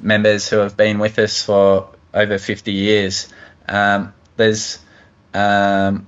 members 0.00 0.48
who 0.48 0.56
have 0.58 0.76
been 0.76 0.98
with 0.98 1.18
us 1.18 1.42
for 1.42 1.90
over 2.14 2.38
50 2.38 2.72
years. 2.72 3.32
Um, 3.68 4.14
there's 4.36 4.78
um, 5.34 6.06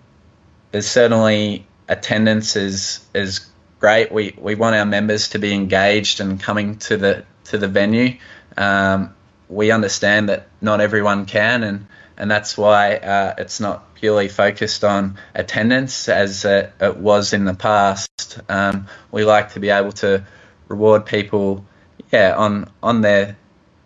there's 0.73 0.87
certainly 0.87 1.67
attendance 1.89 2.57
is 2.57 3.07
is 3.15 3.47
great. 3.81 4.11
We 4.13 4.35
we 4.39 4.55
want 4.55 4.77
our 4.77 4.87
members 4.87 5.29
to 5.31 5.39
be 5.39 5.53
engaged 5.53 6.21
and 6.21 6.41
coming 6.41 6.77
to 6.79 6.97
the 6.97 7.25
to 7.45 7.59
the 7.59 7.69
venue. 7.69 8.19
Um, 8.57 9.15
we 9.49 9.71
understand 9.71 10.29
that 10.31 10.49
not 10.61 10.81
everyone 10.81 11.27
can, 11.27 11.63
and 11.63 11.87
and 12.17 12.31
that's 12.31 12.57
why 12.57 12.97
uh, 12.97 13.35
it's 13.39 13.61
not 13.61 13.95
purely 13.95 14.29
focused 14.29 14.85
on 14.85 15.19
attendance 15.35 16.09
as 16.09 16.45
it, 16.45 16.73
it 16.81 16.97
was 16.97 17.33
in 17.33 17.45
the 17.45 17.55
past. 17.55 18.39
Um, 18.49 18.87
we 19.11 19.25
like 19.25 19.53
to 19.53 19.61
be 19.61 19.71
able 19.71 19.93
to 19.93 20.25
reward 20.69 21.07
people, 21.07 21.67
yeah, 22.15 22.35
on 22.37 22.71
on 22.81 23.01
their 23.01 23.37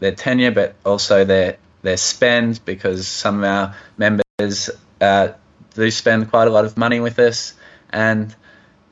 their 0.01 0.13
tenure, 0.13 0.51
but 0.51 0.75
also 0.85 1.25
their 1.25 1.57
their 1.83 1.97
spend 1.97 2.63
because 2.65 3.09
some 3.09 3.39
of 3.39 3.45
our 3.45 3.75
members 3.97 4.71
uh, 5.01 5.29
do 5.75 5.91
spend 5.91 6.31
quite 6.31 6.47
a 6.47 6.51
lot 6.51 6.67
of 6.67 6.77
money 6.77 7.01
with 7.01 7.19
us, 7.19 7.55
and 7.91 8.35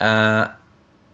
uh, 0.01 0.49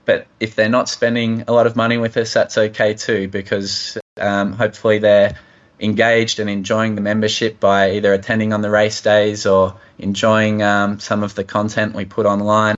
but 0.05 0.27
if 0.39 0.55
they're 0.55 0.68
not 0.68 0.89
spending 0.89 1.45
a 1.49 1.53
lot 1.53 1.66
of 1.66 1.75
money 1.75 1.99
with 1.99 2.16
us, 2.16 2.33
that's 2.33 2.57
okay 2.57 2.95
too, 2.95 3.27
because 3.27 3.99
um, 4.20 4.53
hopefully 4.53 4.99
they're 4.99 5.37
engaged 5.81 6.39
and 6.39 6.49
enjoying 6.49 6.95
the 6.95 7.01
membership 7.01 7.59
by 7.59 7.93
either 7.93 8.12
attending 8.12 8.53
on 8.53 8.62
the 8.62 8.70
race 8.70 9.01
days 9.01 9.47
or 9.47 9.75
enjoying 9.99 10.62
um, 10.62 11.01
some 11.01 11.25
of 11.25 11.35
the 11.35 11.43
content 11.43 11.93
we 11.93 12.05
put 12.05 12.25
online. 12.25 12.77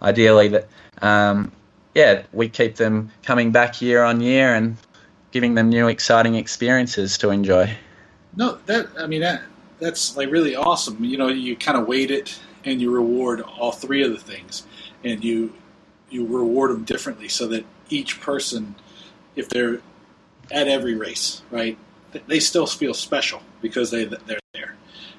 Ideally, 0.00 0.48
that 0.48 0.68
um, 1.02 1.52
yeah, 1.98 2.22
we 2.32 2.48
keep 2.48 2.76
them 2.76 3.10
coming 3.24 3.50
back 3.50 3.82
year 3.82 4.04
on 4.04 4.20
year 4.20 4.54
and 4.54 4.76
giving 5.32 5.56
them 5.56 5.68
new 5.68 5.88
exciting 5.88 6.36
experiences 6.36 7.18
to 7.18 7.30
enjoy. 7.30 7.76
No, 8.36 8.58
that 8.66 8.86
I 8.96 9.08
mean 9.08 9.22
that 9.22 9.42
that's 9.80 10.16
like 10.16 10.30
really 10.30 10.54
awesome. 10.54 11.02
You 11.02 11.18
know, 11.18 11.26
you 11.26 11.56
kind 11.56 11.76
of 11.76 11.88
weight 11.88 12.12
it 12.12 12.38
and 12.64 12.80
you 12.80 12.92
reward 12.92 13.40
all 13.40 13.72
three 13.72 14.04
of 14.04 14.12
the 14.12 14.20
things, 14.32 14.64
and 15.02 15.24
you 15.24 15.52
you 16.08 16.24
reward 16.24 16.70
them 16.70 16.84
differently 16.84 17.28
so 17.28 17.48
that 17.48 17.66
each 17.90 18.20
person, 18.20 18.76
if 19.34 19.48
they're 19.48 19.80
at 20.52 20.68
every 20.68 20.94
race, 20.94 21.42
right, 21.50 21.76
they 22.28 22.38
still 22.38 22.66
feel 22.66 22.94
special 22.94 23.42
because 23.60 23.90
they 23.90 24.04
they're 24.04 24.38
there. 24.54 24.76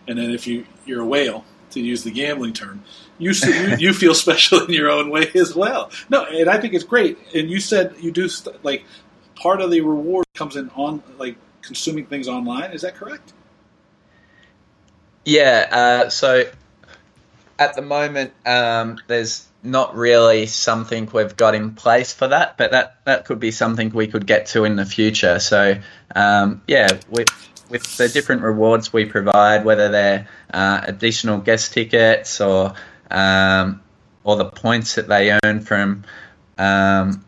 And 0.08 0.18
then 0.18 0.32
if 0.32 0.48
you 0.48 0.66
you're 0.86 1.02
a 1.02 1.06
whale, 1.06 1.44
to 1.72 1.80
use 1.80 2.04
the 2.04 2.12
gambling 2.12 2.54
term, 2.54 2.84
you 3.18 3.32
you, 3.32 3.76
you 3.78 3.94
feel 3.94 4.14
special 4.14 4.66
in 4.66 4.74
your 4.74 4.90
own 4.90 5.10
way 5.10 5.30
as 5.36 5.56
well. 5.56 5.92
No, 6.10 6.26
and 6.26 6.50
I 6.50 6.60
think 6.60 6.74
it's 6.74 6.84
great. 6.84 7.18
And 7.34 7.50
you 7.50 7.60
said 7.60 7.96
you 8.00 8.12
do 8.12 8.28
st- 8.28 8.64
like 8.64 8.86
part 9.36 9.62
of 9.62 9.72
the 9.72 9.82
reward 9.82 10.26
comes 10.36 10.56
in 10.56 10.70
on 10.76 11.04
like 11.18 11.36
consuming 11.62 12.06
things 12.06 12.28
online. 12.28 12.72
Is 12.72 12.82
that 12.82 12.96
correct? 12.96 13.34
Yeah. 15.26 15.68
Uh, 15.72 16.10
so 16.10 16.50
at 17.58 17.76
the 17.76 17.82
moment, 17.82 18.34
um, 18.46 18.98
there's 19.08 19.46
not 19.62 19.96
really 19.96 20.46
something 20.46 21.10
we've 21.14 21.36
got 21.36 21.54
in 21.54 21.76
place 21.76 22.14
for 22.14 22.30
that, 22.30 22.58
but 22.58 22.72
that, 22.72 22.98
that 23.06 23.26
could 23.26 23.40
be 23.40 23.52
something 23.52 23.90
we 23.90 24.08
could 24.08 24.26
get 24.26 24.48
to 24.48 24.64
in 24.64 24.78
the 24.78 24.86
future. 24.86 25.40
So, 25.40 25.78
um, 26.16 26.62
yeah, 26.68 27.00
with, 27.10 27.28
with 27.70 27.98
the 27.98 28.08
different 28.08 28.42
rewards 28.42 28.92
we 28.92 29.06
provide, 29.06 29.64
whether 29.64 29.90
they're 29.90 30.28
uh, 30.54 30.82
additional 30.84 31.40
guest 31.40 31.74
tickets 31.74 32.42
or 32.42 32.74
um, 33.12 33.82
or 34.24 34.36
the 34.36 34.46
points 34.46 34.96
that 34.96 35.08
they 35.08 35.38
earn 35.44 35.62
from 35.62 36.04
um, 36.58 37.24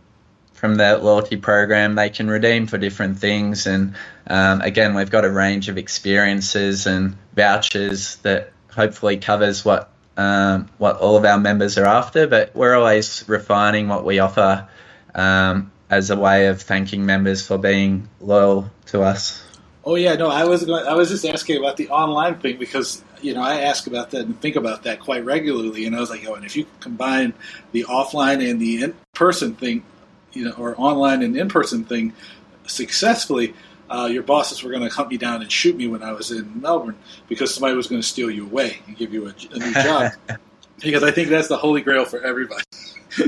from 0.53 0.75
the 0.75 0.97
loyalty 0.97 1.37
program, 1.37 1.95
they 1.95 2.09
can 2.09 2.29
redeem 2.29 2.67
for 2.67 2.77
different 2.77 3.17
things. 3.17 3.65
And 3.65 3.95
um, 4.27 4.61
again, 4.61 4.93
we've 4.93 5.09
got 5.09 5.25
a 5.25 5.29
range 5.31 5.69
of 5.69 5.77
experiences 5.79 6.85
and 6.85 7.17
vouchers 7.33 8.17
that 8.17 8.51
hopefully 8.71 9.17
covers 9.17 9.65
what 9.65 9.89
um, 10.17 10.69
what 10.77 10.97
all 10.97 11.17
of 11.17 11.25
our 11.25 11.39
members 11.39 11.77
are 11.77 11.85
after. 11.85 12.27
But 12.27 12.55
we're 12.55 12.75
always 12.75 13.23
refining 13.27 13.87
what 13.87 14.05
we 14.05 14.19
offer 14.19 14.67
um, 15.15 15.71
as 15.89 16.11
a 16.11 16.17
way 16.17 16.47
of 16.47 16.61
thanking 16.61 17.05
members 17.05 17.45
for 17.45 17.57
being 17.57 18.07
loyal 18.19 18.69
to 18.87 19.01
us. 19.01 19.43
Oh 19.83 19.95
yeah, 19.95 20.13
no, 20.15 20.29
I 20.29 20.45
was 20.45 20.63
going, 20.63 20.85
I 20.85 20.93
was 20.93 21.09
just 21.09 21.25
asking 21.25 21.57
about 21.57 21.77
the 21.77 21.89
online 21.89 22.39
thing 22.39 22.57
because 22.57 23.03
you 23.21 23.33
know 23.33 23.41
I 23.41 23.61
ask 23.61 23.87
about 23.87 24.11
that 24.11 24.25
and 24.25 24.39
think 24.39 24.55
about 24.55 24.83
that 24.83 24.99
quite 24.99 25.25
regularly, 25.25 25.85
and 25.85 25.95
I 25.95 25.99
was 25.99 26.09
like, 26.09 26.25
oh, 26.27 26.35
and 26.35 26.45
if 26.45 26.55
you 26.55 26.67
combine 26.79 27.33
the 27.71 27.85
offline 27.85 28.47
and 28.47 28.61
the 28.61 28.83
in-person 28.83 29.55
thing, 29.55 29.83
you 30.33 30.45
know, 30.45 30.51
or 30.51 30.75
online 30.79 31.23
and 31.23 31.35
in-person 31.35 31.85
thing 31.85 32.13
successfully, 32.67 33.55
uh, 33.89 34.07
your 34.11 34.23
bosses 34.23 34.61
were 34.63 34.69
going 34.69 34.87
to 34.87 34.95
hunt 34.95 35.09
me 35.09 35.17
down 35.17 35.41
and 35.41 35.51
shoot 35.51 35.75
me 35.75 35.87
when 35.87 36.03
I 36.03 36.11
was 36.13 36.31
in 36.31 36.61
Melbourne 36.61 36.97
because 37.27 37.53
somebody 37.53 37.75
was 37.75 37.87
going 37.87 38.01
to 38.01 38.07
steal 38.07 38.29
you 38.29 38.45
away 38.45 38.79
and 38.85 38.95
give 38.95 39.13
you 39.13 39.27
a, 39.27 39.33
a 39.51 39.59
new 39.59 39.73
job. 39.73 40.11
because 40.81 41.03
I 41.03 41.11
think 41.11 41.29
that's 41.29 41.47
the 41.47 41.57
holy 41.57 41.81
grail 41.81 42.05
for 42.05 42.21
everybody. 42.21 42.63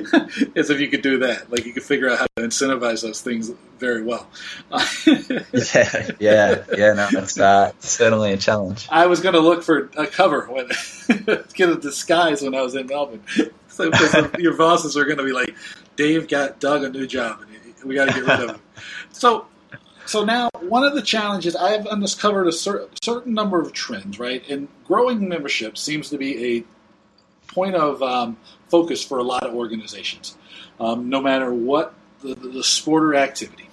is 0.56 0.70
if 0.70 0.80
you 0.80 0.88
could 0.88 1.02
do 1.02 1.20
that, 1.20 1.52
like 1.52 1.66
you 1.66 1.74
could 1.74 1.84
figure 1.84 2.10
out 2.10 2.20
how 2.20 2.26
to 2.38 2.44
incentivize 2.44 3.02
those 3.02 3.22
things 3.22 3.52
very 3.80 4.02
well. 4.02 4.28
yeah, 5.06 6.12
yeah, 6.20 6.64
yeah. 6.78 6.94
No, 6.94 7.10
that's 7.12 7.38
uh, 7.38 7.74
certainly 7.80 8.32
a 8.32 8.38
challenge. 8.38 8.88
I 8.90 9.08
was 9.08 9.20
going 9.20 9.34
to 9.34 9.42
look 9.42 9.62
for 9.62 9.92
a 9.98 10.08
cover 10.08 10.48
when 10.50 10.70
get 11.54 11.70
a 11.70 11.76
disguise 11.76 12.42
when 12.42 12.56
I 12.56 12.62
was 12.62 12.76
in 12.76 12.88
Melbourne. 12.88 13.24
So 13.68 13.92
your 14.38 14.56
bosses 14.56 14.96
are 14.96 15.04
going 15.04 15.18
to 15.18 15.24
be 15.24 15.34
like, 15.34 15.56
Dave 15.96 16.28
got 16.28 16.60
Doug 16.60 16.84
a 16.84 16.90
new 16.90 17.06
job, 17.08 17.42
and 17.42 17.90
we 17.90 17.96
got 17.96 18.08
to 18.08 18.14
get 18.14 18.24
rid 18.24 18.50
of 18.50 18.56
him. 18.56 18.62
So, 19.12 19.48
so 20.06 20.24
now 20.24 20.50
one 20.62 20.84
of 20.84 20.96
the 20.96 21.02
challenges 21.02 21.56
I've 21.56 21.86
uncovered 21.88 22.48
a 22.48 22.52
cer- 22.52 22.88
certain 23.02 23.34
number 23.34 23.60
of 23.60 23.74
trends, 23.74 24.20
right? 24.20 24.48
And 24.50 24.68
growing 24.86 25.28
membership 25.28 25.78
seems 25.78 26.10
to 26.12 26.18
be 26.18 26.58
a 26.58 26.64
point 27.54 27.76
of 27.76 28.02
um, 28.02 28.38
focus 28.70 29.04
for 29.04 29.20
a 29.20 29.24
lot 29.24 29.44
of 29.44 29.54
organizations, 29.54 30.38
um, 30.80 31.10
no 31.10 31.22
matter 31.22 31.54
what 31.54 31.94
the, 32.22 32.36
the 32.36 32.64
sport 32.64 33.04
or 33.04 33.16
activity. 33.16 33.70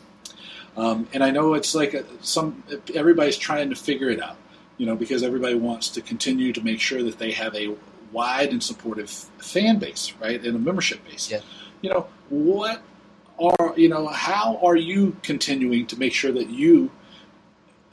Um, 0.76 1.08
and 1.12 1.22
I 1.22 1.30
know 1.30 1.54
it's 1.54 1.74
like 1.74 1.94
a, 1.94 2.04
some 2.20 2.62
everybody's 2.94 3.36
trying 3.36 3.70
to 3.70 3.76
figure 3.76 4.10
it 4.10 4.22
out, 4.22 4.36
you 4.78 4.86
know, 4.86 4.96
because 4.96 5.22
everybody 5.22 5.54
wants 5.54 5.88
to 5.90 6.00
continue 6.00 6.52
to 6.52 6.62
make 6.62 6.80
sure 6.80 7.02
that 7.02 7.18
they 7.18 7.32
have 7.32 7.54
a 7.54 7.74
wide 8.12 8.50
and 8.50 8.62
supportive 8.62 9.10
fan 9.10 9.78
base, 9.78 10.12
right, 10.20 10.42
and 10.44 10.56
a 10.56 10.58
membership 10.58 11.04
base. 11.04 11.30
Yeah. 11.30 11.40
You 11.82 11.90
know, 11.90 12.06
what 12.28 12.82
are 13.38 13.74
you 13.76 13.88
know 13.88 14.06
how 14.08 14.58
are 14.62 14.76
you 14.76 15.16
continuing 15.22 15.86
to 15.86 15.98
make 15.98 16.12
sure 16.12 16.32
that 16.32 16.50
you 16.50 16.90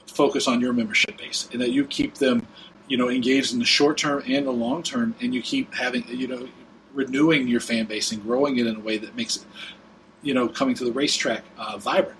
focus 0.05 0.47
on 0.47 0.59
your 0.59 0.73
membership 0.73 1.17
base 1.17 1.47
and 1.51 1.61
that 1.61 1.71
you 1.71 1.85
keep 1.85 2.15
them 2.15 2.45
you 2.87 2.97
know 2.97 3.09
engaged 3.09 3.53
in 3.53 3.59
the 3.59 3.65
short 3.65 3.97
term 3.97 4.23
and 4.27 4.45
the 4.45 4.51
long 4.51 4.83
term 4.83 5.15
and 5.21 5.33
you 5.33 5.41
keep 5.41 5.73
having 5.73 6.05
you 6.07 6.27
know 6.27 6.47
renewing 6.93 7.47
your 7.47 7.59
fan 7.59 7.85
base 7.85 8.11
and 8.11 8.21
growing 8.23 8.57
it 8.57 8.67
in 8.67 8.75
a 8.75 8.79
way 8.79 8.97
that 8.97 9.15
makes 9.15 9.37
it 9.37 9.43
you 10.21 10.33
know 10.33 10.47
coming 10.47 10.75
to 10.75 10.83
the 10.83 10.91
racetrack 10.91 11.43
uh, 11.57 11.77
vibrant. 11.77 12.17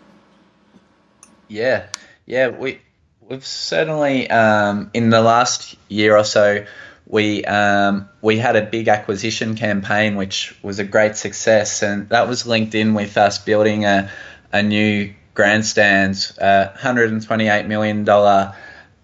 Yeah. 1.48 1.88
Yeah 2.26 2.50
we 2.50 2.82
we've 3.22 3.46
certainly 3.46 4.30
um, 4.30 4.92
in 4.94 5.10
the 5.10 5.22
last 5.22 5.76
year 5.90 6.18
or 6.18 6.24
so 6.24 6.66
we 7.08 7.44
um, 7.46 8.10
we 8.22 8.38
had 8.38 8.56
a 8.56 8.62
big 8.62 8.88
acquisition 8.90 9.56
campaign, 9.56 10.16
which 10.16 10.58
was 10.62 10.80
a 10.80 10.84
great 10.84 11.16
success, 11.16 11.82
and 11.82 12.10
that 12.10 12.28
was 12.28 12.46
linked 12.46 12.76
in 12.76 12.94
with 12.94 13.18
us 13.18 13.40
building 13.40 13.86
a 13.86 14.12
a 14.52 14.62
new 14.62 15.14
grandstands, 15.34 16.38
uh, 16.38 16.74
hundred 16.76 17.12
and 17.12 17.26
twenty 17.26 17.48
eight 17.48 17.66
million 17.66 18.04
dollar 18.04 18.56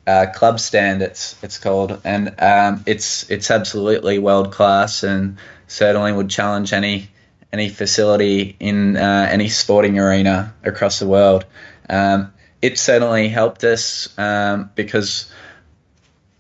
uh, 0.06 0.28
club 0.34 0.60
stand. 0.60 1.01
It's 1.01 1.41
it's 1.43 1.58
called, 1.58 2.01
and 2.04 2.36
um, 2.39 2.84
it's 2.86 3.30
it's 3.30 3.49
absolutely 3.51 4.20
world 4.20 4.51
class, 4.51 5.04
and 5.04 5.38
certainly 5.68 6.12
would 6.12 6.30
challenge 6.30 6.74
any 6.74 7.10
any 7.51 7.70
facility 7.70 8.56
in 8.60 8.97
uh, 8.97 9.28
any 9.30 9.49
sporting 9.49 9.99
arena 9.99 10.54
across 10.64 10.99
the 10.99 11.08
world. 11.08 11.45
Um, 11.89 12.34
it 12.62 12.80
certainly 12.80 13.28
helped 13.30 13.64
us 13.64 14.18
um, 14.18 14.72
because 14.76 15.32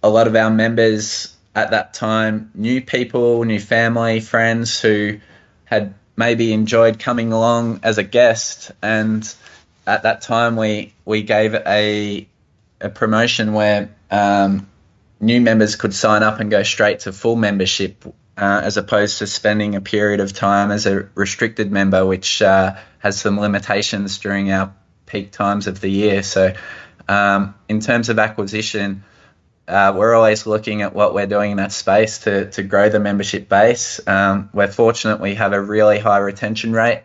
a 0.01 0.09
lot 0.09 0.27
of 0.27 0.35
our 0.35 0.49
members 0.49 1.35
at 1.55 1.71
that 1.71 1.93
time 1.93 2.51
knew 2.55 2.81
people, 2.81 3.43
knew 3.43 3.59
family, 3.59 4.19
friends 4.19 4.81
who 4.81 5.19
had 5.65 5.93
maybe 6.15 6.53
enjoyed 6.53 6.99
coming 6.99 7.31
along 7.31 7.79
as 7.83 7.97
a 7.97 8.03
guest, 8.03 8.71
and 8.81 9.33
at 9.85 10.03
that 10.03 10.21
time 10.21 10.55
we 10.55 10.93
we 11.05 11.23
gave 11.23 11.53
a 11.53 12.27
a 12.83 12.89
promotion 12.89 13.53
where 13.53 13.89
um, 14.11 14.69
new 15.19 15.41
members 15.41 15.75
could 15.75 15.93
sign 15.93 16.21
up 16.21 16.39
and 16.39 16.51
go 16.51 16.63
straight 16.63 16.99
to 17.01 17.13
full 17.13 17.35
membership 17.35 18.05
uh, 18.37 18.61
as 18.63 18.77
opposed 18.77 19.19
to 19.19 19.27
spending 19.27 19.75
a 19.75 19.81
period 19.81 20.19
of 20.19 20.33
time 20.33 20.71
as 20.71 20.85
a 20.85 21.07
restricted 21.15 21.71
member, 21.71 22.05
which 22.05 22.41
uh, 22.41 22.75
has 22.99 23.19
some 23.19 23.39
limitations 23.39 24.17
during 24.19 24.51
our 24.51 24.73
peak 25.05 25.31
times 25.31 25.67
of 25.67 25.79
the 25.79 25.89
year. 25.89 26.23
So, 26.23 26.53
um, 27.07 27.55
in 27.69 27.79
terms 27.79 28.09
of 28.09 28.17
acquisition, 28.17 29.03
uh, 29.67 29.93
we're 29.95 30.13
always 30.13 30.45
looking 30.45 30.81
at 30.81 30.93
what 30.93 31.13
we're 31.13 31.27
doing 31.27 31.51
in 31.51 31.57
that 31.57 31.71
space 31.71 32.19
to, 32.19 32.49
to 32.51 32.63
grow 32.63 32.89
the 32.89 32.99
membership 32.99 33.47
base. 33.47 34.05
Um, 34.07 34.49
we're 34.53 34.67
fortunate 34.67 35.19
we 35.19 35.35
have 35.35 35.53
a 35.53 35.61
really 35.61 35.99
high 35.99 36.17
retention 36.17 36.73
rate. 36.73 37.03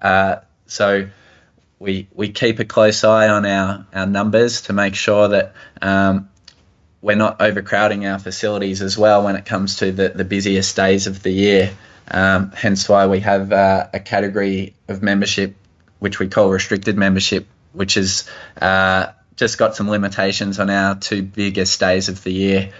Uh, 0.00 0.36
so, 0.66 1.08
we 1.78 2.08
we 2.14 2.30
keep 2.30 2.58
a 2.58 2.64
close 2.64 3.04
eye 3.04 3.28
on 3.28 3.44
our, 3.44 3.86
our 3.92 4.06
numbers 4.06 4.62
to 4.62 4.72
make 4.72 4.94
sure 4.94 5.28
that 5.28 5.54
um, 5.82 6.28
we're 7.02 7.16
not 7.16 7.40
overcrowding 7.40 8.06
our 8.06 8.18
facilities 8.18 8.82
as 8.82 8.96
well 8.96 9.24
when 9.24 9.36
it 9.36 9.44
comes 9.44 9.76
to 9.76 9.92
the, 9.92 10.08
the 10.08 10.24
busiest 10.24 10.74
days 10.74 11.06
of 11.06 11.22
the 11.22 11.30
year. 11.30 11.72
Um, 12.08 12.52
hence 12.52 12.88
why 12.88 13.06
we 13.06 13.20
have 13.20 13.52
uh, 13.52 13.88
a 13.92 14.00
category 14.00 14.74
of 14.88 15.02
membership 15.02 15.56
which 15.98 16.18
we 16.18 16.28
call 16.28 16.50
restricted 16.50 16.96
membership, 16.96 17.46
which 17.72 17.96
is 17.96 18.28
uh, 18.60 19.08
just 19.36 19.58
got 19.58 19.74
some 19.74 19.88
limitations 19.88 20.58
on 20.58 20.70
our 20.70 20.94
two 20.94 21.22
biggest 21.22 21.80
days 21.80 22.08
of 22.08 22.22
the 22.22 22.32
year. 22.32 22.72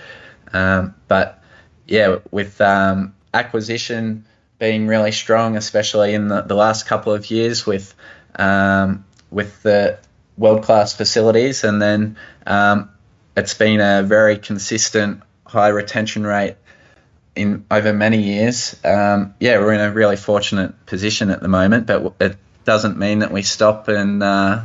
Um, 0.53 0.94
but 1.09 1.42
yeah, 1.86 2.18
with 2.30 2.61
um, 2.61 3.14
acquisition 3.32 4.24
being 4.59 4.86
really 4.86 5.12
strong, 5.12 5.57
especially 5.57 6.14
in 6.14 6.28
the, 6.28 6.42
the 6.42 6.55
last 6.55 6.86
couple 6.86 7.12
of 7.12 7.30
years 7.30 7.66
with 7.66 7.94
um, 8.37 9.05
with 9.30 9.62
the 9.62 9.99
world 10.39 10.62
class 10.62 10.95
facilities, 10.95 11.64
and 11.64 11.80
then 11.80 12.16
um, 12.47 12.91
it's 13.37 13.55
been 13.55 13.80
a 13.80 14.03
very 14.03 14.39
consistent 14.39 15.22
high 15.45 15.68
retention 15.68 16.24
rate 16.24 16.57
in 17.34 17.64
over 17.70 17.93
many 17.93 18.22
years. 18.22 18.76
Um, 18.84 19.34
yeah, 19.41 19.59
we're 19.59 19.74
in 19.74 19.80
a 19.80 19.93
really 19.93 20.16
fortunate 20.16 20.87
position 20.87 21.30
at 21.30 21.41
the 21.41 21.49
moment, 21.49 21.87
but 21.87 22.14
it 22.20 22.37
doesn't 22.64 22.99
mean 22.99 23.20
that 23.20 23.30
we 23.30 23.43
stop 23.43 23.89
and 23.89 24.22
uh, 24.22 24.62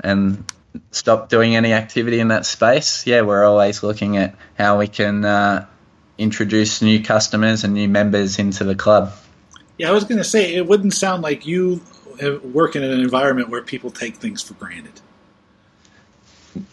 and 0.00 0.44
stop 0.90 1.28
doing 1.28 1.56
any 1.56 1.72
activity 1.72 2.20
in 2.20 2.28
that 2.28 2.46
space. 2.46 3.06
Yeah, 3.06 3.22
we're 3.22 3.44
always 3.44 3.82
looking 3.82 4.16
at 4.16 4.34
how 4.56 4.78
we 4.78 4.88
can 4.88 5.24
uh, 5.24 5.66
introduce 6.18 6.82
new 6.82 7.02
customers 7.02 7.64
and 7.64 7.74
new 7.74 7.88
members 7.88 8.38
into 8.38 8.64
the 8.64 8.74
club. 8.74 9.12
Yeah, 9.78 9.88
I 9.88 9.92
was 9.92 10.04
going 10.04 10.18
to 10.18 10.24
say 10.24 10.54
it 10.54 10.66
wouldn't 10.66 10.94
sound 10.94 11.22
like 11.22 11.46
you 11.46 11.80
work 12.42 12.76
in 12.76 12.82
an 12.82 13.00
environment 13.00 13.48
where 13.48 13.62
people 13.62 13.90
take 13.90 14.16
things 14.16 14.42
for 14.42 14.54
granted. 14.54 15.00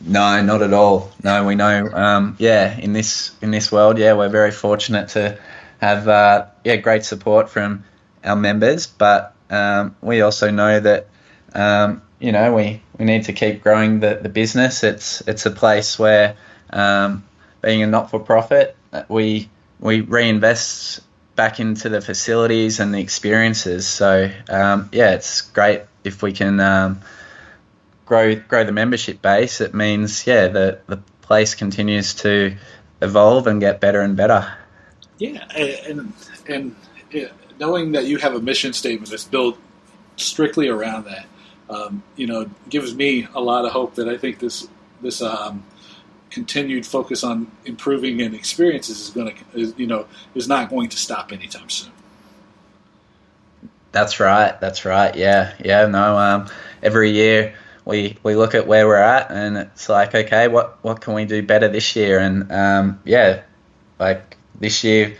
No, 0.01 0.41
not 0.41 0.61
at 0.61 0.73
all. 0.73 1.11
No, 1.23 1.45
we 1.45 1.55
know. 1.55 1.87
Um, 1.91 2.35
yeah, 2.39 2.77
in 2.77 2.93
this 2.93 3.31
in 3.41 3.51
this 3.51 3.71
world, 3.71 3.97
yeah, 3.97 4.13
we're 4.13 4.29
very 4.29 4.51
fortunate 4.51 5.09
to 5.09 5.37
have 5.79 6.07
uh, 6.07 6.47
yeah 6.63 6.77
great 6.77 7.05
support 7.05 7.49
from 7.49 7.83
our 8.23 8.35
members, 8.35 8.87
but 8.87 9.35
um, 9.49 9.95
we 10.01 10.21
also 10.21 10.49
know 10.49 10.79
that 10.79 11.07
um, 11.53 12.01
you 12.19 12.31
know 12.31 12.53
we, 12.53 12.81
we 12.97 13.05
need 13.05 13.25
to 13.25 13.33
keep 13.33 13.61
growing 13.61 13.99
the, 13.99 14.19
the 14.21 14.29
business. 14.29 14.83
It's 14.83 15.21
it's 15.27 15.45
a 15.45 15.51
place 15.51 15.99
where 15.99 16.35
um, 16.71 17.23
being 17.61 17.83
a 17.83 17.87
not 17.87 18.09
for 18.09 18.19
profit, 18.19 18.75
we 19.09 19.49
we 19.79 20.01
reinvest 20.01 21.01
back 21.37 21.61
into 21.61 21.87
the 21.87 22.01
facilities 22.01 22.81
and 22.81 22.93
the 22.93 22.99
experiences. 22.99 23.87
So 23.87 24.29
um, 24.49 24.89
yeah, 24.91 25.13
it's 25.13 25.39
great 25.41 25.83
if 26.03 26.21
we 26.21 26.33
can 26.33 26.59
um, 26.59 27.01
grow 28.05 28.35
grow 28.35 28.65
the 28.65 28.73
membership 28.73 29.21
base. 29.21 29.61
It 29.61 29.73
means 29.73 30.27
yeah 30.27 30.49
the 30.49 30.79
the 30.87 30.97
place 31.21 31.55
continues 31.55 32.15
to 32.15 32.57
evolve 33.01 33.47
and 33.47 33.61
get 33.61 33.79
better 33.79 34.01
and 34.01 34.17
better. 34.17 34.51
Yeah, 35.19 35.47
and 35.55 36.11
and 36.47 36.75
knowing 37.59 37.93
that 37.93 38.05
you 38.05 38.17
have 38.17 38.35
a 38.35 38.41
mission 38.41 38.73
statement 38.73 39.09
that's 39.09 39.23
built 39.23 39.57
strictly 40.15 40.67
around 40.67 41.05
that, 41.05 41.25
um, 41.69 42.03
you 42.15 42.27
know, 42.27 42.49
gives 42.69 42.93
me 42.93 43.27
a 43.33 43.41
lot 43.41 43.65
of 43.65 43.71
hope 43.71 43.95
that 43.95 44.09
I 44.09 44.17
think 44.17 44.39
this 44.39 44.67
this 45.01 45.21
um, 45.21 45.63
continued 46.29 46.85
focus 46.85 47.23
on 47.23 47.51
improving 47.65 48.21
and 48.21 48.35
experiences 48.35 48.99
is 48.99 49.09
going 49.11 49.35
to, 49.35 49.73
you 49.77 49.87
know, 49.87 50.05
is 50.35 50.47
not 50.47 50.69
going 50.69 50.89
to 50.89 50.97
stop 50.97 51.31
anytime 51.31 51.69
soon. 51.69 51.91
That's 53.91 54.19
right. 54.19 54.59
That's 54.59 54.85
right. 54.85 55.15
Yeah. 55.15 55.53
Yeah. 55.63 55.87
No. 55.87 56.17
Um, 56.17 56.47
every 56.83 57.11
year 57.11 57.55
we 57.87 58.17
we 58.21 58.35
look 58.35 58.53
at 58.53 58.67
where 58.67 58.85
we're 58.85 58.95
at, 58.95 59.31
and 59.31 59.57
it's 59.57 59.87
like, 59.87 60.13
okay, 60.13 60.47
what 60.49 60.77
what 60.83 61.01
can 61.01 61.13
we 61.13 61.25
do 61.25 61.41
better 61.41 61.69
this 61.69 61.95
year? 61.95 62.19
And 62.19 62.51
um, 62.51 62.99
yeah, 63.05 63.43
like 63.97 64.35
this 64.59 64.83
year, 64.83 65.17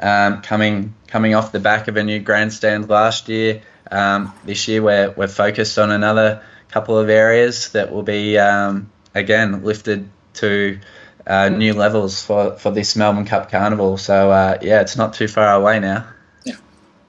um, 0.00 0.40
coming 0.40 0.94
coming 1.08 1.34
off 1.34 1.52
the 1.52 1.60
back 1.60 1.88
of 1.88 1.96
a 1.96 2.02
new 2.02 2.18
grandstand 2.18 2.88
last 2.88 3.28
year, 3.28 3.62
um, 3.90 4.32
this 4.44 4.66
year 4.66 4.82
we're 4.82 5.10
we're 5.10 5.28
focused 5.28 5.78
on 5.78 5.90
another 5.90 6.42
couple 6.70 6.98
of 6.98 7.10
areas 7.10 7.70
that 7.72 7.92
will 7.92 8.02
be 8.02 8.38
um, 8.38 8.90
again 9.14 9.62
lifted 9.62 10.08
to 10.36 10.78
uh, 11.26 11.48
new 11.48 11.74
levels 11.74 12.24
for, 12.24 12.56
for 12.56 12.70
this 12.70 12.96
Melbourne 12.96 13.24
Cup 13.24 13.50
Carnival. 13.50 13.96
So 13.96 14.30
uh, 14.30 14.58
yeah, 14.62 14.80
it's 14.80 14.96
not 14.96 15.14
too 15.14 15.28
far 15.28 15.54
away 15.54 15.80
now. 15.80 16.06
Yeah, 16.44 16.56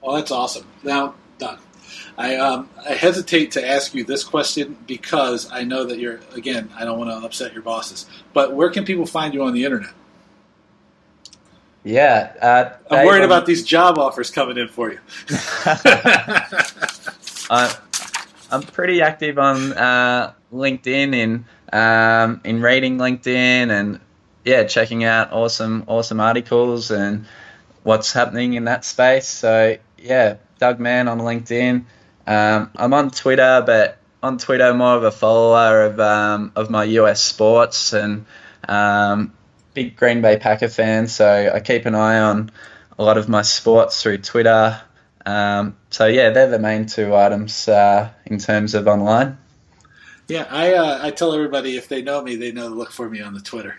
well, 0.02 0.16
that's 0.16 0.30
awesome. 0.30 0.66
Now, 0.82 1.14
Doug, 1.38 1.60
I 2.16 2.36
um, 2.36 2.68
I 2.88 2.94
hesitate 2.94 3.52
to 3.52 3.66
ask 3.66 3.94
you 3.94 4.04
this 4.04 4.24
question 4.24 4.76
because 4.86 5.50
I 5.52 5.64
know 5.64 5.84
that 5.84 5.98
you're 5.98 6.20
again. 6.34 6.70
I 6.76 6.84
don't 6.84 6.98
want 6.98 7.10
to 7.10 7.24
upset 7.24 7.52
your 7.52 7.62
bosses, 7.62 8.06
but 8.32 8.54
where 8.54 8.70
can 8.70 8.84
people 8.84 9.06
find 9.06 9.34
you 9.34 9.44
on 9.44 9.52
the 9.54 9.64
internet? 9.64 9.92
Yeah, 11.84 12.34
uh, 12.42 12.70
I'm 12.90 13.06
worried 13.06 13.24
about 13.24 13.46
these 13.46 13.64
job 13.64 13.98
offers 13.98 14.30
coming 14.30 14.58
in 14.58 14.68
for 14.68 14.90
you. 14.90 14.98
I'm 18.50 18.62
pretty 18.62 19.00
active 19.00 19.38
on 19.38 19.72
uh, 19.72 20.32
LinkedIn 20.52 21.14
in 21.14 21.44
um, 21.72 22.40
in 22.44 22.62
reading 22.62 22.98
LinkedIn 22.98 23.70
and 23.70 24.00
yeah, 24.44 24.64
checking 24.64 25.04
out 25.04 25.32
awesome 25.32 25.84
awesome 25.86 26.20
articles 26.20 26.90
and 26.90 27.26
what's 27.82 28.12
happening 28.12 28.54
in 28.54 28.64
that 28.64 28.84
space. 28.84 29.28
So 29.28 29.76
yeah, 29.98 30.36
Doug 30.58 30.80
Mann 30.80 31.08
on 31.08 31.20
LinkedIn. 31.20 31.84
Um, 32.26 32.70
I'm 32.76 32.94
on 32.94 33.10
Twitter, 33.10 33.62
but 33.64 33.98
on 34.22 34.38
Twitter 34.38 34.72
more 34.74 34.96
of 34.96 35.04
a 35.04 35.10
follower 35.10 35.84
of 35.84 36.00
um, 36.00 36.52
of 36.56 36.70
my 36.70 36.84
US 36.84 37.22
sports 37.22 37.92
and 37.92 38.26
um, 38.68 39.32
big 39.74 39.96
Green 39.96 40.20
Bay 40.20 40.38
Packer 40.38 40.68
fan, 40.68 41.06
so 41.06 41.52
I 41.54 41.60
keep 41.60 41.86
an 41.86 41.94
eye 41.94 42.18
on 42.18 42.50
a 42.98 43.04
lot 43.04 43.16
of 43.16 43.28
my 43.28 43.42
sports 43.42 44.02
through 44.02 44.18
Twitter. 44.18 44.80
Um, 45.24 45.76
so 45.90 46.06
yeah, 46.06 46.30
they're 46.30 46.50
the 46.50 46.58
main 46.58 46.86
two 46.86 47.14
items 47.14 47.68
uh, 47.68 48.10
in 48.26 48.38
terms 48.38 48.74
of 48.74 48.88
online. 48.88 49.38
Yeah, 50.28 50.46
I 50.50 50.74
uh, 50.74 50.98
I 51.02 51.10
tell 51.10 51.32
everybody 51.32 51.76
if 51.76 51.88
they 51.88 52.02
know 52.02 52.22
me, 52.22 52.36
they 52.36 52.52
know 52.52 52.68
to 52.68 52.74
look 52.74 52.92
for 52.92 53.08
me 53.08 53.20
on 53.20 53.34
the 53.34 53.40
Twitter. 53.40 53.76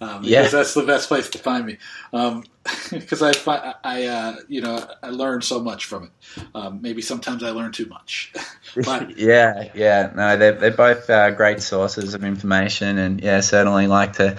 Um, 0.00 0.22
yeah, 0.24 0.48
that's 0.48 0.72
the 0.72 0.84
best 0.84 1.08
place 1.08 1.28
to 1.30 1.38
find 1.38 1.66
me. 1.66 1.76
Because 2.10 3.22
um, 3.22 3.28
I 3.28 3.32
find 3.32 3.74
I 3.84 4.06
uh, 4.06 4.36
you 4.48 4.62
know 4.62 4.88
I 5.02 5.10
learn 5.10 5.42
so 5.42 5.60
much 5.60 5.84
from 5.84 6.04
it. 6.04 6.44
Um, 6.54 6.80
maybe 6.80 7.02
sometimes 7.02 7.42
I 7.42 7.50
learn 7.50 7.72
too 7.72 7.86
much. 7.86 8.32
but 8.84 9.16
yeah, 9.18 9.70
yeah, 9.74 10.12
no, 10.14 10.36
they're 10.36 10.52
they're 10.52 10.70
both 10.70 11.10
uh, 11.10 11.32
great 11.32 11.60
sources 11.60 12.14
of 12.14 12.24
information, 12.24 12.96
and 12.96 13.20
yeah, 13.20 13.40
certainly 13.40 13.88
like 13.88 14.14
to 14.14 14.38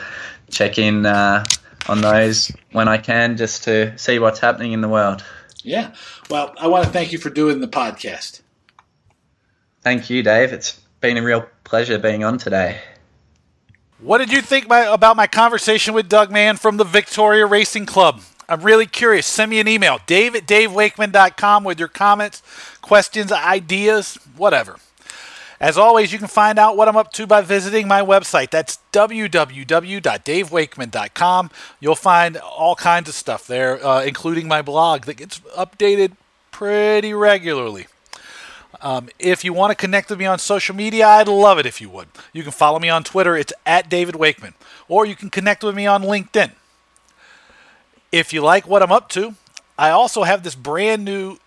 check 0.49 0.79
in 0.79 1.05
uh, 1.05 1.45
on 1.87 2.01
those 2.01 2.51
when 2.71 2.87
I 2.87 2.97
can 2.97 3.37
just 3.37 3.65
to 3.65 3.95
see 3.97 4.19
what's 4.19 4.39
happening 4.39 4.71
in 4.71 4.81
the 4.81 4.89
world. 4.89 5.23
Yeah. 5.63 5.93
Well, 6.29 6.55
I 6.57 6.67
want 6.67 6.85
to 6.85 6.91
thank 6.91 7.11
you 7.11 7.19
for 7.19 7.29
doing 7.29 7.59
the 7.59 7.67
podcast. 7.67 8.41
Thank 9.81 10.09
you, 10.09 10.23
Dave. 10.23 10.53
It's 10.53 10.79
been 11.01 11.17
a 11.17 11.23
real 11.23 11.45
pleasure 11.63 11.97
being 11.97 12.23
on 12.23 12.37
today. 12.37 12.79
What 13.99 14.19
did 14.19 14.31
you 14.31 14.41
think 14.41 14.69
my, 14.69 14.81
about 14.81 15.17
my 15.17 15.27
conversation 15.27 15.93
with 15.93 16.07
Doug 16.07 16.31
Mann 16.31 16.57
from 16.57 16.77
the 16.77 16.83
Victoria 16.83 17.45
Racing 17.45 17.87
Club? 17.87 18.21
I'm 18.47 18.61
really 18.61 18.85
curious. 18.85 19.25
Send 19.25 19.51
me 19.51 19.59
an 19.59 19.67
email, 19.67 19.99
dave 20.05 20.35
at 20.35 20.45
davewakeman.com 20.45 21.63
with 21.63 21.79
your 21.79 21.87
comments, 21.87 22.43
questions, 22.81 23.31
ideas, 23.31 24.15
whatever. 24.35 24.77
As 25.59 25.77
always, 25.77 26.11
you 26.11 26.17
can 26.17 26.27
find 26.27 26.57
out 26.57 26.75
what 26.75 26.87
I'm 26.87 26.97
up 26.97 27.13
to 27.13 27.27
by 27.27 27.41
visiting 27.41 27.87
my 27.87 28.01
website. 28.01 28.49
That's 28.49 28.79
www.davewakeman.com. 28.91 31.51
You'll 31.79 31.95
find 31.95 32.37
all 32.37 32.75
kinds 32.75 33.07
of 33.07 33.15
stuff 33.15 33.45
there, 33.45 33.85
uh, 33.85 34.03
including 34.03 34.47
my 34.47 34.63
blog 34.63 35.05
that 35.05 35.17
gets 35.17 35.39
updated 35.55 36.13
pretty 36.49 37.13
regularly. 37.13 37.85
Um, 38.81 39.09
if 39.19 39.45
you 39.45 39.53
want 39.53 39.71
to 39.71 39.75
connect 39.75 40.09
with 40.09 40.17
me 40.17 40.25
on 40.25 40.39
social 40.39 40.75
media, 40.75 41.07
I'd 41.07 41.27
love 41.27 41.59
it 41.59 41.65
if 41.67 41.79
you 41.79 41.89
would. 41.89 42.07
You 42.33 42.41
can 42.41 42.51
follow 42.51 42.79
me 42.79 42.89
on 42.89 43.03
Twitter, 43.03 43.37
it's 43.37 43.53
at 43.65 43.89
David 43.89 44.15
Wakeman, 44.15 44.55
or 44.87 45.05
you 45.05 45.15
can 45.15 45.29
connect 45.29 45.63
with 45.63 45.75
me 45.75 45.85
on 45.85 46.01
LinkedIn. 46.01 46.51
If 48.11 48.33
you 48.33 48.41
like 48.41 48.67
what 48.67 48.81
I'm 48.81 48.91
up 48.91 49.07
to, 49.09 49.35
I 49.77 49.91
also 49.91 50.23
have 50.23 50.43
this 50.43 50.55
brand 50.55 51.05
new 51.05 51.37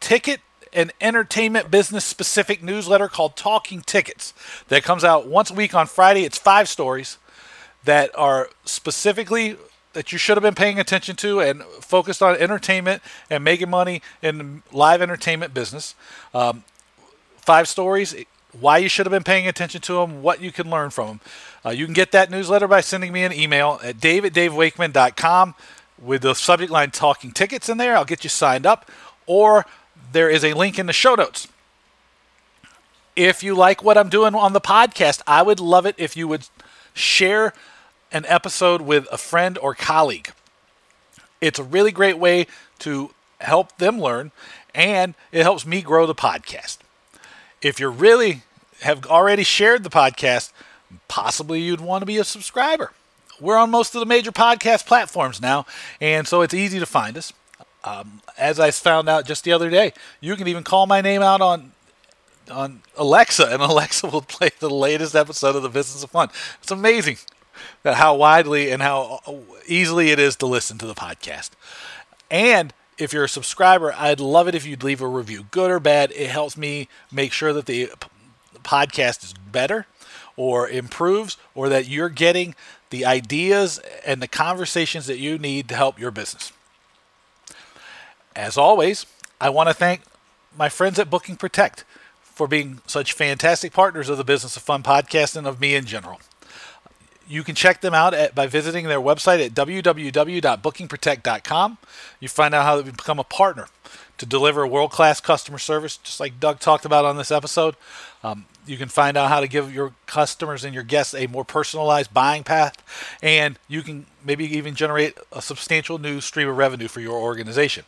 ticket 0.00 0.40
and 0.72 0.92
entertainment 1.00 1.70
business 1.70 2.04
specific 2.04 2.62
newsletter 2.62 3.08
called 3.08 3.34
Talking 3.34 3.80
Tickets 3.80 4.34
that 4.68 4.84
comes 4.84 5.04
out 5.04 5.26
once 5.26 5.50
a 5.50 5.54
week 5.54 5.74
on 5.74 5.86
Friday. 5.86 6.24
It's 6.24 6.38
five 6.38 6.68
stories 6.68 7.16
that 7.84 8.10
are 8.16 8.50
specifically 8.64 9.56
that 9.92 10.12
you 10.12 10.18
should 10.18 10.36
have 10.36 10.42
been 10.42 10.54
paying 10.54 10.78
attention 10.78 11.16
to 11.16 11.40
and 11.40 11.62
focused 11.62 12.22
on 12.22 12.36
entertainment 12.36 13.02
and 13.30 13.42
making 13.42 13.70
money 13.70 14.02
in 14.22 14.62
live 14.72 15.02
entertainment 15.02 15.54
business. 15.54 15.94
Um, 16.34 16.64
five 17.36 17.68
stories, 17.68 18.14
why 18.58 18.78
you 18.78 18.88
should 18.88 19.06
have 19.06 19.10
been 19.10 19.24
paying 19.24 19.46
attention 19.46 19.80
to 19.82 19.94
them, 19.94 20.22
what 20.22 20.40
you 20.40 20.52
can 20.52 20.70
learn 20.70 20.90
from 20.90 21.06
them. 21.06 21.20
Uh, 21.64 21.70
you 21.70 21.84
can 21.84 21.94
get 21.94 22.12
that 22.12 22.30
newsletter 22.30 22.68
by 22.68 22.80
sending 22.80 23.12
me 23.12 23.24
an 23.24 23.32
email 23.32 23.80
at 23.82 23.96
daviddavewakeman.com 23.96 25.54
with 26.00 26.22
the 26.22 26.34
subject 26.34 26.70
line 26.70 26.90
talking 26.90 27.32
tickets 27.32 27.68
in 27.68 27.78
there. 27.78 27.96
I'll 27.96 28.04
get 28.04 28.24
you 28.24 28.30
signed 28.30 28.66
up. 28.66 28.90
Or 29.26 29.66
there 30.12 30.30
is 30.30 30.44
a 30.44 30.54
link 30.54 30.78
in 30.78 30.86
the 30.86 30.92
show 30.92 31.14
notes. 31.14 31.48
If 33.16 33.42
you 33.42 33.54
like 33.54 33.82
what 33.82 33.98
I'm 33.98 34.08
doing 34.08 34.34
on 34.34 34.52
the 34.52 34.60
podcast, 34.60 35.22
I 35.26 35.42
would 35.42 35.60
love 35.60 35.86
it 35.86 35.96
if 35.98 36.16
you 36.16 36.28
would 36.28 36.48
share 36.94 37.52
an 38.12 38.24
episode 38.26 38.80
with 38.82 39.06
a 39.12 39.18
friend 39.18 39.58
or 39.58 39.74
colleague. 39.74 40.32
It's 41.40 41.58
a 41.58 41.64
really 41.64 41.92
great 41.92 42.18
way 42.18 42.46
to 42.80 43.10
help 43.40 43.76
them 43.78 44.00
learn 44.00 44.32
and 44.74 45.14
it 45.32 45.42
helps 45.42 45.66
me 45.66 45.82
grow 45.82 46.06
the 46.06 46.14
podcast. 46.14 46.78
If 47.60 47.80
you 47.80 47.88
really 47.88 48.42
have 48.82 49.06
already 49.06 49.42
shared 49.42 49.82
the 49.82 49.90
podcast, 49.90 50.52
possibly 51.08 51.60
you'd 51.60 51.80
want 51.80 52.02
to 52.02 52.06
be 52.06 52.18
a 52.18 52.24
subscriber. 52.24 52.92
We're 53.40 53.56
on 53.56 53.70
most 53.70 53.94
of 53.94 54.00
the 54.00 54.06
major 54.06 54.32
podcast 54.32 54.86
platforms 54.86 55.40
now, 55.40 55.66
and 56.00 56.26
so 56.26 56.42
it's 56.42 56.54
easy 56.54 56.78
to 56.78 56.86
find 56.86 57.16
us. 57.16 57.32
Um, 57.84 58.20
as 58.36 58.58
I 58.58 58.70
found 58.72 59.08
out 59.08 59.26
just 59.26 59.44
the 59.44 59.52
other 59.52 59.70
day, 59.70 59.92
you 60.20 60.34
can 60.36 60.48
even 60.48 60.64
call 60.64 60.86
my 60.86 61.00
name 61.00 61.22
out 61.22 61.40
on 61.40 61.72
on 62.50 62.82
Alexa, 62.96 63.46
and 63.46 63.62
Alexa 63.70 64.08
will 64.08 64.22
play 64.22 64.50
the 64.58 64.70
latest 64.70 65.14
episode 65.14 65.54
of 65.54 65.62
the 65.62 65.68
Business 65.68 66.02
of 66.02 66.10
Fun. 66.10 66.30
It's 66.60 66.70
amazing 66.70 67.18
how 67.84 68.14
widely 68.14 68.70
and 68.70 68.82
how 68.82 69.20
easily 69.66 70.10
it 70.10 70.18
is 70.18 70.36
to 70.36 70.46
listen 70.46 70.78
to 70.78 70.86
the 70.86 70.94
podcast. 70.94 71.50
And 72.30 72.72
if 72.98 73.12
you're 73.12 73.24
a 73.24 73.28
subscriber, 73.28 73.94
I'd 73.96 74.20
love 74.20 74.48
it 74.48 74.54
if 74.54 74.66
you'd 74.66 74.82
leave 74.82 75.00
a 75.00 75.06
review, 75.06 75.46
good 75.50 75.70
or 75.70 75.80
bad. 75.80 76.12
It 76.12 76.30
helps 76.30 76.56
me 76.56 76.88
make 77.12 77.32
sure 77.32 77.52
that 77.52 77.66
the 77.66 77.90
podcast 78.62 79.24
is 79.24 79.32
better 79.32 79.86
or 80.36 80.68
improves, 80.68 81.36
or 81.56 81.68
that 81.68 81.88
you're 81.88 82.08
getting 82.08 82.54
the 82.90 83.04
ideas 83.04 83.80
and 84.06 84.22
the 84.22 84.28
conversations 84.28 85.06
that 85.06 85.18
you 85.18 85.36
need 85.36 85.68
to 85.68 85.74
help 85.74 85.98
your 85.98 86.12
business. 86.12 86.52
As 88.36 88.56
always, 88.56 89.04
I 89.40 89.50
want 89.50 89.68
to 89.68 89.74
thank 89.74 90.02
my 90.56 90.68
friends 90.68 90.96
at 91.00 91.10
Booking 91.10 91.34
Protect 91.34 91.84
for 92.22 92.46
being 92.46 92.80
such 92.86 93.12
fantastic 93.14 93.72
partners 93.72 94.08
of 94.08 94.16
the 94.16 94.22
Business 94.22 94.56
of 94.56 94.62
Fun 94.62 94.84
podcast 94.84 95.34
and 95.36 95.44
of 95.44 95.60
me 95.60 95.74
in 95.74 95.86
general. 95.86 96.20
You 97.28 97.44
can 97.44 97.54
check 97.54 97.82
them 97.82 97.94
out 97.94 98.14
at, 98.14 98.34
by 98.34 98.46
visiting 98.46 98.86
their 98.86 99.00
website 99.00 99.44
at 99.44 99.52
www.bookingprotect.com. 99.52 101.78
You 102.20 102.28
find 102.28 102.54
out 102.54 102.64
how 102.64 102.80
to 102.80 102.90
become 102.90 103.18
a 103.18 103.24
partner 103.24 103.66
to 104.16 104.26
deliver 104.26 104.66
world 104.66 104.90
class 104.90 105.20
customer 105.20 105.58
service, 105.58 105.98
just 105.98 106.20
like 106.20 106.40
Doug 106.40 106.60
talked 106.60 106.84
about 106.84 107.04
on 107.04 107.16
this 107.16 107.30
episode. 107.30 107.76
Um, 108.22 108.46
you 108.66 108.76
can 108.76 108.88
find 108.88 109.16
out 109.16 109.28
how 109.28 109.40
to 109.40 109.48
give 109.48 109.72
your 109.72 109.94
customers 110.06 110.64
and 110.64 110.74
your 110.74 110.82
guests 110.82 111.14
a 111.14 111.26
more 111.26 111.44
personalized 111.44 112.12
buying 112.12 112.44
path, 112.44 112.74
and 113.22 113.58
you 113.68 113.82
can 113.82 114.06
maybe 114.24 114.44
even 114.56 114.74
generate 114.74 115.16
a 115.32 115.40
substantial 115.40 115.98
new 115.98 116.20
stream 116.20 116.48
of 116.48 116.56
revenue 116.56 116.88
for 116.88 117.00
your 117.00 117.18
organization. 117.18 117.84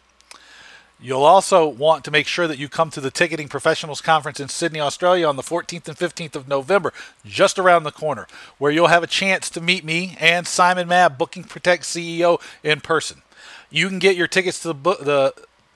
You'll 1.02 1.24
also 1.24 1.66
want 1.66 2.04
to 2.04 2.10
make 2.10 2.26
sure 2.26 2.46
that 2.46 2.58
you 2.58 2.68
come 2.68 2.90
to 2.90 3.00
the 3.00 3.10
Ticketing 3.10 3.48
Professionals 3.48 4.02
Conference 4.02 4.38
in 4.38 4.50
Sydney, 4.50 4.80
Australia 4.80 5.26
on 5.26 5.36
the 5.36 5.42
14th 5.42 5.88
and 5.88 5.96
15th 5.96 6.36
of 6.36 6.46
November, 6.46 6.92
just 7.24 7.58
around 7.58 7.84
the 7.84 7.90
corner, 7.90 8.26
where 8.58 8.70
you'll 8.70 8.88
have 8.88 9.02
a 9.02 9.06
chance 9.06 9.48
to 9.50 9.62
meet 9.62 9.82
me 9.82 10.14
and 10.20 10.46
Simon 10.46 10.88
Mabb, 10.88 11.16
Booking 11.16 11.44
Protect 11.44 11.84
CEO, 11.84 12.38
in 12.62 12.82
person. 12.82 13.22
You 13.70 13.88
can 13.88 13.98
get 13.98 14.14
your 14.14 14.26
tickets 14.26 14.60
to 14.60 14.74
the, 14.74 14.74
the 14.74 15.32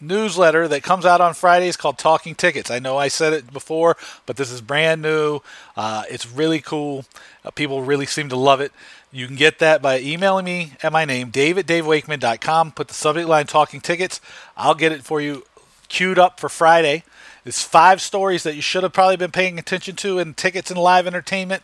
newsletter 0.00 0.66
that 0.66 0.82
comes 0.82 1.04
out 1.04 1.20
on 1.20 1.34
Fridays 1.34 1.76
called 1.76 1.98
Talking 1.98 2.34
Tickets. 2.34 2.70
I 2.70 2.78
know 2.78 2.96
I 2.96 3.08
said 3.08 3.34
it 3.34 3.52
before, 3.52 3.98
but 4.24 4.38
this 4.38 4.50
is 4.50 4.62
brand 4.62 5.02
new. 5.02 5.40
Uh, 5.76 6.04
it's 6.08 6.26
really 6.26 6.60
cool. 6.60 7.04
Uh, 7.44 7.50
people 7.50 7.82
really 7.82 8.06
seem 8.06 8.30
to 8.30 8.36
love 8.36 8.62
it. 8.62 8.72
You 9.12 9.26
can 9.26 9.36
get 9.36 9.58
that 9.58 9.82
by 9.82 10.00
emailing 10.00 10.46
me 10.46 10.72
at 10.82 10.90
my 10.90 11.04
name, 11.04 11.28
david@davewakeman.com. 11.28 12.72
Put 12.72 12.88
the 12.88 12.94
subject 12.94 13.28
line 13.28 13.46
Talking 13.46 13.82
Tickets. 13.82 14.22
I'll 14.56 14.74
get 14.74 14.90
it 14.90 15.04
for 15.04 15.20
you 15.20 15.44
queued 15.90 16.18
up 16.18 16.40
for 16.40 16.48
Friday. 16.48 17.04
It's 17.44 17.62
five 17.62 18.00
stories 18.00 18.42
that 18.44 18.54
you 18.54 18.62
should 18.62 18.84
have 18.84 18.94
probably 18.94 19.18
been 19.18 19.32
paying 19.32 19.58
attention 19.58 19.96
to 19.96 20.18
in 20.18 20.32
tickets 20.32 20.70
and 20.70 20.80
live 20.80 21.06
entertainment 21.06 21.62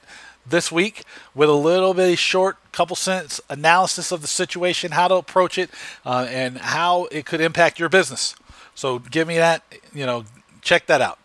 this 0.48 0.70
week 0.70 1.02
with 1.34 1.48
a 1.48 1.54
little 1.54 1.94
bit 1.94 2.18
short 2.18 2.56
couple 2.72 2.96
sentence 2.96 3.40
analysis 3.48 4.12
of 4.12 4.20
the 4.20 4.26
situation, 4.28 4.92
how 4.92 5.08
to 5.08 5.14
approach 5.14 5.56
it, 5.58 5.70
uh, 6.04 6.26
and 6.28 6.58
how 6.58 7.06
it 7.06 7.24
could 7.24 7.40
impact 7.40 7.78
your 7.78 7.88
business. 7.88 8.34
So 8.74 8.98
give 8.98 9.26
me 9.26 9.36
that, 9.36 9.62
you 9.94 10.04
know, 10.04 10.24
check 10.60 10.86
that 10.86 11.00
out. 11.00 11.18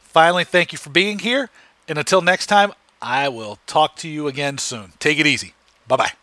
Finally, 0.00 0.44
thank 0.44 0.72
you 0.72 0.78
for 0.78 0.90
being 0.90 1.18
here. 1.20 1.48
And 1.88 1.98
until 1.98 2.20
next 2.20 2.46
time, 2.46 2.72
I 3.00 3.28
will 3.28 3.58
talk 3.66 3.96
to 3.96 4.08
you 4.08 4.28
again 4.28 4.58
soon. 4.58 4.92
Take 4.98 5.18
it 5.18 5.26
easy. 5.26 5.54
Bye 5.88 5.96
bye. 5.96 6.21